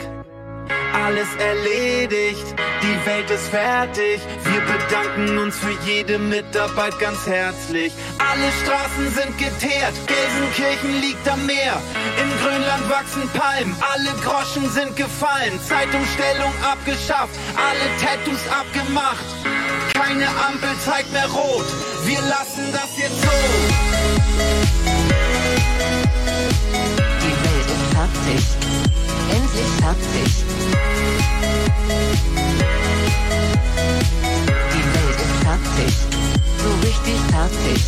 Alles 0.92 1.28
erledigt, 1.38 2.44
die 2.82 3.06
Welt 3.06 3.30
ist 3.30 3.48
fertig. 3.48 4.20
Wir 4.44 4.60
bedanken 4.60 5.38
uns 5.38 5.56
für 5.56 5.72
jede 5.86 6.18
Mitarbeit 6.18 6.98
ganz 6.98 7.26
herzlich. 7.26 7.92
Alle 8.18 8.50
Straßen 8.62 9.10
sind 9.14 9.38
geteert, 9.38 9.94
Gelsenkirchen 10.06 11.00
liegt 11.00 11.28
am 11.28 11.46
Meer. 11.46 11.80
In 12.20 12.30
Grönland 12.42 12.90
wachsen 12.90 13.28
Palmen, 13.30 13.74
alle 13.80 14.12
Groschen 14.22 14.68
sind 14.70 14.96
gefallen. 14.96 15.58
Zeitumstellung 15.66 16.52
abgeschafft, 16.62 17.34
alle 17.56 17.86
Tattoos 18.02 18.42
abgemacht. 18.50 19.24
Keine 19.94 20.28
Ampel 20.28 20.76
zeigt 20.84 21.12
mehr 21.12 21.28
rot, 21.28 21.66
wir 22.04 22.20
lassen 22.22 22.72
das 22.72 22.98
jetzt 22.98 23.22
so. 23.22 23.69
Die 27.22 27.34
Welt 27.44 27.68
ist 27.74 27.86
fertig. 27.94 28.42
Endlich 29.30 29.70
fertig. 29.80 30.30
Die 34.72 34.84
Welt 34.94 35.18
ist 35.24 35.36
fertig. 35.44 35.92
So 36.62 36.68
richtig 36.86 37.18
fertig. 37.30 37.80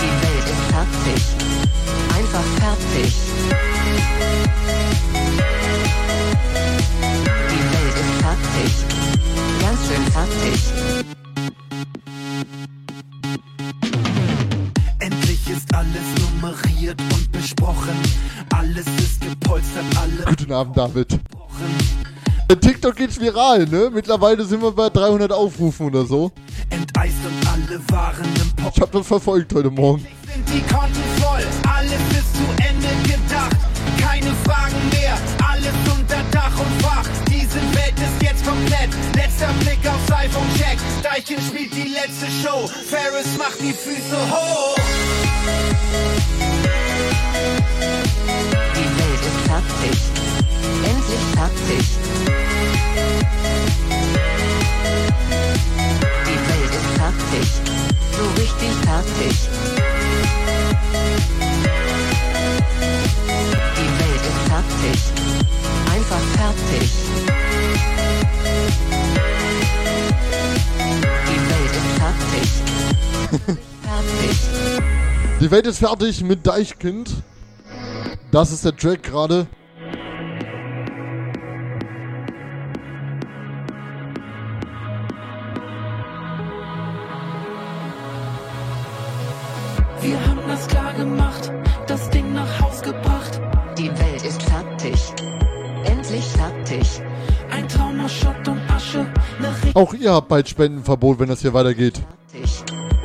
Die 0.00 0.12
Welt 0.22 0.46
ist 0.54 0.64
fertig. 0.74 1.22
Einfach 2.16 2.48
fertig. 2.60 3.10
Die 7.50 7.62
Welt 7.72 7.96
ist 8.02 8.14
fertig. 8.22 8.72
Ganz 9.60 9.80
schön 9.86 10.04
fertig. 10.12 10.58
TikTok 22.88 22.96
geht 22.96 23.20
viral, 23.20 23.66
ne? 23.66 23.90
Mittlerweile 23.92 24.44
sind 24.44 24.62
wir 24.62 24.72
bei 24.72 24.88
300 24.88 25.32
Aufrufen 25.32 25.86
oder 25.86 26.04
so. 26.04 26.32
enteist 26.70 27.16
und 27.24 27.48
alle 27.48 27.80
waren 27.90 28.24
im 28.40 28.50
Pop. 28.62 28.72
Ich 28.74 28.80
habe 28.80 28.98
das 28.98 29.06
verfolgt 29.06 29.52
heute 29.54 29.70
Morgen. 29.70 30.00
Sind 30.00 30.48
die 30.48 30.62
Konten 30.72 31.02
voll, 31.20 31.44
alles 31.68 32.00
ist 32.12 32.34
zu 32.34 32.44
Ende 32.56 32.88
gedacht. 33.02 33.56
Keine 34.00 34.32
Fragen 34.44 34.76
mehr, 34.90 35.18
alles 35.50 35.74
unter 35.98 36.22
Dach 36.30 36.58
und 36.58 36.82
Fach. 36.82 37.04
Diese 37.26 37.60
Welt 37.76 37.94
ist 37.96 38.22
jetzt 38.22 38.46
komplett. 38.46 38.90
Letzter 39.14 39.52
Blick 39.60 39.80
aufs 39.86 40.12
iPhone 40.12 40.48
check. 40.56 40.78
Deichen 41.02 41.42
spielt 41.42 41.74
die 41.74 41.88
letzte 41.92 42.26
Show. 42.42 42.68
Ferris 42.68 43.36
macht 43.36 43.60
die 43.60 43.72
Füße 43.72 44.16
hoch. 44.30 44.76
Die 48.74 48.90
Welt 48.98 49.20
ist 49.20 49.40
fertig. 49.46 50.27
Endlich 50.84 51.24
fertig. 51.34 51.84
Die 56.26 56.38
Welt 56.48 56.72
ist 56.78 56.90
fertig. 56.98 57.48
So 58.16 58.24
richtig 58.40 58.72
fertig. 58.84 59.36
Die 63.76 63.90
Welt 63.98 64.22
ist 64.30 64.42
fertig. 64.48 64.98
Einfach 65.94 66.24
fertig. 66.36 66.88
Die 71.26 71.40
Welt 71.50 71.72
ist 71.76 71.90
fertig. 71.98 72.48
fertig. 73.82 74.36
Die 75.40 75.50
Welt 75.50 75.66
ist 75.66 75.78
fertig 75.78 76.22
mit 76.24 76.46
Deichkind. 76.46 77.22
Das 78.30 78.52
ist 78.52 78.64
der 78.64 78.76
Track 78.76 79.02
gerade. 79.04 79.46
Gemacht, 90.98 91.52
das 91.86 92.10
Ding 92.10 92.34
nach 92.34 92.60
Haus 92.60 92.82
gebracht. 92.82 93.40
Die 93.78 93.88
Welt 93.88 94.24
ist 94.24 94.42
fertig. 94.42 95.00
Endlich 95.84 96.24
fertig. 96.24 97.00
Ein 97.50 97.68
Traum 97.68 98.00
aus 98.00 98.12
Schutt 98.12 98.48
und 98.48 98.60
Asche. 98.70 99.06
Auch 99.74 99.94
ihr 99.94 100.12
habt 100.12 100.28
bald 100.28 100.48
Spendenverbot, 100.48 101.20
wenn 101.20 101.28
das 101.28 101.40
hier 101.40 101.54
weitergeht. 101.54 102.00
fertig. 102.32 102.64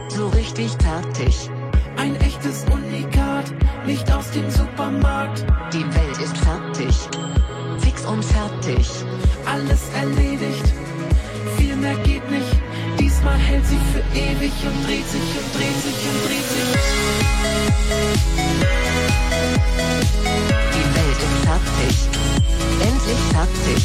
So 0.09 0.27
richtig 0.29 0.71
fertig. 0.71 1.49
Ein 1.97 2.15
echtes 2.17 2.65
Unikat, 2.71 3.53
nicht 3.85 4.11
aus 4.11 4.31
dem 4.31 4.49
Supermarkt. 4.49 5.45
Die 5.71 5.85
Welt 5.95 6.17
ist 6.21 6.37
fertig. 6.37 6.95
Fix 7.79 8.05
und 8.05 8.25
fertig. 8.25 8.87
Alles 9.45 9.81
erledigt, 9.95 10.73
viel 11.57 11.75
mehr 11.75 11.95
geht 11.97 12.29
nicht. 12.31 12.55
Diesmal 12.99 13.37
hält 13.37 13.65
sie 13.67 13.77
für 13.91 14.03
ewig 14.17 14.53
und 14.65 14.87
dreht 14.87 15.07
sich. 15.07 15.32
Die 20.73 20.87
Welt 20.95 21.19
ist 21.19 21.37
fertig. 21.45 21.95
Endlich 22.79 23.21
fertig. 23.31 23.81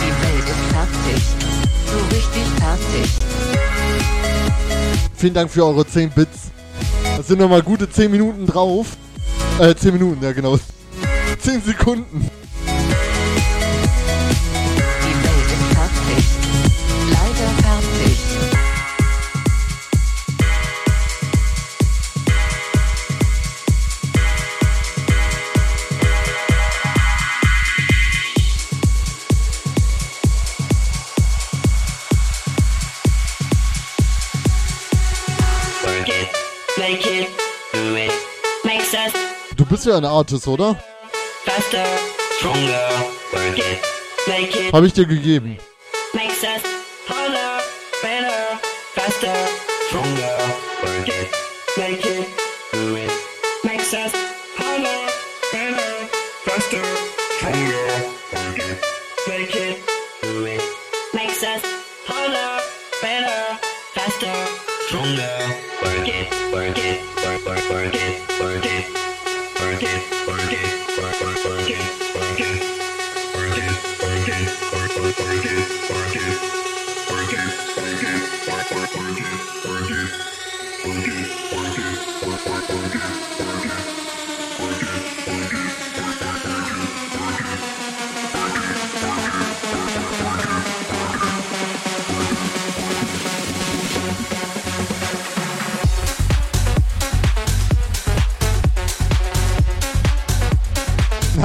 Die 0.00 0.12
Welt 0.22 0.46
ist 0.46 0.64
fertig. 0.72 1.20
So 1.86 1.98
richtig 2.14 2.46
fertig. 2.60 3.08
Vielen 5.16 5.34
Dank 5.34 5.50
für 5.50 5.64
eure 5.66 5.86
10 5.86 6.10
Bits. 6.10 6.50
Das 7.16 7.26
sind 7.26 7.38
nochmal 7.40 7.62
gute 7.62 7.90
10 7.90 8.10
Minuten 8.10 8.46
drauf. 8.46 8.96
Äh, 9.58 9.74
10 9.74 9.92
Minuten, 9.92 10.22
ja 10.24 10.32
genau. 10.32 10.58
10 11.40 11.62
Sekunden. 11.62 12.30
Bist 39.70 39.86
ja 39.86 39.96
ein 39.96 40.04
Artist, 40.04 40.46
oder? 40.48 40.76
faster, 41.44 41.84
stronger. 42.38 42.90
Work 43.32 43.58
it, 43.58 43.78
make 44.26 44.66
it, 44.66 44.72
Habe 44.72 44.86
ich 44.86 44.92
dir 44.92 45.06
gegeben. 45.06 45.58
makes 46.12 46.42
us 46.42 46.79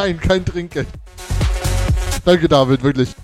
Nein, 0.05 0.19
kein 0.19 0.45
Trinkgeld. 0.45 0.87
Danke, 2.23 2.47
David, 2.47 2.83
wirklich. 2.83 3.15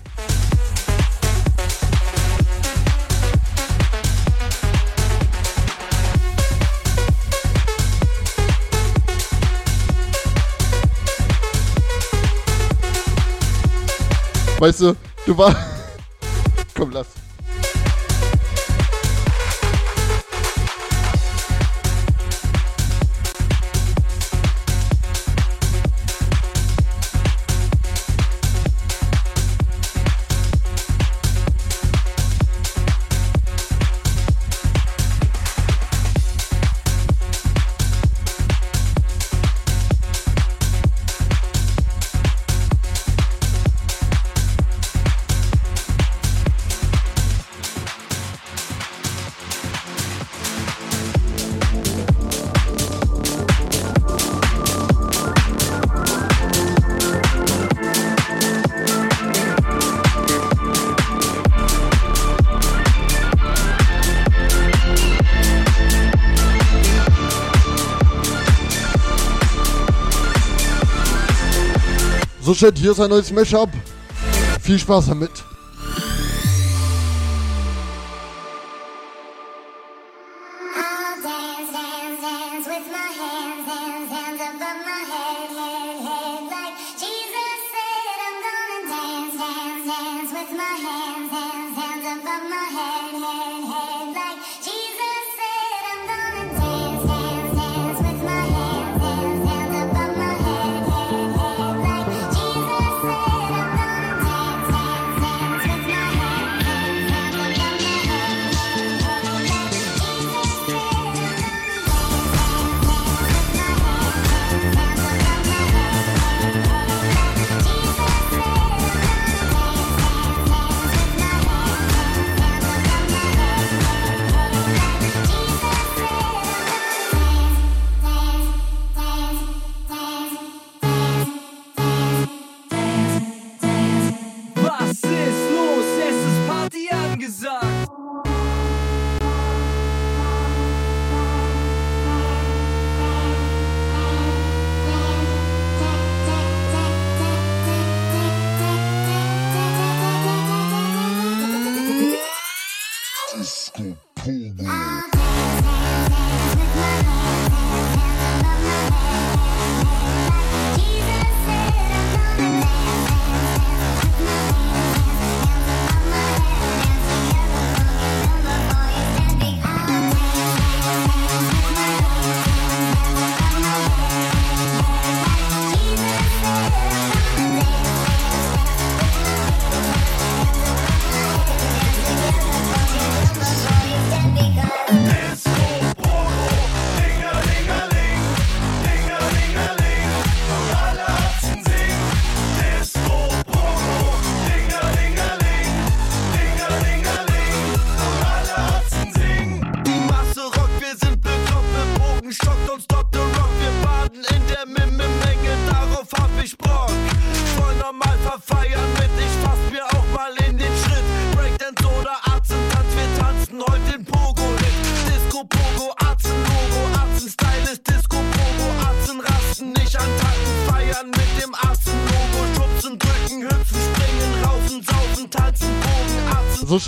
Weißt 14.58 14.80
du, 14.80 14.96
du 15.24 15.38
warst. 15.38 15.56
Komm, 16.74 16.90
lass. 16.90 17.21
So 72.44 72.54
steht 72.54 72.76
hier 72.76 72.90
ist 72.90 72.98
ein 72.98 73.10
neues 73.10 73.30
Mashup. 73.30 73.70
Viel 74.60 74.78
Spaß 74.78 75.06
damit. 75.06 75.30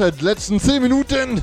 Halbzeit, 0.05 0.21
letzten 0.23 0.61
10 0.61 0.83
Minuten. 0.83 1.43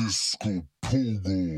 Disco 0.00 0.74
Pogo. 0.88 1.51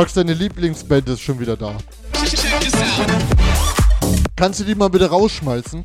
Max, 0.00 0.14
deine 0.14 0.32
Lieblingsband 0.32 1.10
ist 1.10 1.20
schon 1.20 1.38
wieder 1.38 1.58
da. 1.58 1.76
Kannst 4.34 4.60
du 4.60 4.64
die 4.64 4.74
mal 4.74 4.88
bitte 4.88 5.10
rausschmeißen? 5.10 5.84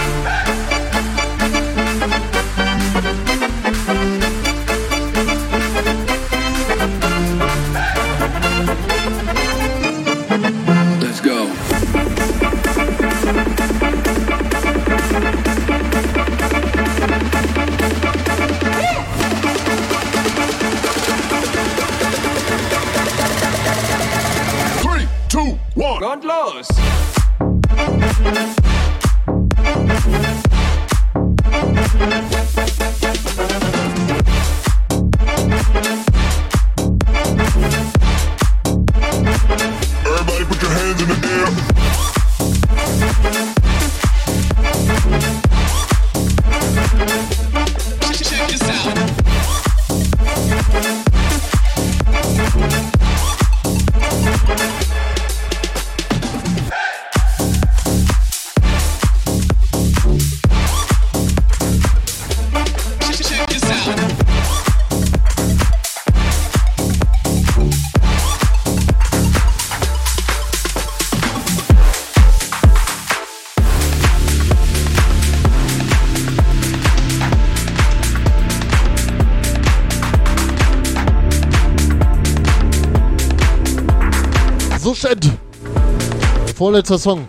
Vorletzter 86.61 86.99
Song. 86.99 87.27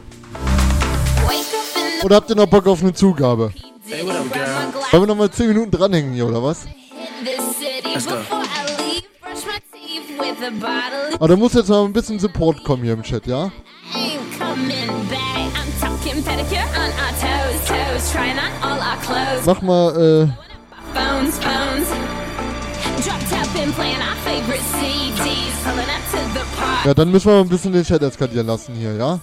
Oder 2.05 2.17
habt 2.17 2.29
ihr 2.29 2.37
noch 2.37 2.45
Bock 2.49 2.67
auf 2.67 2.83
eine 2.83 2.93
Zugabe? 2.93 3.51
Hey, 3.89 4.05
what 4.05 4.15
up, 4.15 4.31
girl? 4.31 4.45
Wollen 4.91 5.03
wir 5.05 5.07
noch 5.07 5.17
mal 5.17 5.31
10 5.31 5.49
Minuten 5.49 5.71
dranhängen 5.71 6.13
hier, 6.13 6.27
oder 6.27 6.43
was? 6.43 6.67
Let's 7.95 8.07
go. 8.07 8.17
Aber 11.15 11.29
da 11.29 11.37
muss 11.37 11.55
jetzt 11.55 11.71
mal 11.71 11.83
ein 11.83 11.95
bisschen 11.95 12.19
Support 12.19 12.63
kommen 12.63 12.83
hier 12.85 12.93
im 12.93 13.03
Chat, 13.03 13.27
ja? 13.27 13.51
Mach 19.47 19.63
mal, 19.63 19.97
äh, 19.97 20.29
Phones, 20.93 21.39
phones. 21.39 21.89
Dropped 23.03 23.33
up 23.33 23.63
and 23.63 23.75
playing 23.75 23.97
our 23.97 24.15
favorite 24.27 24.63
CDs. 24.79 25.52
Ja, 26.85 26.95
dann 26.95 27.11
müssen 27.11 27.27
wir 27.27 27.35
mal 27.35 27.41
ein 27.43 27.49
bisschen 27.49 27.73
den 27.73 27.85
Chat 27.85 28.03
eskalieren 28.03 28.47
lassen 28.47 28.75
hier, 28.75 28.95
ja? 28.97 29.21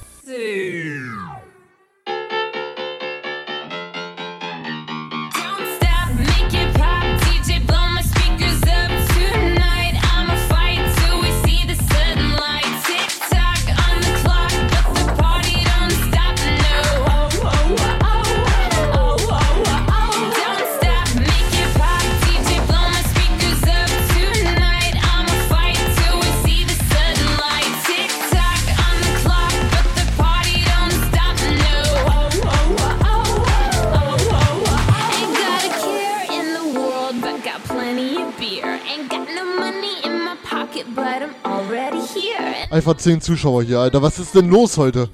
Einfach 42.80 42.95
10 42.95 43.19
Zuschauer 43.19 43.64
hier, 43.64 43.77
Alter. 43.77 44.01
Was 44.01 44.19
ist 44.19 44.34
denn 44.34 44.47
los 44.47 44.77
heute? 44.77 45.10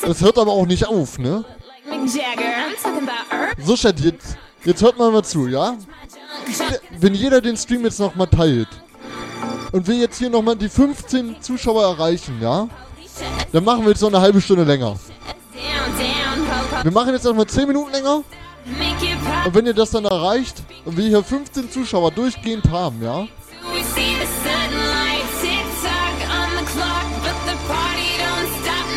Das 0.00 0.22
hört 0.22 0.38
aber 0.38 0.52
auch 0.52 0.64
nicht 0.64 0.88
auf, 0.88 1.18
ne? 1.18 1.44
So, 3.62 3.74
Chat, 3.74 4.00
jetzt, 4.00 4.38
jetzt 4.64 4.80
hört 4.80 4.96
mal 4.96 5.10
mal 5.10 5.22
zu, 5.22 5.46
ja? 5.46 5.76
Wenn 6.98 7.12
jeder 7.12 7.42
den 7.42 7.58
Stream 7.58 7.84
jetzt 7.84 8.00
noch 8.00 8.14
mal 8.14 8.24
teilt 8.24 8.68
und 9.72 9.86
wir 9.86 9.96
jetzt 9.96 10.16
hier 10.16 10.30
noch 10.30 10.40
mal 10.40 10.56
die 10.56 10.70
15 10.70 11.42
Zuschauer 11.42 11.82
erreichen, 11.82 12.38
ja? 12.40 12.66
Dann 13.52 13.64
machen 13.64 13.82
wir 13.82 13.90
jetzt 13.90 14.00
noch 14.00 14.08
eine 14.08 14.22
halbe 14.22 14.40
Stunde 14.40 14.64
länger. 14.64 14.96
Wir 16.82 16.90
machen 16.90 17.12
jetzt 17.12 17.24
noch 17.24 17.34
mal 17.34 17.46
10 17.46 17.68
Minuten 17.68 17.92
länger. 17.92 18.22
Und 19.44 19.54
wenn 19.54 19.66
ihr 19.66 19.74
das 19.74 19.90
dann 19.90 20.06
erreicht 20.06 20.62
und 20.86 20.96
wir 20.96 21.06
hier 21.06 21.22
15 21.22 21.70
Zuschauer 21.70 22.12
durchgehend 22.12 22.70
haben, 22.70 23.02
ja? 23.02 23.26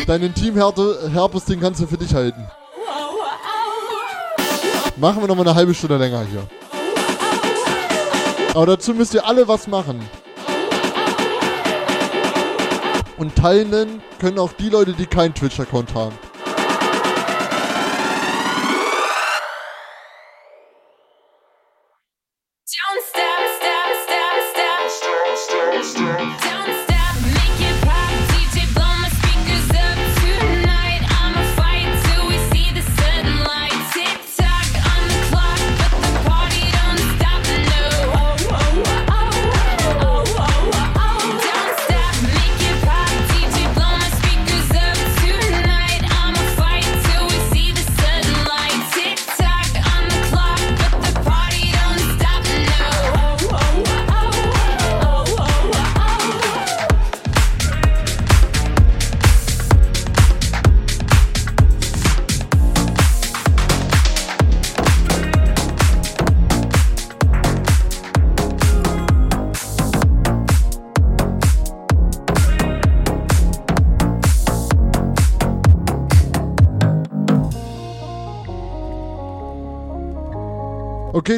Deinen 0.06 0.34
Team-Herpes, 0.34 1.44
den 1.44 1.60
kannst 1.60 1.80
du 1.80 1.86
für 1.86 1.96
dich 1.96 2.14
halten. 2.14 2.44
Machen 4.96 5.22
wir 5.22 5.28
noch 5.28 5.36
mal 5.36 5.46
eine 5.46 5.54
halbe 5.54 5.72
Stunde 5.74 5.96
länger 5.96 6.24
hier. 6.30 6.46
Aber 8.54 8.66
dazu 8.66 8.92
müsst 8.92 9.14
ihr 9.14 9.26
alle 9.26 9.48
was 9.48 9.66
machen. 9.66 10.00
Und 13.16 13.34
teilen 13.36 14.02
können 14.18 14.38
auch 14.38 14.52
die 14.52 14.68
Leute, 14.68 14.92
die 14.92 15.06
keinen 15.06 15.34
Twitch-Account 15.34 15.94
haben. 15.94 16.12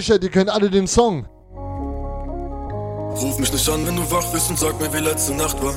Chat, 0.00 0.22
ihr 0.22 0.30
kennt 0.30 0.50
alle 0.50 0.70
den 0.70 0.86
Song. 0.86 1.26
Ruf 3.16 3.38
mich 3.38 3.52
nicht 3.52 3.68
an, 3.68 3.86
wenn 3.86 3.96
du 3.96 4.10
wach 4.10 4.26
bist 4.32 4.50
und 4.50 4.58
sag 4.58 4.80
mir, 4.80 4.92
wie 4.92 4.98
letzte 4.98 5.34
Nacht 5.34 5.62
war. 5.62 5.74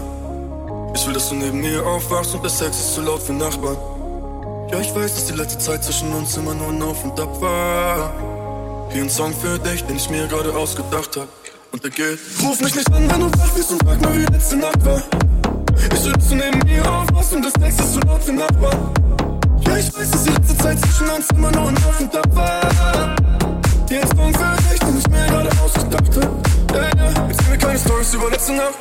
Ich 0.95 1.05
will, 1.05 1.13
dass 1.13 1.29
du 1.29 1.35
neben 1.35 1.61
mir 1.61 1.85
aufwachst 1.85 2.33
und 2.33 2.43
der 2.43 2.49
Sex 2.49 2.77
ist 2.77 2.95
zu 2.95 3.01
laut 3.01 3.21
für 3.21 3.33
Nachbarn. 3.33 3.77
Ja, 4.71 4.79
ich 4.79 4.93
weiß, 4.95 5.13
dass 5.13 5.25
die 5.25 5.33
letzte 5.33 5.59
Zeit 5.59 5.83
zwischen 5.83 6.11
uns 6.13 6.35
immer 6.35 6.53
nur 6.53 6.69
ein 6.69 6.81
Auf 6.81 7.03
und 7.03 7.19
Ab 7.19 7.39
war. 7.39 8.11
Hier 8.91 9.03
ein 9.03 9.09
Song 9.09 9.33
für 9.33 9.59
dich, 9.59 9.83
den 9.83 9.97
ich 9.97 10.09
mir 10.09 10.27
gerade 10.27 10.53
ausgedacht 10.55 11.15
hab. 11.17 11.27
Und 11.71 11.83
der 11.83 11.91
geht. 11.91 12.19
Ruf 12.43 12.59
mich 12.59 12.75
nicht 12.75 12.91
an, 12.91 13.09
wenn 13.09 13.19
du 13.19 13.31
wach 13.39 13.49
bist 13.51 13.71
und 13.71 13.81
sag 13.85 14.01
mir, 14.01 14.15
wie 14.15 14.33
letzte 14.33 14.55
Nacht 14.57 14.85
war. 14.85 15.03
Ich 15.77 16.05
will, 16.05 16.13
dass 16.13 16.29
du 16.29 16.35
neben 16.35 16.59
mir 16.65 16.91
aufwachst 16.91 17.33
und 17.33 17.43
der 17.43 17.51
Sex 17.61 17.79
ist 17.79 17.93
zu 17.93 17.99
laut 17.99 18.23
für 18.23 18.33
Nachbarn. 18.33 18.93
Ja, 19.61 19.77
ich 19.77 19.95
weiß, 19.95 20.11
dass 20.11 20.23
die 20.23 20.31
letzte 20.31 20.57
Zeit 20.57 20.79
zwischen 20.79 21.09
uns 21.09 21.29
immer 21.29 21.51
nur 21.51 21.67
ein 21.69 21.77
Auf 21.77 21.99
und 21.99 22.15
Ab 22.15 22.35
war. 22.35 23.26
Hier 23.89 24.01
ein 24.01 24.07
Song 24.17 24.33
für 24.33 24.69
dich, 24.69 24.79
den 24.79 24.97
ich 24.97 25.07
mir 25.07 25.25
gerade 25.27 25.49
ausgedacht 25.61 26.17
hab. 26.17 26.75
Ja, 26.75 26.81
ja, 26.83 27.27
erzähl 27.29 27.49
mir 27.49 27.57
keine 27.57 27.79
Stories 27.79 28.13
über 28.13 28.29
letzte 28.29 28.53
Nacht. 28.53 28.73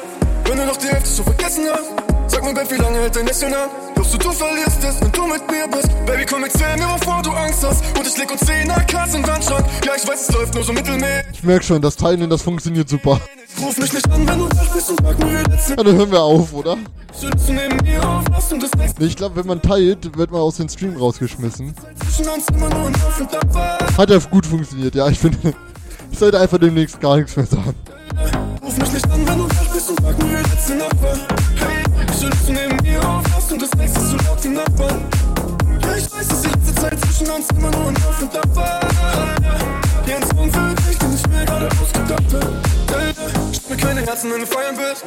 Wenn 0.45 0.59
du 0.59 0.66
noch 0.66 0.77
die 0.77 0.89
Hälfte 0.89 1.09
schon 1.15 1.24
vergessen 1.24 1.65
hast. 1.70 1.91
Sag 2.27 2.43
mir, 2.43 2.53
Babe, 2.53 2.70
wie 2.70 2.83
lange 2.83 2.99
hält 2.99 3.15
dein 3.15 3.27
Lächeln 3.27 3.55
an? 3.55 3.69
Glaubst 3.95 4.15
du, 4.15 4.19
du 4.19 4.33
verlierst 4.33 4.83
es, 4.83 5.01
wenn 5.01 5.12
du 5.12 5.27
mit 5.28 5.49
mir 5.49 5.69
bist? 5.69 5.89
Baby, 6.07 6.27
komm, 6.28 6.43
erzähl 6.43 6.77
mir, 6.77 6.89
wovor 6.89 7.23
du 7.23 7.31
Angst 7.31 7.65
hast. 7.65 7.85
Und 7.97 8.05
ich 8.05 8.19
leg 8.19 8.33
uns 8.33 8.41
10 8.41 8.69
AKs 8.69 9.15
in 9.15 9.27
Wandschrank. 9.27 9.65
Ja, 9.85 9.93
ich 9.97 10.09
weiß, 10.09 10.28
es 10.28 10.35
läuft 10.35 10.55
nur 10.55 10.65
so 10.65 10.73
mittelmäßig. 10.73 11.27
Ich 11.35 11.43
merk 11.45 11.62
schon, 11.62 11.81
das 11.81 11.95
Teilen, 11.95 12.28
das 12.28 12.43
funktioniert 12.43 12.89
super. 12.89 13.20
Ruf 13.61 13.78
mich 13.78 13.93
nicht 13.93 14.11
an, 14.11 14.28
wenn 14.28 14.39
du 14.39 14.45
wach 14.51 14.74
bist 14.74 14.91
und 14.91 15.01
sag 15.03 15.19
mir, 15.19 15.43
letzte 15.45 15.74
Ja, 15.74 15.83
dann 15.83 15.97
hören 15.97 16.11
wir 16.11 16.20
auf, 16.20 16.53
oder? 16.53 16.77
Schützt 17.19 17.49
du 17.49 17.53
neben 17.55 17.77
mir 17.83 18.07
auf, 18.07 18.24
lass 18.31 18.53
und 18.53 18.62
das 18.62 18.74
nächste 18.74 19.01
Nee, 19.01 19.09
ich 19.09 19.16
glaube, 19.16 19.37
wenn 19.37 19.47
man 19.47 19.62
teilt, 19.62 20.16
wird 20.16 20.31
man 20.31 20.41
aus 20.41 20.57
dem 20.57 20.69
Stream 20.69 20.97
rausgeschmissen. 20.97 21.74
Hat 23.97 24.11
ja 24.11 24.19
gut 24.31 24.47
funktioniert, 24.47 24.95
ja. 24.95 25.09
Ich 25.09 25.19
finde, 25.19 25.39
ich 26.11 26.19
sollte 26.19 26.39
einfach 26.39 26.59
demnächst 26.59 27.01
gar 27.01 27.16
nichts 27.16 27.35
mehr 27.37 27.47
sagen. 27.47 27.74
Ruf 28.62 28.77
mich 28.77 28.93
nicht 28.93 29.11
an, 29.11 29.27
wenn 29.27 29.39
du 29.39 29.45
wach 29.45 29.73
bist 29.73 29.91
und 29.91 30.01
sag 30.03 30.23
mir, 30.23 30.43
letzte 30.43 30.74
Nacht 30.74 31.03
war. 31.03 31.16
Hey, 31.57 31.85
schützt 32.20 32.49
du 32.49 32.53
neben 32.53 32.77
mir 32.83 33.09
auf, 33.09 33.24
lass 33.35 33.53
und 33.53 33.62
das 33.62 33.74
nächste 33.74 34.01
zu 34.01 34.16
laut 34.16 34.41
für 34.41 34.49
Nachbarn. 34.49 35.01
Ja, 35.83 35.97
ich 35.97 36.12
weiß, 36.12 36.28
dass 36.28 36.43
die 36.43 36.49
letzte 36.49 36.74
Zeit 36.74 37.01
zwischen 37.01 37.31
uns 37.31 37.47
immer 37.57 37.70
nur 37.70 37.89
ein 37.89 37.97
Auf 37.97 38.23
und 38.23 38.37
Ab 38.37 38.57
war. 38.57 38.81
Für 40.37 40.74
dich, 40.74 40.99
den 40.99 41.15
ich 41.15 41.27
mir 41.28 41.45
gerade 41.45 41.69
ausgedacht 41.83 42.35
hab. 42.35 42.97
Hey, 42.97 43.12
Mir 43.77 43.82
keine 43.82 44.07
Herzen, 44.07 44.32
wenn 44.32 44.40
du 44.40 44.47
feiern 44.47 44.77
willst. 44.78 45.05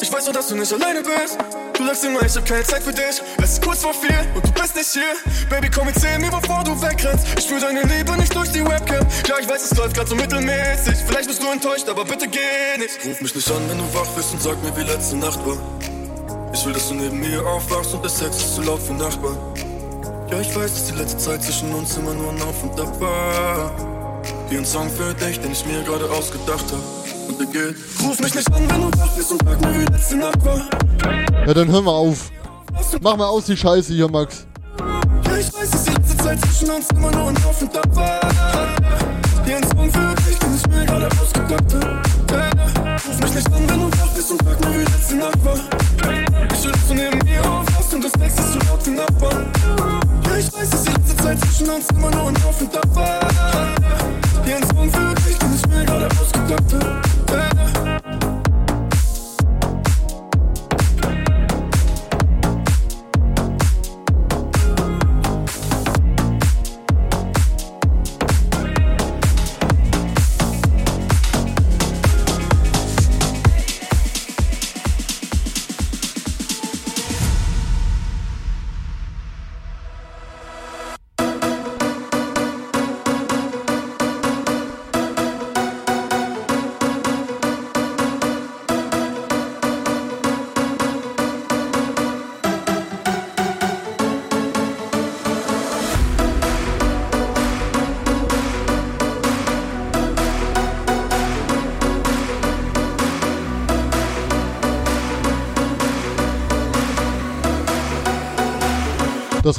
Ich 0.00 0.12
weiß 0.12 0.24
doch, 0.24 0.32
dass 0.32 0.48
du 0.48 0.56
nicht 0.56 0.72
alleine 0.72 1.02
bist. 1.02 1.38
Du 1.74 1.86
sagst 1.86 2.04
immer, 2.04 2.22
ich 2.22 2.34
hab 2.34 2.46
keine 2.46 2.64
Zeit 2.64 2.82
für 2.82 2.92
dich. 2.92 3.22
Es 3.42 3.52
ist 3.52 3.62
kurz 3.62 3.82
vor 3.82 3.94
vier 3.94 4.26
und 4.34 4.44
du 4.44 4.52
bist 4.60 4.74
nicht 4.74 4.92
hier. 4.92 5.48
Baby, 5.48 5.70
komm, 5.70 5.88
erzähl 5.88 6.18
mir, 6.18 6.30
bevor 6.30 6.64
du 6.64 6.80
wegrennst. 6.82 7.26
Ich 7.38 7.44
spür 7.44 7.60
deine 7.60 7.82
Liebe 7.82 8.16
nicht 8.16 8.34
durch 8.34 8.50
die 8.50 8.64
Webcam. 8.64 9.06
Ja, 9.28 9.36
ich 9.40 9.48
weiß, 9.48 9.70
es 9.70 9.78
läuft 9.78 9.94
grad 9.94 10.08
so 10.08 10.16
mittelmäßig. 10.16 10.96
Vielleicht 11.06 11.28
bist 11.28 11.42
du 11.42 11.50
enttäuscht, 11.50 11.88
aber 11.88 12.04
bitte 12.04 12.26
geh 12.26 12.78
nicht. 12.78 12.98
Ruf 13.06 13.20
mich 13.20 13.34
nicht 13.34 13.50
an, 13.50 13.62
wenn 13.68 13.78
du 13.78 13.94
wach 13.94 14.08
bist 14.16 14.32
und 14.32 14.42
sag 14.42 14.60
mir, 14.62 14.76
wie 14.76 14.90
letzte 14.90 15.16
Nacht 15.16 15.38
war. 15.46 15.58
Ich 16.52 16.64
will, 16.66 16.72
dass 16.72 16.88
du 16.88 16.94
neben 16.94 17.20
mir 17.20 17.46
aufwachst 17.46 17.94
und 17.94 18.02
der 18.02 18.10
Sex 18.10 18.36
ist 18.36 18.54
zu 18.56 18.62
laut 18.62 18.82
für 18.82 18.94
Nachbarn. 18.94 19.38
Ja, 20.30 20.40
ich 20.40 20.54
weiß, 20.54 20.72
dass 20.72 20.86
die 20.86 20.94
letzte 20.94 21.18
Zeit 21.18 21.42
zwischen 21.42 21.72
uns 21.72 21.96
immer 21.96 22.14
nur 22.14 22.32
ein 22.32 22.42
Auf 22.42 22.62
und 22.64 22.80
Ab 22.80 23.00
war. 23.00 24.22
Hier 24.48 24.58
ein 24.58 24.66
Song 24.66 24.90
für 24.90 25.14
dich, 25.14 25.40
den 25.40 25.52
ich 25.52 25.64
mir 25.66 25.82
gerade 25.84 26.10
ausgedacht 26.10 26.64
hab. 26.72 26.97
Geht. 27.46 27.76
Ruf 28.02 28.18
mich 28.20 28.34
nicht 28.34 28.52
an, 28.52 28.68
wenn 28.68 28.90
du 28.90 28.98
wach 28.98 29.08
bist 29.16 29.30
und 29.30 29.42
sag 29.44 29.60
mir, 29.60 29.80
wie 29.80 29.84
letzte 29.92 30.16
Nacht 30.16 30.44
war. 30.44 30.60
Ja, 31.46 31.54
dann 31.54 31.70
hören 31.70 31.84
wir 31.84 31.92
auf. 31.92 32.30
Mach 33.00 33.16
mal 33.16 33.28
aus 33.28 33.44
die 33.44 33.56
Scheiße 33.56 33.92
hier, 33.94 34.08
Max. 34.08 34.46
Ja, 34.78 35.36
ich 35.36 35.54
weiß, 35.54 35.70
dass 35.70 35.84
die 35.84 35.92
letzte 35.92 36.16
Zeit 36.16 36.40
zwischen 36.40 36.70
uns 36.70 36.90
immer 36.90 37.10
nur 37.12 37.28
ein 37.28 37.36
Auf 37.44 37.62
und 37.62 37.76
Ab 37.76 37.96
war. 37.96 38.20
Hier 39.46 39.56
ein 39.56 39.62
Song 39.64 39.90
für 39.90 40.14
dich, 40.26 40.38
den 40.38 40.56
ich 40.56 40.66
mir 40.68 40.84
gerade 40.84 41.08
ausgedacht 41.22 41.74
hab. 41.74 42.32
Ja. 42.32 42.94
Ruf 42.94 43.20
mich 43.20 43.34
nicht 43.34 43.46
an, 43.46 43.68
wenn 43.68 43.80
du 43.80 43.98
wach 43.98 44.08
bist 44.14 44.30
und 44.30 44.42
sag 44.44 44.60
mir, 44.60 44.80
wie 44.80 44.84
letzte 44.84 45.14
Nacht 45.14 45.44
war. 45.44 45.54
Ich 46.52 46.64
will, 46.64 46.72
dass 46.72 46.88
du 46.88 46.94
neben 46.94 47.18
mir 47.24 47.40
aufwachst 47.40 47.94
und 47.94 48.04
das 48.04 48.16
nächste 48.16 48.42
zu 48.42 48.58
laut 48.66 48.82
für 48.82 48.90
Nachbarn. 48.90 50.07
Ich 50.38 50.52
weiß, 50.52 50.70
dass 50.70 50.84
die 50.84 50.92
letzte 50.92 51.16
Zeit 51.16 51.40
zwischen 51.40 51.68
uns 51.68 51.88
immer 51.90 52.12
nur 52.12 52.28
ein 52.28 52.36
Auf 52.44 52.60
und 52.60 52.76
Ab 52.76 52.86
war. 52.94 53.18
Hier 54.44 54.56
ein 54.58 54.62
Song 54.68 54.88
für 54.88 55.14
dich, 55.16 55.36
ich 55.36 55.66
mir 55.68 55.84
gerade 55.84 56.06
ausgedacht 56.06 56.74
hab. 56.74 57.08
Ja, 57.32 58.27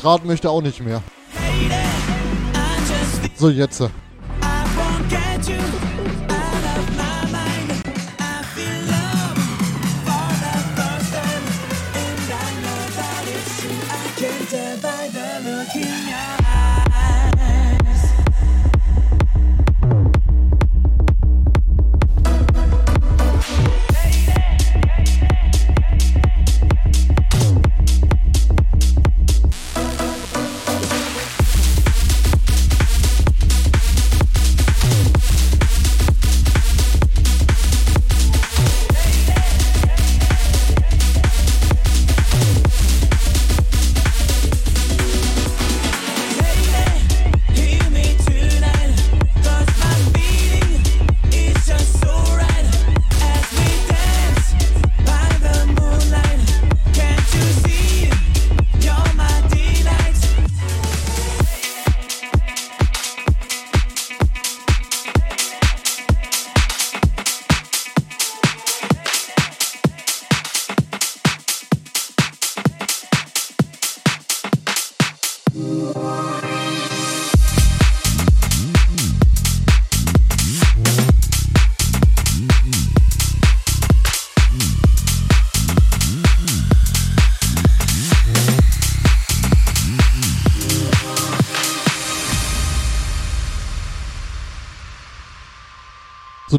Das 0.01 0.05
Rad 0.05 0.23
möchte 0.23 0.49
auch 0.49 0.61
nicht 0.61 0.79
mehr. 0.79 1.03
So, 3.35 3.49
jetzt. 3.49 3.83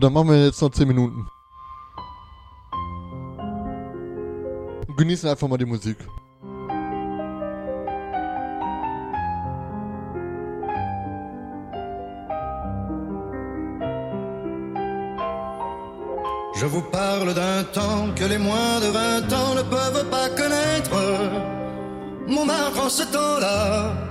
dann 0.01 0.13
machen 0.13 0.31
wir 0.31 0.45
jetzt 0.47 0.61
noch 0.63 0.71
10 0.71 0.89
Minuten? 0.89 1.27
Und 4.89 4.97
genießen 4.97 5.29
einfach 5.29 5.49
mal 5.49 5.59
die 5.59 5.67
Musik. 5.67 5.99
Je 16.55 16.67
vous 16.67 16.83
parle 16.83 17.33
d'un 17.33 17.65
temps 17.73 18.15
que 18.15 18.25
les 18.25 18.39
moins 18.39 18.81
de 18.81 18.91
20 18.91 19.33
ans 19.33 19.55
ne 19.55 19.63
peuvent 19.63 20.11
pas 20.11 20.29
connaître. 20.31 20.97
Mon 22.27 22.45
marque 22.45 22.77
en 22.77 22.89
ce 22.91 23.05
temps-là 23.05 24.10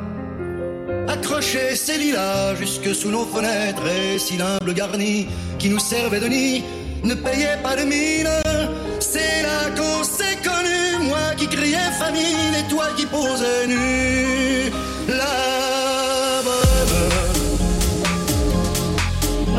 accrochait 1.19 1.75
ses 1.75 1.97
lilas 1.97 2.55
jusque 2.55 2.93
sous 2.95 3.11
nos 3.11 3.25
fenêtres 3.25 3.85
et 3.87 4.17
si 4.19 4.37
l'humble 4.37 4.73
garni 4.73 5.27
qui 5.57 5.69
nous 5.69 5.79
servait 5.79 6.19
de 6.19 6.27
nid 6.27 6.63
ne 7.03 7.13
payait 7.13 7.59
pas 7.61 7.75
de 7.75 7.83
mine. 7.83 8.29
C'est 8.99 9.41
là 9.47 9.59
qu'on 9.77 10.03
s'est 10.03 10.37
connu, 10.49 11.07
moi 11.09 11.33
qui 11.37 11.47
criais 11.47 11.91
famine 11.97 12.53
et 12.59 12.67
toi 12.69 12.85
qui 12.97 13.05
posais 13.05 13.67
nu. 13.67 14.71
La 15.07 16.41
bohème, 16.47 16.97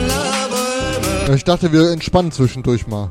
la 0.08 1.28
Ja, 1.28 1.34
Ich 1.34 1.44
dachte, 1.44 1.72
wir 1.72 1.90
entspannen 1.92 2.32
zwischendurch 2.32 2.86
mal. 2.86 3.10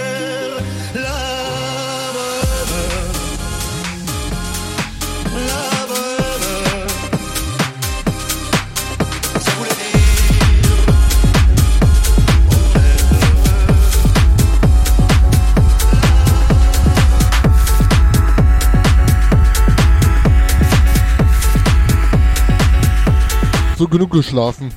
So 23.81 23.87
genug 23.87 24.11
geschlafen. 24.11 24.71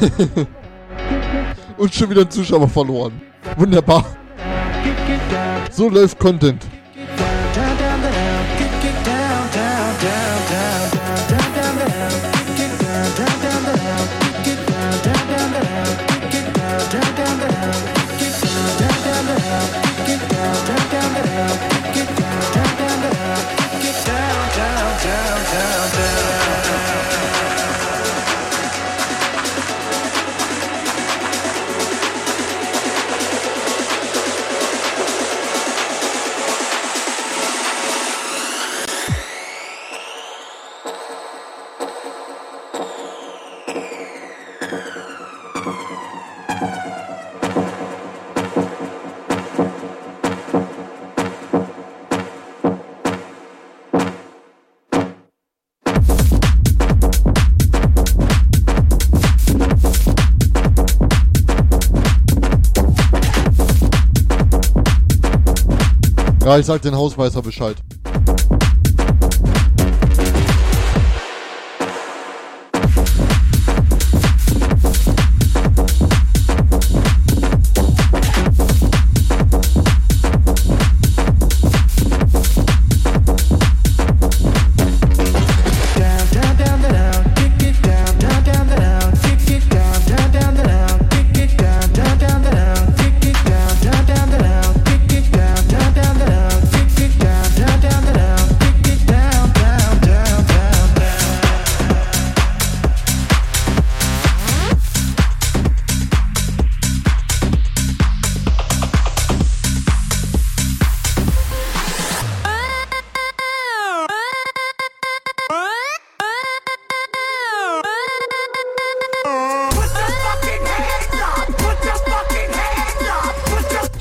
Und 1.76 1.94
schon 1.94 2.08
wieder 2.08 2.22
ein 2.22 2.30
Zuschauer 2.30 2.66
verloren. 2.66 3.20
Wunderbar. 3.58 4.06
So 5.70 5.90
läuft 5.90 6.18
Content. 6.18 6.66
Ich 66.58 66.66
sag 66.66 66.82
den 66.82 66.96
Hausmeister 66.96 67.42
Bescheid. 67.42 67.76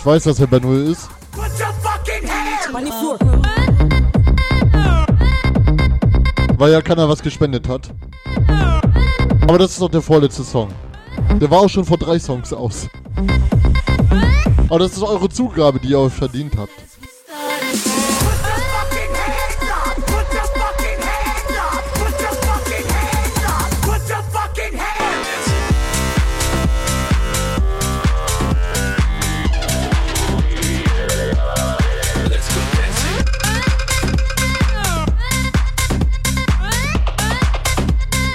Weiß, 0.10 0.24
dass 0.24 0.40
er 0.40 0.48
bei 0.48 0.58
Null 0.58 0.88
ist. 0.88 1.08
Weil 6.58 6.72
ja 6.72 6.82
keiner 6.82 7.08
was 7.08 7.22
gespendet 7.22 7.68
hat. 7.68 7.94
Aber 9.44 9.60
das 9.60 9.72
ist 9.72 9.82
doch 9.82 9.90
der 9.90 10.02
vorletzte 10.02 10.44
Song. 10.44 10.70
Der 11.40 11.52
war 11.52 11.60
auch 11.60 11.70
schon 11.70 11.86
vor 11.86 11.98
drei 11.98 12.18
Songs 12.18 12.52
aus. 12.52 12.88
Aber 14.68 14.80
das 14.80 14.94
ist 14.94 15.04
eure 15.04 15.30
Zugabe, 15.30 15.80
die 15.80 15.90
ihr 15.90 16.00
euch 16.00 16.14
verdient 16.14 16.58
habt. 16.58 16.79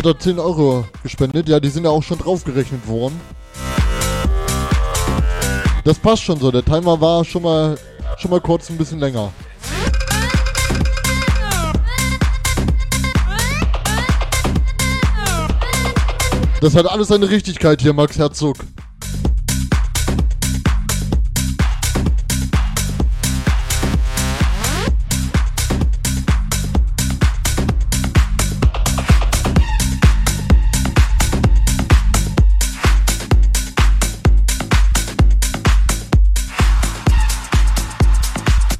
Hat 0.04 0.16
er 0.16 0.18
10 0.18 0.38
Euro 0.38 0.84
gespendet? 1.02 1.48
Ja, 1.48 1.58
die 1.58 1.70
sind 1.70 1.84
ja 1.84 1.90
auch 1.90 2.02
schon 2.02 2.18
draufgerechnet 2.18 2.86
worden. 2.86 3.18
Das 5.82 5.98
passt 5.98 6.24
schon 6.24 6.38
so. 6.38 6.50
Der 6.50 6.62
Timer 6.62 7.00
war 7.00 7.24
schon 7.24 7.42
mal, 7.42 7.78
schon 8.18 8.30
mal 8.30 8.42
kurz 8.42 8.68
ein 8.68 8.76
bisschen 8.76 9.00
länger. 9.00 9.32
Das 16.60 16.76
hat 16.76 16.84
alles 16.84 17.08
seine 17.08 17.30
Richtigkeit 17.30 17.80
hier, 17.80 17.94
Max 17.94 18.18
Herzog. 18.18 18.58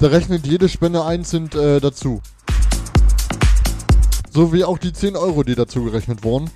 Da 0.05 0.11
rechnet 0.11 0.47
jede 0.47 0.69
Spende 0.69 1.03
einzeln 1.03 1.51
äh, 1.53 1.81
dazu. 1.81 2.21
So 4.31 4.53
wie 4.53 4.63
auch 4.63 4.77
die 4.77 4.93
10 4.93 5.17
Euro, 5.17 5.43
die 5.45 5.55
dazu 5.55 5.83
gerechnet 5.83 6.23
wurden. 6.23 6.51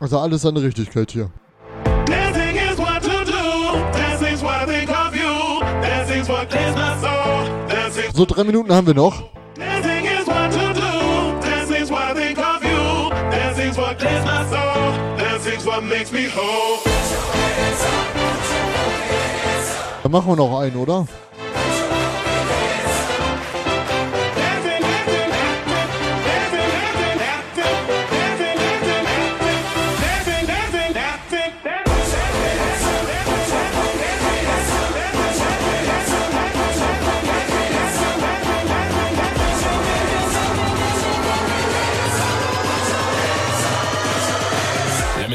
Also 0.00 0.20
alles 0.20 0.40
seine 0.40 0.62
Richtigkeit 0.62 1.10
hier. 1.10 1.30
So, 8.14 8.24
drei 8.24 8.44
Minuten 8.44 8.72
haben 8.72 8.86
wir 8.86 8.94
noch. 8.94 9.37
Makes 16.10 16.24
me 16.24 16.30
whole. 16.34 16.78
Dann 20.02 20.12
machen 20.12 20.28
wir 20.28 20.36
noch 20.36 20.60
einen, 20.60 20.76
oder? 20.76 21.06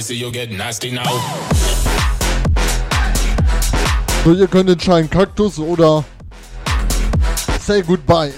Let 0.03 0.09
me 0.09 0.15
see 0.15 0.25
you 0.25 0.31
get 0.33 0.51
nasty 0.51 0.91
now. 0.91 1.05
So, 4.25 4.33
ihr 4.33 4.47
könnt 4.47 4.69
entscheiden, 4.69 5.09
Kaktus 5.09 5.57
oder 5.57 6.03
Say 7.61 7.83
Goodbye. 7.83 8.33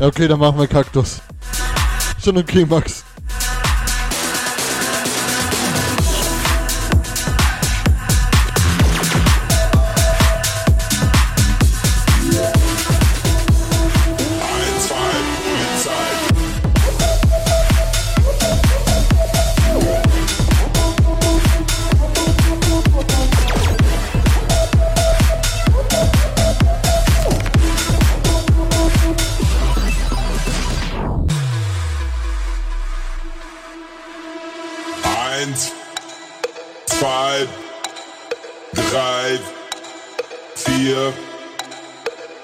Okay, 0.00 0.28
dann 0.28 0.38
machen 0.38 0.58
wir 0.58 0.66
Kaktus. 0.66 1.20
Schon 2.22 2.38
okay, 2.38 2.64
Max. 2.64 3.04
Drei, 38.72 39.38
vier. 40.54 41.12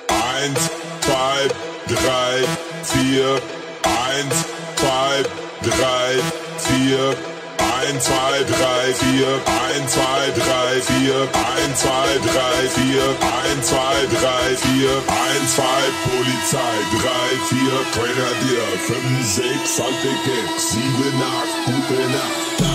Eins, 0.09 0.60
zwei, 1.01 1.48
drei, 1.86 2.44
vier. 2.82 3.40
Eins, 3.84 4.36
zwei, 4.76 5.22
drei, 5.62 6.22
vier. 6.59 7.16
Eins, 7.59 8.05
zwei, 8.05 8.42
drei, 8.44 8.94
vier. 8.94 9.40
Eins, 9.46 9.92
zwei, 9.92 10.30
drei, 10.36 10.82
vier. 10.82 11.28
Eins, 11.34 11.80
zwei, 11.80 12.10
drei, 12.28 12.68
vier. 12.76 13.09
Eins, 13.20 13.66
zwei, 13.66 13.98
drei, 14.16 14.56
vier. 14.56 14.96
Eins, 15.09 15.55
zwei, 15.55 15.82
Polizei. 16.05 16.76
Drei, 17.01 17.30
vier, 17.48 17.78
Grenadier. 17.94 18.68
Fünf, 18.86 19.26
sechs, 19.26 19.80
Antikick. 19.80 20.48
Sieben, 20.59 21.22
acht, 21.22 21.64
gute 21.66 22.01
Nacht. 22.10 22.73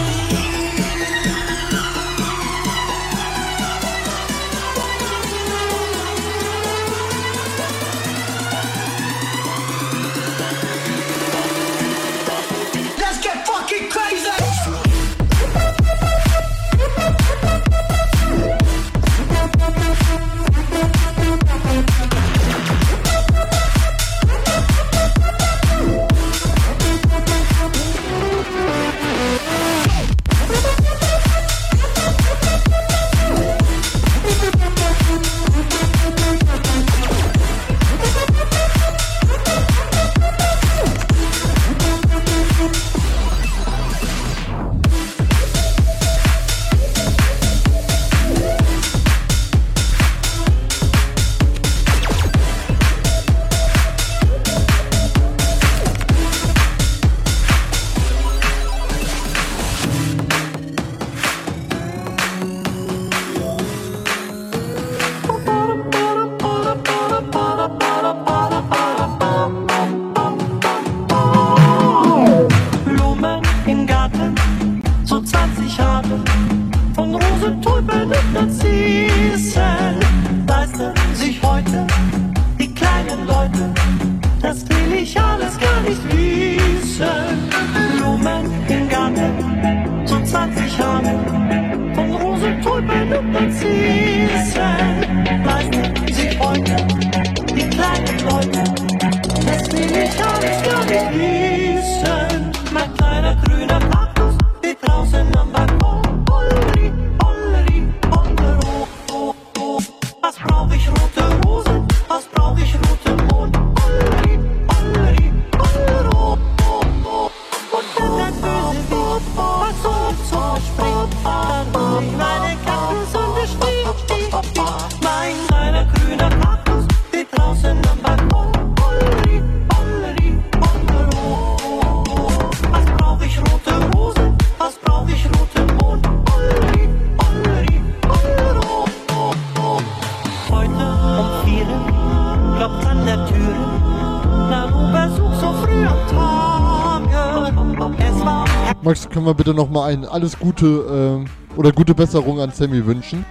Können 149.20 149.28
wir 149.28 149.34
bitte 149.34 149.54
nochmal 149.54 149.92
ein 149.92 150.06
alles 150.06 150.40
Gute 150.40 151.26
äh, 151.28 151.58
oder 151.60 151.74
gute 151.74 151.94
Besserung 151.94 152.40
an 152.40 152.52
Sammy 152.52 152.86
wünschen? 152.86 153.26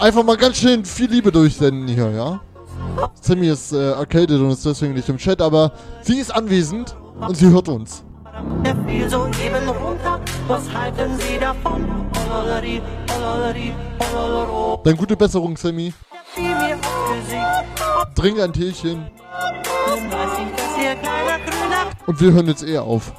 Einfach 0.00 0.24
mal 0.24 0.36
ganz 0.36 0.56
schön 0.56 0.84
viel 0.84 1.08
Liebe 1.08 1.30
durchsenden 1.30 1.86
hier, 1.86 2.10
ja? 2.10 2.40
Sammy 3.20 3.46
ist 3.46 3.72
äh, 3.72 3.92
arcaded 3.92 4.40
und 4.40 4.50
ist 4.50 4.66
deswegen 4.66 4.94
nicht 4.94 5.08
im 5.08 5.16
Chat, 5.16 5.40
aber 5.40 5.70
sie 6.02 6.18
ist 6.18 6.34
anwesend 6.34 6.96
und 7.20 7.36
sie 7.36 7.48
hört 7.48 7.68
uns. 7.68 8.02
Dann 14.82 14.96
gute 14.96 15.16
Besserung, 15.16 15.56
Sammy. 15.56 15.94
Trink 18.16 18.40
ein 18.40 18.52
Teechen 18.52 19.06
und 22.08 22.20
wir 22.20 22.32
hören 22.32 22.48
jetzt 22.48 22.64
eher 22.64 22.82
auf. 22.82 23.12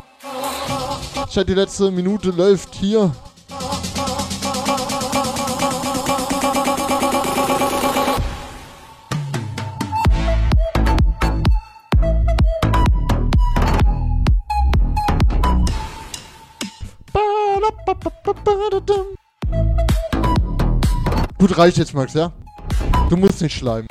Chat, 1.37 1.49
die 1.49 1.53
letzte 1.53 1.91
Minute 1.91 2.31
läuft 2.31 2.73
hier. 2.73 3.11
Gut, 21.37 21.55
reicht 21.55 21.77
jetzt, 21.77 21.93
Max, 21.93 22.15
ja? 22.15 22.33
Du 23.11 23.15
musst 23.15 23.43
nicht 23.43 23.55
schleimen. 23.55 23.87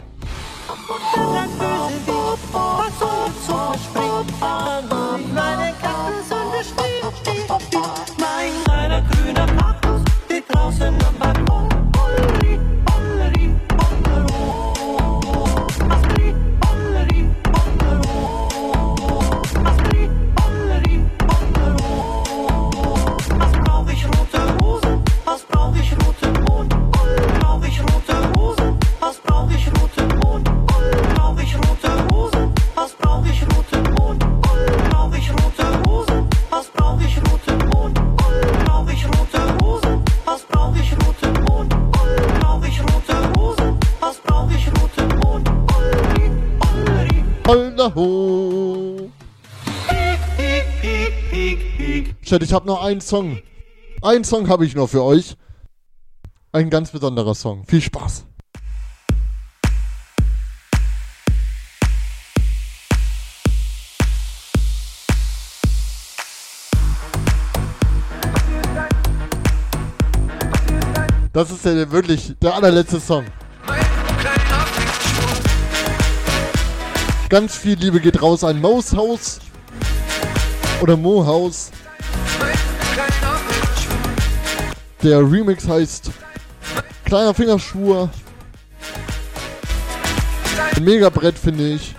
Olleri. 47.46 47.76
Holla 47.76 47.94
ho! 47.94 49.10
Chat, 52.22 52.42
ich 52.42 52.52
habe 52.52 52.66
noch 52.66 52.82
einen 52.82 53.00
Song. 53.00 53.38
Einen 54.02 54.24
Song 54.24 54.48
habe 54.48 54.66
ich 54.66 54.74
noch 54.74 54.88
für 54.88 55.02
euch. 55.02 55.36
Ein 56.52 56.70
ganz 56.70 56.90
besonderer 56.90 57.34
Song. 57.34 57.64
Viel 57.66 57.80
Spaß. 57.80 58.24
Das 71.32 71.50
ist 71.50 71.66
ja 71.66 71.92
wirklich 71.92 72.34
der 72.40 72.54
allerletzte 72.54 72.98
Song. 72.98 73.26
Ganz 77.28 77.56
viel 77.56 77.76
Liebe 77.76 78.00
geht 78.00 78.22
raus 78.22 78.44
an 78.44 78.60
Mo's 78.60 78.94
Haus 78.94 79.40
oder 80.80 80.96
Mo 80.96 81.26
House. 81.26 81.72
Der 85.02 85.18
Remix 85.18 85.66
heißt 85.66 86.10
Kleiner 87.04 87.34
Fingerschwur. 87.34 88.10
Ein 90.76 90.84
Megabrett 90.84 91.36
finde 91.36 91.74
ich. 91.74 91.96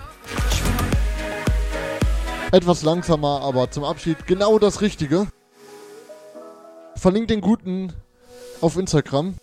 Etwas 2.50 2.82
langsamer, 2.82 3.42
aber 3.42 3.70
zum 3.70 3.84
Abschied 3.84 4.26
genau 4.26 4.58
das 4.58 4.80
Richtige. 4.80 5.26
Verlinkt 6.96 7.30
den 7.30 7.42
Guten 7.42 7.92
auf 8.62 8.78
Instagram. 8.78 9.34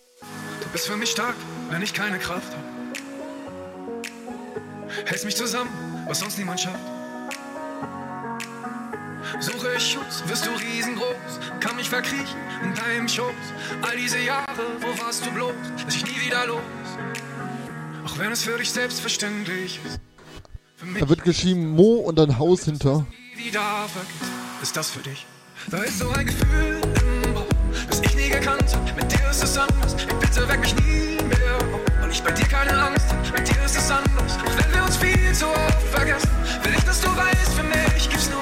Du 0.61 0.69
bist 0.71 0.87
für 0.87 0.97
mich 0.97 1.11
stark, 1.11 1.35
wenn 1.69 1.83
ich 1.83 1.93
keine 1.93 2.17
Kraft 2.17 2.51
hab. 2.51 2.64
Hältst 5.05 5.25
mich 5.25 5.35
zusammen, 5.35 5.69
was 6.07 6.19
sonst 6.19 6.37
niemand 6.37 6.59
schafft. 6.59 6.79
Suche 9.39 9.73
ich 9.75 9.91
Schutz, 9.91 10.23
wirst 10.27 10.45
du 10.45 10.51
riesengroß, 10.51 11.39
kann 11.59 11.75
mich 11.75 11.89
verkriechen 11.89 12.39
in 12.63 12.73
deinem 12.73 13.07
Schoß. 13.07 13.33
All 13.81 13.97
diese 13.97 14.19
Jahre, 14.19 14.45
wo 14.79 15.03
warst 15.03 15.25
du 15.25 15.31
bloß, 15.31 15.53
lass 15.83 15.95
ich 15.95 16.05
nie 16.05 16.25
wieder 16.25 16.47
los. 16.47 16.61
Auch 18.05 18.17
wenn 18.17 18.31
es 18.31 18.43
für 18.43 18.57
dich 18.57 18.71
selbstverständlich 18.71 19.79
ist, 19.85 19.99
Da 20.99 21.09
wird 21.09 21.23
geschrieben 21.23 21.71
Mo 21.71 21.95
und 21.95 22.19
ein 22.19 22.37
Haus 22.39 22.63
hinter. 22.65 23.05
ist 24.61 24.77
das 24.77 24.89
für 24.91 24.99
dich. 25.01 25.25
Da 25.69 25.79
ist 25.79 25.99
so 25.99 26.09
ein 26.09 26.25
Gefühl 26.25 26.81
im 27.23 27.33
Bauch, 27.33 27.45
das 27.89 27.99
ich 28.01 28.15
nie 28.15 28.29
gekannt 28.29 28.65
hab. 28.73 28.95
Mit 28.95 29.11
dir 29.11 29.29
ist 29.29 29.43
es 29.43 29.57
anders, 29.57 29.95
ey, 29.95 30.13
bitte 30.19 30.47
weck 30.47 30.59
mich 30.61 30.75
nie 30.75 31.23
mehr 31.23 31.44
ich 32.15 32.23
bei 32.23 32.31
dir 32.31 32.47
keine 32.47 32.71
Angst 32.71 33.07
hab. 33.09 33.37
Mit 33.37 33.47
dir 33.47 33.65
ist 33.65 33.77
es 33.77 33.91
anders, 33.91 34.37
auch 34.37 34.63
wenn 34.63 34.73
wir 34.73 34.83
uns 34.83 34.97
viel 34.97 35.33
zu 35.33 35.47
oft 35.47 35.87
vergessen. 35.91 36.29
Will 36.63 36.73
ich, 36.77 36.83
dass 36.83 37.01
du 37.01 37.09
weißt, 37.09 37.53
für 37.55 37.63
mich 37.63 38.09
gibt's 38.09 38.29
nur 38.29 38.39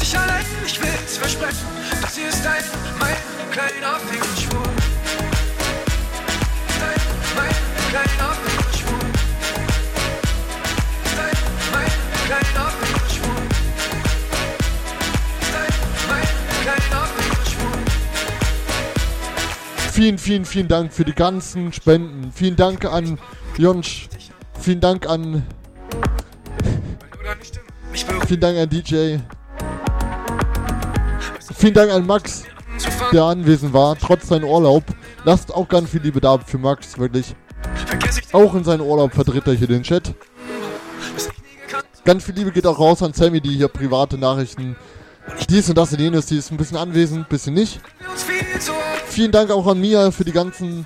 dich 0.00 0.18
allein. 0.18 0.44
Ich 0.66 0.80
will's 0.80 1.16
versprechen, 1.16 1.66
das 2.02 2.16
hier 2.16 2.28
ist 2.28 2.44
dein, 2.44 2.64
mein 2.98 3.16
kleiner 3.52 3.98
Fingerschwur. 4.10 4.35
Vielen, 19.96 20.18
vielen, 20.18 20.44
vielen 20.44 20.68
Dank 20.68 20.92
für 20.92 21.06
die 21.06 21.14
ganzen 21.14 21.72
Spenden. 21.72 22.30
Vielen 22.30 22.54
Dank 22.54 22.84
an 22.84 23.18
Jonsch. 23.56 24.10
Vielen 24.60 24.78
Dank 24.78 25.08
an. 25.08 25.42
Vielen 28.26 28.40
Dank 28.40 28.58
an 28.58 28.68
DJ. 28.68 29.16
Vielen 31.54 31.72
Dank 31.72 31.90
an 31.92 32.04
Max, 32.04 32.44
der 33.10 33.22
anwesend 33.22 33.72
war, 33.72 33.96
trotz 33.96 34.28
seinem 34.28 34.44
Urlaub. 34.44 34.84
Lasst 35.24 35.50
auch 35.54 35.66
ganz 35.66 35.88
viel 35.88 36.02
Liebe 36.02 36.20
da 36.20 36.36
für 36.40 36.58
Max, 36.58 36.98
wirklich. 36.98 37.34
Auch 38.32 38.54
in 38.54 38.64
seinem 38.64 38.82
Urlaub 38.82 39.14
vertritt 39.14 39.46
er 39.46 39.54
hier 39.54 39.66
den 39.66 39.82
Chat. 39.82 40.12
Ganz 42.04 42.22
viel 42.22 42.34
Liebe 42.34 42.52
geht 42.52 42.66
auch 42.66 42.78
raus 42.78 43.02
an 43.02 43.14
Sammy, 43.14 43.40
die 43.40 43.56
hier 43.56 43.68
private 43.68 44.18
Nachrichten. 44.18 44.76
Dies 45.48 45.70
und 45.70 45.78
das 45.78 45.90
und 45.90 46.00
jenes, 46.00 46.26
die 46.26 46.36
ist 46.36 46.50
ein 46.50 46.58
bisschen 46.58 46.76
anwesend, 46.76 47.20
ein 47.20 47.28
bisschen 47.30 47.54
nicht. 47.54 47.80
Vielen 49.16 49.32
Dank 49.32 49.50
auch 49.50 49.66
an 49.66 49.80
Mia 49.80 50.10
für 50.10 50.26
die 50.26 50.32
ganzen 50.32 50.84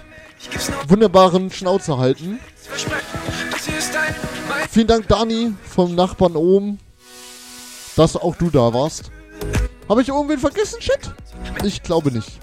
wunderbaren 0.86 1.50
Schnauze 1.50 1.99
halten. 1.99 2.39
Vielen 4.70 4.86
Dank, 4.86 5.09
Dani, 5.09 5.52
vom 5.65 5.97
Nachbarn 5.97 6.36
oben, 6.36 6.78
dass 7.97 8.15
auch 8.15 8.36
du 8.36 8.49
da 8.49 8.73
warst. 8.73 9.10
Habe 9.89 10.02
ich 10.02 10.10
irgendwen 10.10 10.39
vergessen, 10.39 10.81
Shit? 10.81 11.12
Ich 11.65 11.83
glaube 11.83 12.12
nicht. 12.12 12.39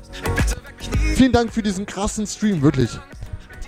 Vielen 1.16 1.32
Dank 1.32 1.54
für 1.54 1.64
diesen 1.64 1.86
krassen 1.86 2.28
Stream, 2.28 2.62
wirklich. 2.62 2.90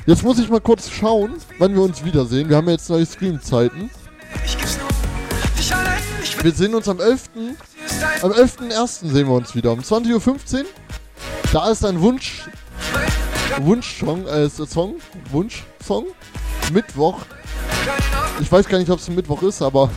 Jetzt 0.06 0.23
muss 0.23 0.39
ich 0.39 0.49
mal 0.49 0.59
kurz 0.59 0.89
schauen, 0.89 1.35
wann 1.57 1.73
wir 1.73 1.83
uns 1.83 2.03
wiedersehen. 2.03 2.49
Wir 2.49 2.57
haben 2.57 2.67
ja 2.67 2.73
jetzt 2.73 2.89
neue 2.89 3.06
Streamzeiten. 3.06 3.89
Wir 6.41 6.51
sehen 6.51 6.75
uns 6.75 6.89
am 6.89 6.99
11. 6.99 7.30
Am 8.23 8.31
11.01. 8.33 9.09
sehen 9.09 9.27
wir 9.27 9.35
uns 9.35 9.56
wieder. 9.56 9.72
Um 9.72 9.80
20.15 9.80 10.64
Uhr. 10.64 10.65
Da 11.51 11.69
ist 11.72 11.83
ein 11.85 11.99
Wunsch 11.99 12.43
Wunschsong, 13.61 14.25
äh, 14.27 14.49
Song, 14.49 14.95
Wunschsong, 15.31 16.06
Mittwoch. 16.72 17.19
Ich 18.39 18.51
weiß 18.51 18.67
gar 18.67 18.77
nicht, 18.77 18.89
ob 18.89 18.99
es 18.99 19.07
ein 19.09 19.15
Mittwoch 19.15 19.41
ist, 19.41 19.61
aber 19.61 19.89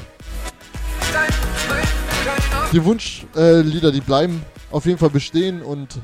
die 2.72 2.84
Wunschlieder, 2.84 3.88
äh, 3.88 3.92
die 3.92 4.00
bleiben 4.00 4.42
auf 4.70 4.86
jeden 4.86 4.98
Fall 4.98 5.10
bestehen 5.10 5.62
und 5.62 5.98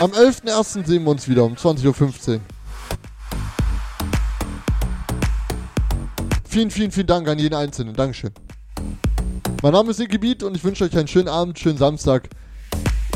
am 0.00 0.12
11.01. 0.12 0.86
sehen 0.86 1.04
wir 1.04 1.10
uns 1.10 1.28
wieder 1.28 1.44
um 1.44 1.54
20.15 1.54 2.34
Uhr. 2.34 2.40
Vielen, 6.48 6.70
vielen, 6.70 6.90
vielen 6.90 7.06
Dank 7.06 7.28
an 7.28 7.38
jeden 7.38 7.54
Einzelnen. 7.54 7.94
Dankeschön. 7.94 8.32
Mein 9.62 9.74
Name 9.74 9.92
ist 9.92 10.00
Nicky 10.00 10.18
Beat 10.18 10.42
und 10.42 10.56
ich 10.56 10.64
wünsche 10.64 10.82
euch 10.82 10.96
einen 10.98 11.06
schönen 11.06 11.28
Abend, 11.28 11.56
schönen 11.56 11.78
Samstag. 11.78 12.28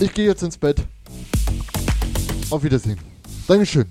Ich 0.01 0.15
gehe 0.15 0.27
jetzt 0.27 0.45
ins 0.45 0.57
Bett. 0.57 0.81
Auf 2.51 2.63
Wiedersehen. 2.63 3.01
Dankeschön. 3.49 3.87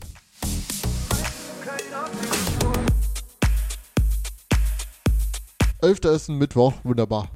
Elfter 5.82 6.14
ist 6.14 6.30
ein 6.30 6.38
Mittwoch, 6.38 6.74
wunderbar. 6.86 7.28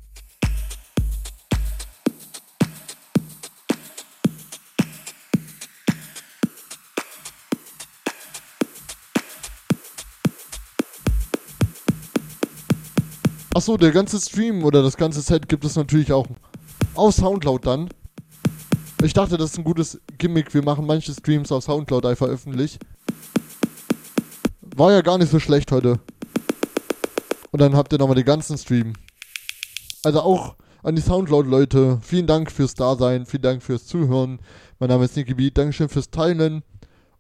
Achso, 13.59 13.75
der 13.75 13.91
ganze 13.91 14.21
Stream 14.21 14.63
oder 14.63 14.81
das 14.81 14.95
ganze 14.95 15.19
Set 15.19 15.49
gibt 15.49 15.65
es 15.65 15.75
natürlich 15.75 16.13
auch 16.13 16.25
auf 16.95 17.13
Soundcloud 17.13 17.65
dann. 17.65 17.89
Ich 19.03 19.11
dachte, 19.11 19.35
das 19.35 19.51
ist 19.51 19.57
ein 19.57 19.65
gutes 19.65 19.99
Gimmick. 20.17 20.53
Wir 20.53 20.63
machen 20.63 20.85
manche 20.85 21.11
Streams 21.11 21.51
auf 21.51 21.65
Soundcloud 21.65 22.05
einfach 22.05 22.27
öffentlich. 22.27 22.79
War 24.77 24.93
ja 24.93 25.01
gar 25.01 25.17
nicht 25.17 25.29
so 25.29 25.41
schlecht 25.41 25.73
heute. 25.73 25.99
Und 27.51 27.59
dann 27.59 27.75
habt 27.75 27.91
ihr 27.91 27.99
nochmal 27.99 28.15
den 28.15 28.23
ganzen 28.23 28.57
Stream. 28.57 28.93
Also 30.03 30.21
auch 30.21 30.55
an 30.81 30.95
die 30.95 31.01
Soundcloud-Leute, 31.01 31.99
vielen 32.01 32.27
Dank 32.27 32.53
fürs 32.53 32.75
Dasein, 32.75 33.25
vielen 33.25 33.43
Dank 33.43 33.61
fürs 33.61 33.85
Zuhören. 33.85 34.39
Mein 34.79 34.88
Name 34.88 35.03
ist 35.03 35.17
Nicky 35.17 35.33
Beat, 35.33 35.57
Dankeschön 35.57 35.89
fürs 35.89 36.11
Teilen 36.11 36.63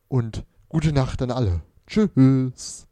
und 0.07 0.45
gute 0.69 0.93
Nacht 0.93 1.21
an 1.21 1.31
alle. 1.31 1.63
Tschüss. 1.85 2.88